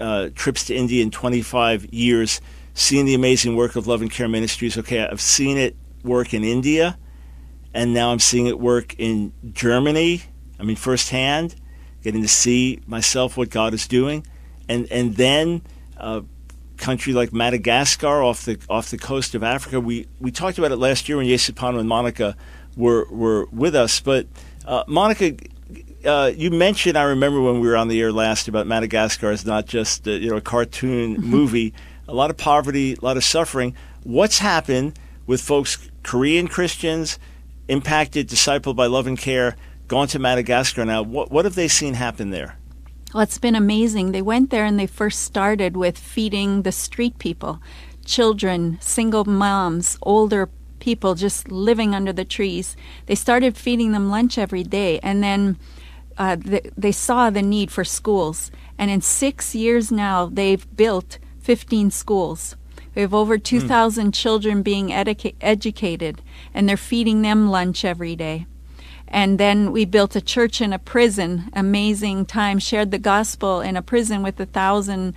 uh, 0.00 0.30
trips 0.34 0.64
to 0.66 0.74
India 0.74 1.02
in 1.02 1.10
25 1.10 1.92
years, 1.92 2.40
seeing 2.72 3.04
the 3.04 3.14
amazing 3.14 3.56
work 3.56 3.76
of 3.76 3.86
Love 3.86 4.00
and 4.00 4.10
Care 4.10 4.28
Ministries. 4.28 4.78
Okay, 4.78 5.04
I've 5.04 5.20
seen 5.20 5.58
it 5.58 5.76
work 6.02 6.32
in 6.32 6.44
India, 6.44 6.96
and 7.74 7.92
now 7.92 8.10
I'm 8.10 8.20
seeing 8.20 8.46
it 8.46 8.58
work 8.58 8.94
in 8.96 9.32
Germany. 9.52 10.22
I 10.58 10.62
mean, 10.62 10.76
firsthand, 10.76 11.56
getting 12.02 12.22
to 12.22 12.28
see 12.28 12.80
myself 12.86 13.36
what 13.36 13.50
God 13.50 13.74
is 13.74 13.86
doing, 13.86 14.26
and 14.66 14.90
and 14.90 15.16
then 15.16 15.60
a 15.98 16.22
country 16.76 17.12
like 17.12 17.32
Madagascar 17.32 18.22
off 18.22 18.44
the 18.44 18.58
off 18.68 18.90
the 18.90 18.98
coast 18.98 19.34
of 19.34 19.42
Africa. 19.42 19.80
We 19.80 20.06
we 20.20 20.30
talked 20.30 20.58
about 20.58 20.72
it 20.72 20.76
last 20.76 21.08
year 21.08 21.18
when 21.18 21.26
Yesupadam 21.26 21.80
and 21.80 21.88
Monika 21.88 22.34
were 22.76 23.06
were 23.10 23.46
with 23.46 23.74
us, 23.74 24.00
but 24.00 24.26
uh, 24.66 24.84
Monika. 24.84 25.52
Uh, 26.04 26.30
you 26.36 26.52
mentioned, 26.52 26.96
I 26.96 27.02
remember 27.02 27.40
when 27.40 27.58
we 27.58 27.66
were 27.66 27.76
on 27.76 27.88
the 27.88 28.00
air 28.00 28.12
last 28.12 28.46
about 28.46 28.68
Madagascar 28.68 29.32
is 29.32 29.44
not 29.44 29.66
just 29.66 30.06
uh, 30.06 30.12
you 30.12 30.30
know 30.30 30.36
a 30.36 30.40
cartoon 30.40 31.14
movie. 31.20 31.74
A 32.06 32.14
lot 32.14 32.30
of 32.30 32.36
poverty, 32.36 32.92
a 32.92 33.04
lot 33.04 33.16
of 33.16 33.24
suffering. 33.24 33.74
What's 34.04 34.38
happened 34.38 34.96
with 35.26 35.40
folks, 35.40 35.90
Korean 36.04 36.46
Christians, 36.46 37.18
impacted, 37.66 38.28
discipled 38.28 38.76
by 38.76 38.86
love 38.86 39.08
and 39.08 39.18
care, 39.18 39.56
gone 39.88 40.06
to 40.08 40.20
Madagascar 40.20 40.84
now? 40.84 41.02
What 41.02 41.32
what 41.32 41.44
have 41.44 41.56
they 41.56 41.66
seen 41.66 41.94
happen 41.94 42.30
there? 42.30 42.56
Well, 43.14 43.22
it's 43.22 43.38
been 43.38 43.54
amazing. 43.54 44.12
They 44.12 44.22
went 44.22 44.50
there 44.50 44.64
and 44.64 44.78
they 44.78 44.86
first 44.86 45.22
started 45.22 45.76
with 45.76 45.98
feeding 45.98 46.62
the 46.62 46.72
street 46.72 47.18
people, 47.18 47.60
children, 48.04 48.78
single 48.80 49.24
moms, 49.24 49.96
older 50.02 50.48
people 50.80 51.14
just 51.14 51.50
living 51.50 51.94
under 51.94 52.12
the 52.12 52.24
trees. 52.24 52.76
They 53.06 53.14
started 53.14 53.56
feeding 53.56 53.92
them 53.92 54.10
lunch 54.10 54.38
every 54.38 54.62
day, 54.64 54.98
and 55.00 55.22
then 55.22 55.58
uh, 56.18 56.36
th- 56.36 56.72
they 56.76 56.92
saw 56.92 57.30
the 57.30 57.42
need 57.42 57.70
for 57.70 57.84
schools. 57.84 58.50
And 58.78 58.90
in 58.90 59.00
six 59.00 59.54
years 59.54 59.90
now, 59.90 60.26
they've 60.26 60.66
built 60.76 61.18
15 61.40 61.90
schools. 61.90 62.56
We 62.94 63.02
have 63.02 63.14
over 63.14 63.36
2,000 63.38 64.12
children 64.12 64.62
being 64.62 64.88
educa- 64.88 65.34
educated, 65.40 66.22
and 66.54 66.68
they're 66.68 66.76
feeding 66.76 67.22
them 67.22 67.50
lunch 67.50 67.84
every 67.84 68.16
day. 68.16 68.46
And 69.08 69.38
then 69.38 69.72
we 69.72 69.84
built 69.84 70.16
a 70.16 70.20
church 70.20 70.60
in 70.60 70.72
a 70.72 70.78
prison. 70.78 71.50
Amazing 71.52 72.26
time. 72.26 72.58
Shared 72.58 72.90
the 72.90 72.98
gospel 72.98 73.60
in 73.60 73.76
a 73.76 73.82
prison 73.82 74.22
with 74.22 74.38
a 74.40 74.46
thousand 74.46 75.14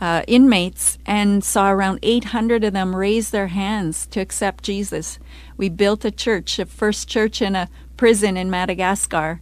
uh, 0.00 0.22
inmates 0.26 0.98
and 1.04 1.44
saw 1.44 1.70
around 1.70 1.98
800 2.02 2.64
of 2.64 2.72
them 2.72 2.96
raise 2.96 3.30
their 3.30 3.48
hands 3.48 4.06
to 4.08 4.20
accept 4.20 4.64
Jesus. 4.64 5.18
We 5.56 5.68
built 5.68 6.04
a 6.04 6.10
church, 6.10 6.58
a 6.58 6.66
first 6.66 7.08
church 7.08 7.42
in 7.42 7.54
a 7.54 7.68
prison 7.96 8.36
in 8.36 8.50
Madagascar. 8.50 9.40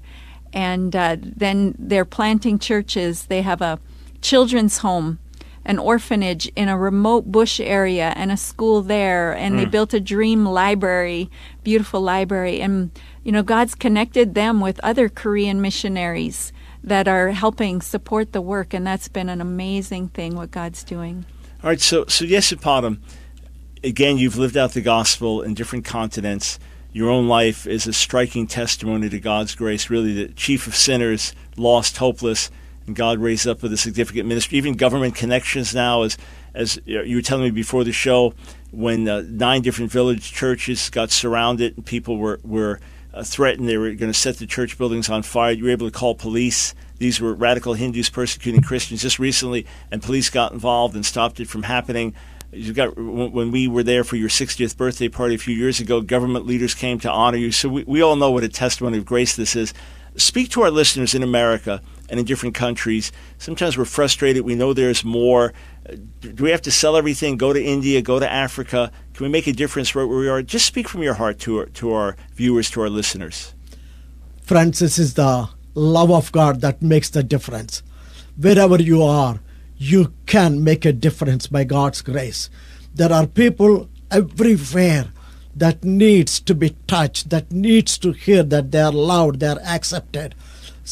And 0.53 0.97
uh, 0.97 1.17
then 1.21 1.75
they're 1.79 2.05
planting 2.05 2.59
churches. 2.59 3.27
They 3.27 3.43
have 3.43 3.61
a 3.61 3.79
children's 4.21 4.79
home 4.79 5.19
an 5.69 5.79
orphanage 5.79 6.51
in 6.57 6.67
a 6.67 6.79
remote 6.79 7.31
bush 7.31 7.61
area 7.61 8.15
and 8.17 8.33
a 8.33 8.37
school 8.37 8.81
there 8.81 9.33
and 9.33 9.59
they 9.59 9.67
built 9.67 9.93
a 9.93 10.01
dream 10.01 10.47
library 10.47 11.31
beautiful 11.63 12.01
library 12.01 12.59
and 12.61 12.91
you 13.25 13.33
know 13.33 13.43
god's 13.43 13.75
connected 13.75 14.35
them 14.35 14.61
with 14.61 14.79
other 14.83 15.09
korean 15.09 15.61
missionaries 15.61 16.53
that 16.83 17.09
are 17.09 17.31
helping 17.31 17.81
support 17.81 18.33
the 18.33 18.41
work 18.41 18.73
and 18.73 18.87
that's 18.87 19.09
been 19.09 19.29
an 19.29 19.41
amazing 19.41 20.09
thing 20.09 20.35
what 20.37 20.51
god's 20.51 20.85
doing 20.85 21.25
All 21.63 21.71
right, 21.71 21.81
so 21.81 22.05
so 22.07 22.25
Yesupadam, 22.25 23.01
again, 23.83 24.17
you've 24.17 24.37
lived 24.37 24.57
out 24.57 24.73
the 24.73 24.81
gospel 24.81 25.43
in 25.43 25.55
different 25.55 25.85
continents. 25.85 26.59
Your 26.93 27.11
own 27.11 27.27
life 27.29 27.67
is 27.67 27.87
a 27.87 27.93
striking 27.93 28.47
testimony 28.47 29.09
to 29.09 29.21
God's 29.21 29.55
grace. 29.55 29.91
Really, 29.91 30.13
the 30.15 30.33
chief 30.35 30.69
of 30.69 30.77
sinners, 30.77 31.35
lost, 31.57 31.97
hopeless, 31.97 32.51
and 32.87 32.95
God 32.97 33.19
raised 33.19 33.47
up 33.47 33.63
with 33.63 33.73
a 33.73 33.77
significant 33.77 34.27
ministry. 34.27 34.57
Even 34.57 34.75
government 34.75 35.17
connections 35.17 35.75
now, 35.75 36.03
as 36.03 36.17
as 36.55 36.81
you 36.87 37.17
were 37.17 37.23
telling 37.23 37.45
me 37.45 37.51
before 37.51 37.83
the 37.83 37.93
show, 37.93 38.35
when 38.71 39.09
uh, 39.09 39.23
nine 39.29 39.63
different 39.63 39.91
village 39.91 40.33
churches 40.33 40.91
got 40.91 41.11
surrounded 41.11 41.77
and 41.77 41.85
people 41.85 42.19
were 42.19 42.39
were 42.45 42.81
threatened, 43.25 43.69
they 43.69 43.77
were 43.77 43.93
going 43.95 44.13
to 44.13 44.19
set 44.19 44.37
the 44.37 44.47
church 44.47 44.79
buildings 44.79 45.09
on 45.09 45.23
fire. 45.23 45.53
You 45.53 45.65
were 45.65 45.71
able 45.71 45.91
to 45.91 45.97
call 45.97 46.15
police. 46.15 46.75
These 46.99 47.21
were 47.21 47.33
radical 47.35 47.75
Hindus 47.75 48.11
persecuting 48.11 48.63
Christians 48.63 49.03
just 49.03 49.19
recently, 49.19 49.67
and 49.91 50.03
police 50.03 50.31
got 50.31 50.53
involved 50.53 50.95
and 50.95 51.07
stopped 51.07 51.41
it 51.41 51.49
from 51.49 51.63
happening. 51.63 52.15
You 52.51 52.73
got 52.73 52.97
when 52.97 53.51
we 53.51 53.69
were 53.69 53.83
there 53.83 54.05
for 54.05 54.17
your 54.17 54.31
60th 54.31 54.77
birthday 54.77 55.09
party 55.09 55.35
a 55.35 55.39
few 55.39 55.55
years 55.55 55.81
ago. 55.81 56.01
Government 56.01 56.47
leaders 56.47 56.75
came 56.75 56.99
to 57.01 57.11
honor 57.11 57.37
you, 57.37 57.53
so 57.53 57.69
we, 57.69 57.85
we 57.85 58.03
all 58.03 58.17
know 58.17 58.31
what 58.31 58.43
a 58.43 58.49
testimony 58.49 58.99
of 58.99 59.05
grace 59.05 59.37
this 59.37 59.55
is. 59.55 59.75
Speak 60.17 60.51
to 60.51 60.63
our 60.63 60.71
listeners 60.71 61.15
in 61.15 61.23
America 61.23 61.83
and 62.09 62.19
in 62.19 62.27
different 62.27 62.55
countries. 62.55 63.13
Sometimes 63.37 63.77
we're 63.77 63.85
frustrated. 63.85 64.45
We 64.45 64.55
know 64.55 64.73
there's 64.73 65.05
more. 65.05 65.53
Do 66.21 66.43
we 66.43 66.51
have 66.51 66.63
to 66.63 66.71
sell 66.71 66.97
everything? 66.97 67.37
Go 67.37 67.53
to 67.53 67.63
India? 67.63 68.03
Go 68.03 68.19
to 68.19 68.31
Africa? 68.31 68.91
Can 69.19 69.25
we 69.25 69.31
make 69.31 69.49
a 69.49 69.53
difference 69.53 69.97
right 69.97 70.05
where 70.05 70.17
we 70.17 70.29
are? 70.29 70.43
Just 70.43 70.65
speak 70.65 70.89
from 70.89 71.03
your 71.03 71.15
heart 71.15 71.41
to 71.41 71.59
our, 71.59 71.67
to 71.67 71.93
our 71.93 72.17
viewers, 72.37 72.71
to 72.71 72.83
our 72.83 72.89
listeners. 72.89 73.53
Friends, 74.43 74.79
this 74.79 74.97
is 74.97 75.15
the 75.15 75.49
love 75.75 76.13
of 76.13 76.31
God 76.31 76.61
that 76.61 76.81
makes 76.81 77.11
the 77.11 77.25
difference. 77.25 77.83
Wherever 78.37 78.81
you 78.81 79.03
are, 79.03 79.41
you 79.77 80.13
can 80.27 80.63
make 80.63 80.85
a 80.85 80.93
difference 80.93 81.49
by 81.49 81.65
God's 81.65 82.01
grace. 82.01 82.49
There 82.95 83.13
are 83.13 83.27
people 83.27 83.89
everywhere 84.09 85.09
that 85.57 85.83
needs 85.83 86.39
to 86.39 86.55
be 86.55 86.77
touched, 86.87 87.31
that 87.31 87.51
needs 87.51 87.99
to 87.99 88.13
hear 88.13 88.45
that 88.45 88.71
they 88.71 88.83
are 88.83 88.93
loved, 88.93 89.41
they 89.41 89.49
are 89.49 89.61
accepted. 89.65 90.37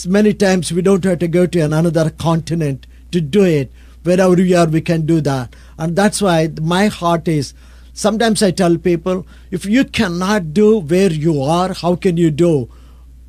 Many 0.05 0.35
times 0.35 0.73
we 0.73 0.83
don't 0.83 1.05
have 1.05 1.21
to 1.21 1.29
go 1.29 1.47
to 1.47 1.61
another 1.61 2.11
continent 2.11 2.89
to 3.13 3.21
do 3.21 3.45
it. 3.45 3.71
Wherever 4.03 4.35
we 4.35 4.53
are, 4.53 4.67
we 4.67 4.81
can 4.81 5.07
do 5.07 5.21
that. 5.21 5.55
And 5.79 5.95
that's 5.95 6.21
why 6.21 6.51
my 6.61 6.89
heart 6.89 7.29
is 7.29 7.55
sometimes 7.97 8.43
I 8.43 8.51
tell 8.53 8.77
people, 8.77 9.27
if 9.51 9.65
you 9.65 9.85
cannot 9.85 10.53
do 10.53 10.79
where 10.79 11.11
you 11.11 11.43
are, 11.43 11.73
how 11.73 11.97
can 11.97 12.17
you 12.17 12.31
do 12.31 12.69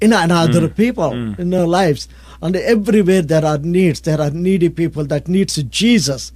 in 0.01 0.13
another 0.13 0.67
mm. 0.67 0.75
people 0.75 1.11
mm. 1.11 1.39
in 1.39 1.49
their 1.49 1.65
lives? 1.65 2.07
And 2.41 2.55
everywhere 2.55 3.23
there 3.23 3.43
are 3.43 3.57
needs 3.57 4.01
there 4.01 4.21
are 4.21 4.29
needy 4.29 4.69
people 4.69 5.05
that 5.05 5.27
needs 5.27 5.55
jesus. 5.63 6.31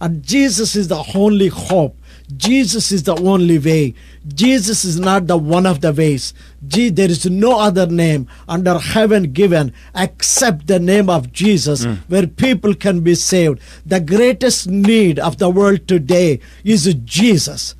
And 0.00 0.22
jesus 0.22 0.74
is 0.74 0.88
the 0.88 1.04
only 1.14 1.48
hope 1.48 1.96
jesus 2.36 2.92
is 2.92 3.02
the 3.02 3.16
only 3.16 3.58
way 3.58 3.94
jesus 4.28 4.84
is 4.84 4.98
not 4.98 5.26
the 5.26 5.36
one 5.36 5.66
of 5.66 5.80
the 5.80 5.92
ways 5.92 6.32
Je- 6.66 6.90
there 6.90 7.10
is 7.10 7.26
no 7.26 7.58
other 7.58 7.86
name 7.86 8.28
under 8.48 8.78
heaven 8.78 9.32
given 9.32 9.72
except 9.94 10.66
the 10.66 10.78
name 10.78 11.10
of 11.10 11.32
jesus 11.32 11.84
hmm. 11.84 11.94
where 12.08 12.26
people 12.26 12.74
can 12.74 13.00
be 13.00 13.14
saved 13.14 13.60
the 13.84 14.00
greatest 14.00 14.68
need 14.68 15.18
of 15.18 15.38
the 15.38 15.50
world 15.50 15.86
today 15.88 16.40
is 16.64 16.92
jesus 17.04 17.74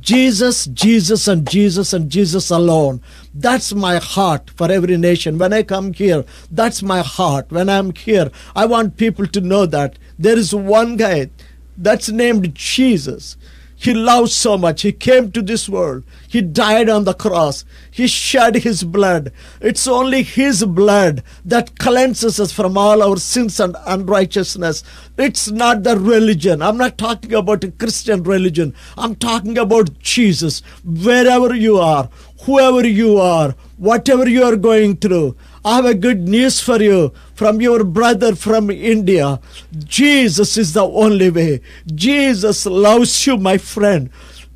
Jesus, 0.00 0.66
Jesus, 0.66 1.28
and 1.28 1.48
Jesus, 1.48 1.92
and 1.92 2.10
Jesus 2.10 2.50
alone. 2.50 3.00
That's 3.32 3.72
my 3.72 3.96
heart 3.98 4.50
for 4.50 4.70
every 4.70 4.96
nation. 4.96 5.38
When 5.38 5.52
I 5.52 5.62
come 5.62 5.92
here, 5.92 6.24
that's 6.50 6.82
my 6.82 7.00
heart. 7.02 7.50
When 7.50 7.68
I'm 7.68 7.94
here, 7.94 8.30
I 8.54 8.66
want 8.66 8.96
people 8.96 9.26
to 9.28 9.40
know 9.40 9.64
that 9.66 9.96
there 10.18 10.36
is 10.36 10.54
one 10.54 10.96
guy 10.96 11.30
that's 11.78 12.08
named 12.08 12.54
Jesus. 12.54 13.36
He 13.78 13.92
loves 13.92 14.34
so 14.34 14.56
much. 14.56 14.82
He 14.82 14.92
came 14.92 15.30
to 15.32 15.42
this 15.42 15.68
world. 15.68 16.04
He 16.26 16.40
died 16.40 16.88
on 16.88 17.04
the 17.04 17.12
cross. 17.12 17.64
He 17.90 18.06
shed 18.06 18.56
his 18.56 18.82
blood. 18.82 19.32
It's 19.60 19.86
only 19.86 20.22
his 20.22 20.64
blood 20.64 21.22
that 21.44 21.78
cleanses 21.78 22.40
us 22.40 22.52
from 22.52 22.78
all 22.78 23.02
our 23.02 23.18
sins 23.18 23.60
and 23.60 23.76
unrighteousness. 23.86 24.82
It's 25.18 25.50
not 25.50 25.82
the 25.82 25.98
religion. 25.98 26.62
I'm 26.62 26.78
not 26.78 26.96
talking 26.96 27.34
about 27.34 27.64
a 27.64 27.70
Christian 27.70 28.22
religion. 28.22 28.74
I'm 28.96 29.14
talking 29.14 29.58
about 29.58 29.98
Jesus. 29.98 30.62
Wherever 30.82 31.54
you 31.54 31.76
are, 31.78 32.08
whoever 32.42 32.86
you 32.86 33.18
are, 33.18 33.54
whatever 33.76 34.26
you 34.28 34.42
are 34.42 34.56
going 34.56 34.96
through, 34.96 35.36
I 35.66 35.74
have 35.74 35.84
a 35.84 35.94
good 35.94 36.28
news 36.28 36.60
for 36.60 36.80
you 36.80 37.12
from 37.34 37.60
your 37.60 37.82
brother 37.82 38.36
from 38.36 38.70
India. 38.70 39.40
Jesus 39.76 40.56
is 40.56 40.74
the 40.74 40.84
only 40.84 41.28
way. 41.28 41.60
Jesus 41.92 42.66
loves 42.66 43.26
you, 43.26 43.36
my 43.36 43.58
friend. 43.58 44.08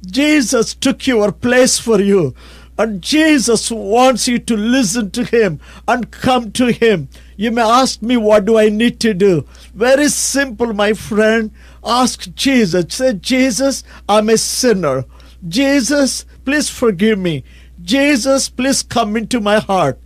Jesus 0.06 0.72
took 0.72 1.08
your 1.08 1.32
place 1.32 1.80
for 1.80 2.00
you. 2.00 2.32
And 2.78 3.02
Jesus 3.02 3.72
wants 3.72 4.28
you 4.28 4.38
to 4.38 4.56
listen 4.56 5.10
to 5.10 5.24
him 5.24 5.58
and 5.88 6.12
come 6.12 6.52
to 6.52 6.66
him. 6.66 7.08
You 7.36 7.50
may 7.50 7.62
ask 7.62 8.00
me, 8.02 8.16
what 8.16 8.44
do 8.44 8.56
I 8.56 8.68
need 8.68 9.00
to 9.00 9.12
do? 9.12 9.44
Very 9.74 10.10
simple, 10.10 10.72
my 10.72 10.92
friend. 10.92 11.50
Ask 11.84 12.32
Jesus. 12.36 12.84
Say, 12.94 13.14
Jesus, 13.14 13.82
I'm 14.08 14.28
a 14.28 14.38
sinner. 14.38 15.04
Jesus, 15.48 16.24
please 16.44 16.70
forgive 16.70 17.18
me. 17.18 17.42
Jesus, 17.82 18.48
please 18.48 18.84
come 18.84 19.16
into 19.16 19.40
my 19.40 19.58
heart. 19.58 19.98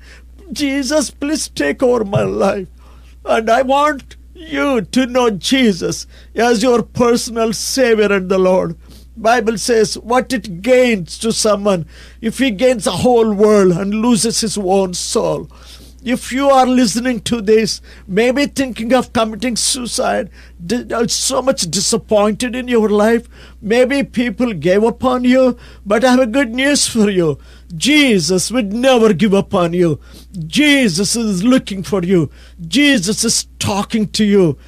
Jesus, 0.52 1.10
please 1.10 1.48
take 1.48 1.82
over 1.82 2.04
my 2.04 2.22
life. 2.22 2.68
And 3.24 3.48
I 3.50 3.62
want 3.62 4.16
you 4.34 4.82
to 4.82 5.06
know 5.06 5.30
Jesus 5.30 6.06
as 6.34 6.62
your 6.62 6.82
personal 6.82 7.52
Savior 7.52 8.12
and 8.12 8.28
the 8.28 8.38
Lord. 8.38 8.76
Bible 9.16 9.58
says 9.58 9.96
what 9.96 10.32
it 10.32 10.60
gains 10.60 11.18
to 11.20 11.32
someone 11.32 11.86
if 12.20 12.38
he 12.38 12.50
gains 12.50 12.84
the 12.84 12.90
whole 12.90 13.32
world 13.32 13.72
and 13.72 13.94
loses 13.94 14.40
his 14.40 14.58
own 14.58 14.92
soul. 14.94 15.48
If 16.04 16.32
you 16.32 16.50
are 16.50 16.66
listening 16.66 17.20
to 17.20 17.40
this, 17.40 17.80
maybe 18.06 18.44
thinking 18.44 18.92
of 18.92 19.14
committing 19.14 19.56
suicide, 19.56 20.30
uh, 20.70 21.06
so 21.06 21.40
much 21.40 21.62
disappointed 21.62 22.54
in 22.54 22.68
your 22.68 22.90
life, 22.90 23.26
maybe 23.62 24.02
people 24.02 24.52
gave 24.52 24.84
up 24.84 25.02
on 25.02 25.24
you, 25.24 25.56
but 25.86 26.04
I 26.04 26.10
have 26.10 26.20
a 26.20 26.26
good 26.26 26.50
news 26.50 26.86
for 26.86 27.08
you. 27.08 27.38
Jesus 27.76 28.50
would 28.50 28.72
never 28.72 29.12
give 29.12 29.34
up 29.34 29.54
on 29.54 29.72
you. 29.72 30.00
Jesus 30.46 31.16
is 31.16 31.42
looking 31.42 31.82
for 31.82 32.02
you. 32.02 32.30
Jesus 32.66 33.24
is 33.24 33.46
talking 33.58 34.08
to 34.08 34.24
you. 34.24 34.58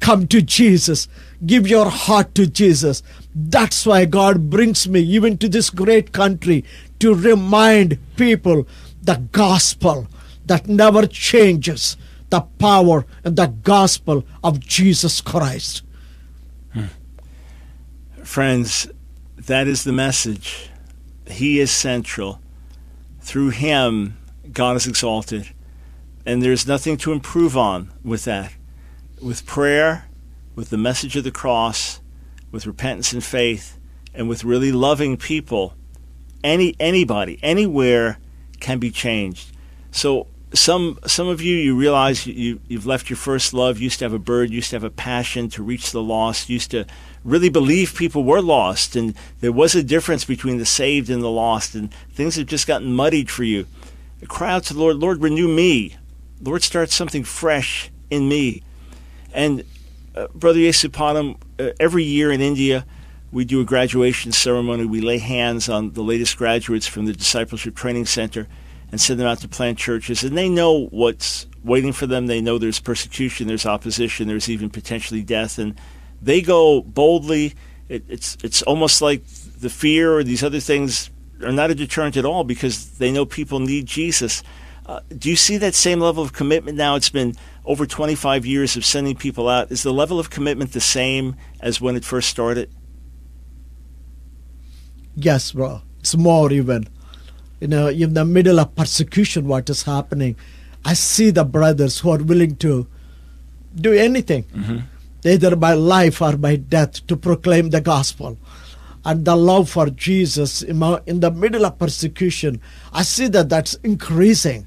Come 0.00 0.26
to 0.28 0.42
Jesus. 0.42 1.08
Give 1.46 1.66
your 1.66 1.88
heart 1.88 2.34
to 2.34 2.46
Jesus. 2.46 3.02
That's 3.34 3.86
why 3.86 4.04
God 4.04 4.50
brings 4.50 4.88
me 4.88 5.00
even 5.00 5.38
to 5.38 5.48
this 5.48 5.70
great 5.70 6.12
country 6.12 6.64
to 6.98 7.14
remind 7.14 7.98
people 8.16 8.66
the 9.02 9.16
gospel 9.32 10.06
that 10.46 10.68
never 10.68 11.06
changes 11.06 11.96
the 12.30 12.40
power 12.58 13.06
and 13.24 13.36
the 13.36 13.46
gospel 13.46 14.24
of 14.42 14.60
Jesus 14.60 15.20
Christ. 15.20 15.82
Hmm. 16.72 16.86
Friends, 18.22 18.88
that 19.36 19.66
is 19.66 19.84
the 19.84 19.92
message. 19.92 20.70
He 21.26 21.60
is 21.60 21.70
central. 21.70 22.41
Through 23.22 23.50
him, 23.50 24.18
God 24.52 24.76
is 24.76 24.86
exalted. 24.86 25.48
And 26.26 26.42
there's 26.42 26.66
nothing 26.66 26.96
to 26.98 27.12
improve 27.12 27.56
on 27.56 27.90
with 28.04 28.24
that. 28.24 28.52
with 29.22 29.46
prayer, 29.46 30.08
with 30.54 30.70
the 30.70 30.76
message 30.76 31.16
of 31.16 31.24
the 31.24 31.30
cross, 31.30 32.00
with 32.50 32.66
repentance 32.66 33.12
and 33.12 33.22
faith, 33.24 33.78
and 34.12 34.28
with 34.28 34.44
really 34.44 34.72
loving 34.72 35.16
people, 35.16 35.74
any 36.44 36.74
anybody, 36.78 37.38
anywhere 37.42 38.18
can 38.60 38.78
be 38.78 38.90
changed. 38.90 39.56
So 39.90 40.26
some 40.52 40.98
some 41.06 41.28
of 41.28 41.40
you 41.40 41.56
you 41.56 41.76
realize 41.76 42.26
you 42.26 42.60
you've 42.68 42.86
left 42.86 43.08
your 43.08 43.16
first 43.16 43.54
love, 43.54 43.78
used 43.78 44.00
to 44.00 44.04
have 44.04 44.12
a 44.12 44.18
bird, 44.18 44.50
used 44.50 44.70
to 44.70 44.76
have 44.76 44.84
a 44.84 44.90
passion 44.90 45.48
to 45.50 45.62
reach 45.62 45.92
the 45.92 46.02
lost, 46.02 46.50
used 46.50 46.70
to 46.72 46.84
really 47.24 47.48
believe 47.48 47.94
people 47.94 48.24
were 48.24 48.42
lost 48.42 48.96
and 48.96 49.14
there 49.40 49.52
was 49.52 49.74
a 49.74 49.82
difference 49.82 50.24
between 50.24 50.58
the 50.58 50.66
saved 50.66 51.08
and 51.08 51.22
the 51.22 51.30
lost 51.30 51.74
and 51.74 51.92
things 52.12 52.36
have 52.36 52.46
just 52.46 52.66
gotten 52.66 52.92
muddied 52.92 53.30
for 53.30 53.44
you. 53.44 53.66
Cry 54.28 54.52
out 54.52 54.64
to 54.64 54.74
the 54.74 54.80
Lord, 54.80 54.96
Lord 54.96 55.22
renew 55.22 55.48
me. 55.48 55.96
Lord 56.40 56.62
start 56.62 56.90
something 56.90 57.24
fresh 57.24 57.90
in 58.10 58.28
me. 58.28 58.62
And 59.32 59.64
uh, 60.14 60.28
Brother 60.34 60.58
Yesupadam, 60.58 61.38
uh, 61.58 61.70
every 61.80 62.04
year 62.04 62.30
in 62.30 62.40
India, 62.40 62.84
we 63.32 63.44
do 63.44 63.60
a 63.60 63.64
graduation 63.64 64.30
ceremony. 64.32 64.84
We 64.84 65.00
lay 65.00 65.18
hands 65.18 65.68
on 65.68 65.92
the 65.92 66.02
latest 66.02 66.36
graduates 66.36 66.86
from 66.86 67.06
the 67.06 67.12
Discipleship 67.12 67.74
Training 67.74 68.06
Center 68.06 68.46
and 68.90 69.00
send 69.00 69.18
them 69.18 69.26
out 69.26 69.38
to 69.38 69.48
plant 69.48 69.78
churches. 69.78 70.22
And 70.22 70.36
they 70.36 70.50
know 70.50 70.86
what's 70.88 71.46
waiting 71.64 71.94
for 71.94 72.06
them. 72.06 72.26
They 72.26 72.42
know 72.42 72.58
there's 72.58 72.78
persecution, 72.78 73.48
there's 73.48 73.64
opposition, 73.64 74.28
there's 74.28 74.50
even 74.50 74.68
potentially 74.68 75.22
death. 75.22 75.58
And 75.58 75.78
they 76.22 76.40
go 76.40 76.80
boldly. 76.82 77.54
It, 77.88 78.04
it's, 78.08 78.38
it's 78.42 78.62
almost 78.62 79.02
like 79.02 79.26
the 79.60 79.68
fear 79.68 80.16
or 80.16 80.24
these 80.24 80.42
other 80.42 80.60
things 80.60 81.10
are 81.42 81.52
not 81.52 81.70
a 81.70 81.74
deterrent 81.74 82.16
at 82.16 82.24
all 82.24 82.44
because 82.44 82.98
they 82.98 83.10
know 83.10 83.26
people 83.26 83.60
need 83.60 83.86
Jesus. 83.86 84.42
Uh, 84.86 85.00
do 85.16 85.28
you 85.30 85.36
see 85.36 85.56
that 85.58 85.74
same 85.74 86.00
level 86.00 86.22
of 86.22 86.32
commitment 86.32 86.76
now? 86.76 86.96
It's 86.96 87.10
been 87.10 87.34
over 87.64 87.86
25 87.86 88.44
years 88.46 88.76
of 88.76 88.84
sending 88.84 89.16
people 89.16 89.48
out. 89.48 89.70
Is 89.70 89.82
the 89.82 89.92
level 89.92 90.18
of 90.18 90.30
commitment 90.30 90.72
the 90.72 90.80
same 90.80 91.36
as 91.60 91.80
when 91.80 91.96
it 91.96 92.04
first 92.04 92.28
started? 92.28 92.70
Yes, 95.14 95.52
bro. 95.52 95.82
It's 96.00 96.16
more 96.16 96.50
even. 96.52 96.88
You 97.60 97.68
know, 97.68 97.88
in 97.88 98.14
the 98.14 98.24
middle 98.24 98.58
of 98.58 98.74
persecution, 98.74 99.46
what 99.46 99.70
is 99.70 99.84
happening, 99.84 100.34
I 100.84 100.94
see 100.94 101.30
the 101.30 101.44
brothers 101.44 102.00
who 102.00 102.10
are 102.10 102.18
willing 102.18 102.56
to 102.56 102.88
do 103.76 103.92
anything, 103.92 104.44
either 105.24 105.54
by 105.56 105.74
life 105.74 106.20
or 106.22 106.36
by 106.36 106.56
death, 106.56 107.06
to 107.06 107.16
proclaim 107.16 107.70
the 107.70 107.80
gospel. 107.80 108.38
And 109.04 109.24
the 109.24 109.34
love 109.34 109.68
for 109.68 109.90
Jesus 109.90 110.62
in 110.62 110.78
the 111.20 111.32
middle 111.34 111.66
of 111.66 111.78
persecution, 111.78 112.60
I 112.92 113.02
see 113.02 113.26
that 113.28 113.48
that's 113.48 113.74
increasing 113.82 114.66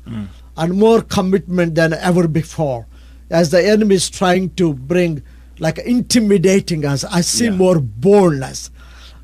and 0.57 0.73
more 0.73 1.01
commitment 1.01 1.75
than 1.75 1.93
ever 1.93 2.27
before. 2.27 2.85
As 3.29 3.49
the 3.51 3.65
enemy 3.65 3.95
is 3.95 4.09
trying 4.09 4.49
to 4.55 4.73
bring, 4.73 5.23
like 5.59 5.77
intimidating 5.79 6.85
us, 6.85 7.03
I 7.05 7.21
see 7.21 7.45
Yeah. 7.45 7.51
more 7.51 7.79
boldness 7.79 8.71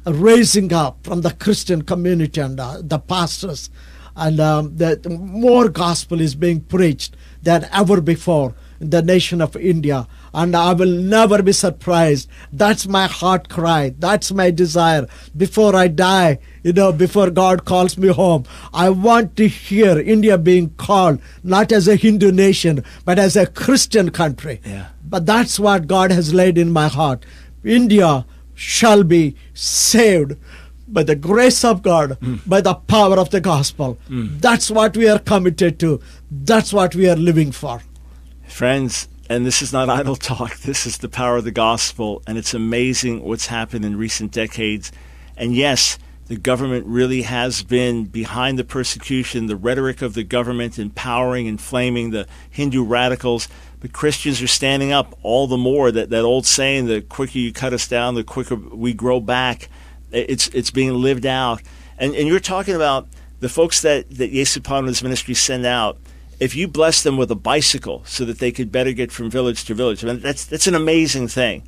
raising 0.05 0.73
up 0.73 0.97
from 1.03 1.21
the 1.21 1.31
Christian 1.31 1.81
community 1.83 2.41
and 2.41 2.59
uh, 2.59 2.77
the 2.81 2.97
pastors, 2.99 3.69
and 4.15 4.39
um, 4.39 4.75
that 4.77 5.05
more 5.09 5.69
gospel 5.69 6.19
is 6.21 6.35
being 6.35 6.61
preached 6.61 7.15
than 7.43 7.67
ever 7.71 8.01
before 8.01 8.55
in 8.79 8.89
the 8.89 9.01
nation 9.01 9.41
of 9.41 9.55
India. 9.55 10.07
And 10.33 10.55
I 10.55 10.73
will 10.73 10.91
never 10.91 11.43
be 11.43 11.51
surprised. 11.51 12.29
That's 12.53 12.87
my 12.87 13.07
heart 13.07 13.49
cry. 13.49 13.93
That's 13.99 14.31
my 14.31 14.49
desire. 14.49 15.07
Before 15.35 15.75
I 15.75 15.87
die, 15.87 16.39
you 16.63 16.73
know, 16.73 16.91
before 16.93 17.29
God 17.29 17.65
calls 17.65 17.97
me 17.97 18.07
home, 18.07 18.45
I 18.73 18.89
want 18.89 19.35
to 19.37 19.47
hear 19.47 19.99
India 19.99 20.37
being 20.37 20.69
called 20.71 21.19
not 21.43 21.71
as 21.71 21.87
a 21.87 21.95
Hindu 21.95 22.31
nation, 22.31 22.83
but 23.03 23.19
as 23.19 23.35
a 23.35 23.45
Christian 23.45 24.11
country. 24.11 24.61
Yeah. 24.63 24.87
But 25.03 25.25
that's 25.25 25.59
what 25.59 25.87
God 25.87 26.11
has 26.11 26.33
laid 26.33 26.57
in 26.57 26.71
my 26.71 26.87
heart. 26.87 27.25
India 27.63 28.25
shall 28.55 29.03
be 29.03 29.35
saved 29.53 30.35
by 30.87 31.03
the 31.03 31.15
grace 31.15 31.63
of 31.63 31.81
God, 31.81 32.17
hmm. 32.19 32.35
by 32.45 32.61
the 32.61 32.73
power 32.73 33.17
of 33.17 33.29
the 33.29 33.41
gospel. 33.41 33.97
Hmm. 34.07 34.37
That's 34.39 34.69
what 34.69 34.95
we 34.95 35.07
are 35.07 35.19
committed 35.19 35.79
to. 35.79 35.99
That's 36.29 36.73
what 36.73 36.95
we 36.95 37.09
are 37.09 37.15
living 37.15 37.51
for. 37.51 37.81
Friends, 38.47 39.07
and 39.31 39.45
this 39.45 39.61
is 39.61 39.71
not 39.71 39.89
idle 39.99 40.15
talk, 40.15 40.57
this 40.59 40.85
is 40.85 40.97
the 40.97 41.09
power 41.09 41.37
of 41.37 41.45
the 41.45 41.51
gospel, 41.51 42.21
and 42.27 42.37
it's 42.37 42.53
amazing 42.53 43.23
what's 43.23 43.47
happened 43.47 43.85
in 43.85 43.95
recent 43.95 44.31
decades. 44.31 44.91
And 45.37 45.55
yes, 45.55 45.97
the 46.27 46.35
government 46.35 46.85
really 46.85 47.23
has 47.23 47.63
been 47.63 48.05
behind 48.05 48.59
the 48.59 48.63
persecution, 48.63 49.47
the 49.47 49.55
rhetoric 49.55 50.01
of 50.01 50.13
the 50.13 50.23
government 50.23 50.77
empowering, 50.77 51.47
inflaming 51.47 52.11
the 52.11 52.27
Hindu 52.49 52.83
radicals. 52.83 53.47
But 53.79 53.93
Christians 53.93 54.41
are 54.41 54.47
standing 54.47 54.91
up 54.91 55.17
all 55.23 55.47
the 55.47 55.57
more. 55.57 55.91
That, 55.91 56.09
that 56.09 56.23
old 56.23 56.45
saying, 56.45 56.85
the 56.85 57.01
quicker 57.01 57.39
you 57.39 57.51
cut 57.51 57.73
us 57.73 57.87
down, 57.87 58.15
the 58.15 58.23
quicker 58.23 58.55
we 58.55 58.93
grow 58.93 59.19
back. 59.19 59.69
It's, 60.11 60.49
it's 60.49 60.71
being 60.71 60.93
lived 60.93 61.25
out. 61.25 61.61
And, 61.97 62.13
and 62.15 62.27
you're 62.27 62.39
talking 62.39 62.75
about 62.75 63.07
the 63.39 63.49
folks 63.49 63.81
that, 63.81 64.09
that 64.11 64.31
Yesupadam's 64.31 65.01
ministry 65.01 65.33
send 65.33 65.65
out 65.65 65.97
if 66.41 66.55
you 66.55 66.67
bless 66.67 67.03
them 67.03 67.17
with 67.17 67.29
a 67.29 67.35
bicycle 67.35 68.01
so 68.03 68.25
that 68.25 68.39
they 68.39 68.51
could 68.51 68.71
better 68.71 68.93
get 68.93 69.11
from 69.11 69.29
village 69.29 69.63
to 69.65 69.75
village, 69.75 70.03
I 70.03 70.07
mean, 70.07 70.21
that's 70.21 70.43
that's 70.43 70.65
an 70.65 70.73
amazing 70.73 71.27
thing. 71.27 71.61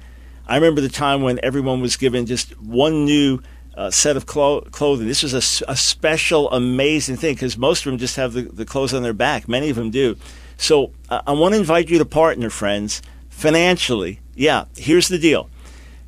I 0.47 0.55
remember 0.55 0.81
the 0.81 0.89
time 0.89 1.21
when 1.21 1.39
everyone 1.43 1.79
was 1.79 1.95
given 1.95 2.25
just 2.25 2.59
one 2.59 3.05
new 3.05 3.39
uh, 3.75 3.91
set 3.91 4.17
of 4.17 4.25
clo- 4.25 4.61
clothing. 4.61 5.07
This 5.07 5.21
was 5.21 5.33
a 5.35 5.75
special, 5.75 6.51
amazing 6.51 7.17
thing 7.17 7.35
because 7.35 7.55
most 7.55 7.85
of 7.85 7.91
them 7.91 7.99
just 7.99 8.15
have 8.15 8.33
the, 8.33 8.41
the 8.41 8.65
clothes 8.65 8.95
on 8.95 9.03
their 9.03 9.13
back. 9.13 9.47
Many 9.47 9.69
of 9.69 9.75
them 9.75 9.91
do. 9.91 10.17
So 10.57 10.91
uh, 11.07 11.21
I 11.25 11.33
want 11.33 11.53
to 11.53 11.59
invite 11.59 11.89
you 11.89 11.99
to 11.99 12.05
partner, 12.05 12.49
friends, 12.49 13.03
financially. 13.29 14.21
Yeah, 14.35 14.65
here's 14.75 15.07
the 15.07 15.19
deal. 15.19 15.49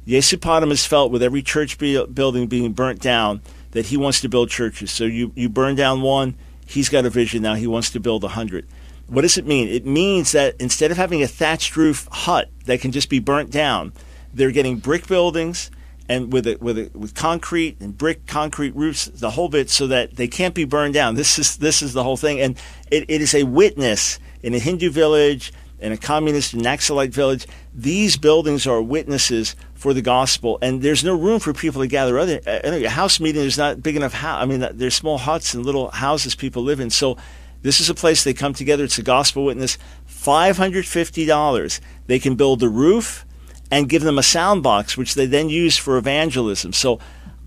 Yesupadam 0.07 0.69
has 0.69 0.85
felt 0.85 1.11
with 1.11 1.21
every 1.21 1.43
church 1.43 1.77
be- 1.77 2.05
building 2.07 2.47
being 2.47 2.73
burnt 2.73 2.99
down 2.99 3.41
that 3.71 3.85
he 3.87 3.97
wants 3.97 4.21
to 4.21 4.29
build 4.29 4.49
churches. 4.49 4.91
So 4.91 5.03
you, 5.03 5.31
you 5.35 5.49
burn 5.49 5.75
down 5.75 6.01
one, 6.01 6.35
he's 6.65 6.89
got 6.89 7.05
a 7.05 7.09
vision 7.09 7.41
now. 7.41 7.55
He 7.55 7.67
wants 7.67 7.89
to 7.91 7.99
build 7.99 8.23
a 8.23 8.29
hundred. 8.29 8.67
What 9.07 9.21
does 9.21 9.37
it 9.37 9.45
mean? 9.45 9.67
It 9.67 9.85
means 9.85 10.31
that 10.31 10.55
instead 10.59 10.91
of 10.91 10.97
having 10.97 11.21
a 11.21 11.27
thatched 11.27 11.77
roof 11.77 12.07
hut 12.11 12.49
that 12.65 12.81
can 12.81 12.91
just 12.91 13.09
be 13.09 13.19
burnt 13.19 13.51
down, 13.51 13.93
they're 14.33 14.51
getting 14.51 14.77
brick 14.77 15.07
buildings 15.07 15.69
and 16.09 16.31
with 16.31 16.47
a, 16.47 16.57
with 16.59 16.77
a, 16.77 16.91
with 16.93 17.15
concrete 17.15 17.77
and 17.79 17.97
brick 17.97 18.25
concrete 18.27 18.75
roofs, 18.75 19.05
the 19.05 19.31
whole 19.31 19.49
bit, 19.49 19.69
so 19.69 19.87
that 19.87 20.15
they 20.15 20.27
can't 20.27 20.53
be 20.53 20.65
burned 20.65 20.93
down. 20.93 21.15
This 21.15 21.39
is 21.39 21.57
this 21.57 21.81
is 21.81 21.93
the 21.93 22.03
whole 22.03 22.17
thing, 22.17 22.39
and 22.39 22.57
it, 22.91 23.05
it 23.09 23.21
is 23.21 23.33
a 23.33 23.43
witness 23.43 24.19
in 24.43 24.53
a 24.53 24.59
Hindu 24.59 24.91
village, 24.91 25.51
in 25.79 25.91
a 25.91 25.97
communist 25.97 26.53
and 26.53 26.63
Naxalite 26.63 27.11
village. 27.11 27.47
These 27.73 28.17
buildings 28.17 28.67
are 28.67 28.81
witnesses 28.81 29.55
for 29.75 29.93
the 29.93 30.01
gospel, 30.01 30.57
and 30.61 30.81
there's 30.81 31.03
no 31.03 31.15
room 31.15 31.39
for 31.39 31.53
people 31.53 31.81
to 31.81 31.87
gather. 31.87 32.17
Other 32.17 32.39
uh, 32.47 32.59
a 32.63 32.85
house 32.87 33.19
meeting 33.19 33.43
is 33.43 33.57
not 33.57 33.83
big 33.83 33.95
enough. 33.95 34.13
House. 34.13 34.41
I 34.41 34.45
mean, 34.45 34.67
there's 34.73 34.95
small 34.95 35.17
huts 35.17 35.53
and 35.53 35.65
little 35.65 35.91
houses 35.91 36.33
people 36.33 36.63
live 36.63 36.79
in. 36.79 36.89
So 36.89 37.17
this 37.61 37.79
is 37.79 37.89
a 37.89 37.93
place 37.93 38.23
they 38.23 38.33
come 38.33 38.53
together. 38.53 38.85
It's 38.85 38.97
a 38.97 39.03
gospel 39.03 39.45
witness. 39.45 39.77
Five 40.05 40.57
hundred 40.57 40.87
fifty 40.87 41.25
dollars. 41.25 41.81
They 42.07 42.19
can 42.19 42.35
build 42.35 42.61
the 42.61 42.69
roof 42.69 43.25
and 43.69 43.89
give 43.89 44.03
them 44.03 44.17
a 44.17 44.23
sound 44.23 44.63
box, 44.63 44.97
which 44.97 45.15
they 45.15 45.25
then 45.25 45.49
use 45.49 45.77
for 45.77 45.97
evangelism. 45.97 46.73
So 46.73 46.99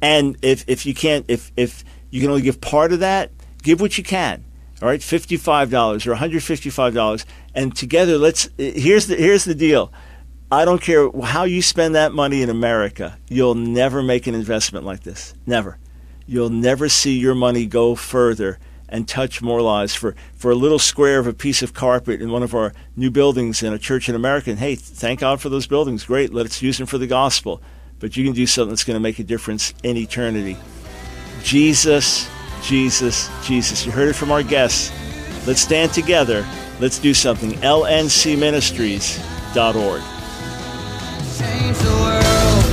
And 0.02 0.38
if, 0.42 0.64
if 0.68 0.86
you 0.86 0.94
can't, 0.94 1.26
if, 1.28 1.52
if 1.58 1.84
you 2.10 2.22
can 2.22 2.30
only 2.30 2.42
give 2.42 2.62
part 2.62 2.94
of 2.94 3.02
that, 3.02 3.32
give 3.62 3.82
what 3.82 3.98
you 3.98 4.04
can. 4.04 4.46
All 4.82 4.88
right? 4.88 5.00
$55 5.00 6.08
or 6.08 6.16
$155. 6.16 7.26
And 7.54 7.76
together, 7.76 8.18
let's, 8.18 8.50
here's 8.58 9.08
the, 9.08 9.16
here's 9.16 9.46
the 9.46 9.56
deal. 9.56 9.92
I 10.52 10.66
don't 10.66 10.82
care 10.82 11.12
how 11.24 11.44
you 11.44 11.62
spend 11.62 11.94
that 11.96 12.12
money 12.12 12.42
in 12.42 12.50
America, 12.50 13.18
you'll 13.28 13.56
never 13.56 14.02
make 14.02 14.26
an 14.26 14.34
investment 14.34 14.84
like 14.84 15.04
this. 15.04 15.36
Never. 15.46 15.78
You'll 16.26 16.50
never 16.50 16.90
see 16.90 17.18
your 17.18 17.36
money 17.36 17.66
go 17.66 17.96
further 17.96 18.60
and 18.88 19.08
touch 19.08 19.42
more 19.42 19.62
lives 19.62 19.94
for, 19.94 20.16
for 20.36 20.50
a 20.50 20.56
little 20.56 20.80
square 20.80 21.20
of 21.20 21.28
a 21.28 21.34
piece 21.34 21.62
of 21.62 21.76
carpet 21.76 22.22
in 22.22 22.32
one 22.32 22.42
of 22.42 22.56
our 22.56 22.74
new 22.96 23.12
buildings 23.12 23.62
in 23.62 23.74
a 23.74 23.78
church 23.78 24.10
in 24.10 24.16
America. 24.16 24.50
And 24.50 24.60
hey, 24.60 24.76
thank 24.76 25.20
God 25.20 25.40
for 25.40 25.50
those 25.50 25.68
buildings. 25.68 26.06
Great. 26.06 26.34
Let's 26.34 26.62
use 26.62 26.80
them 26.80 26.88
for 26.88 26.98
the 26.98 27.06
gospel. 27.06 27.62
But 28.00 28.18
you 28.18 28.24
can 28.24 28.34
do 28.34 28.48
something 28.48 28.70
that's 28.70 28.84
going 28.84 28.96
to 28.96 29.02
make 29.02 29.20
a 29.20 29.24
difference 29.24 29.74
in 29.84 29.98
eternity. 29.98 30.58
Jesus 31.44 32.28
Jesus, 32.62 33.30
Jesus. 33.44 33.86
You 33.86 33.92
heard 33.92 34.10
it 34.10 34.16
from 34.16 34.32
our 34.32 34.44
guests. 34.44 34.92
Let's 35.48 35.62
stand 35.62 35.94
together. 35.94 36.46
Let's 36.80 37.00
do 37.00 37.14
something. 37.14 37.52
lncministries.org. 37.52 40.02
Change 41.38 41.78
the 41.78 41.90
world. 41.90 42.69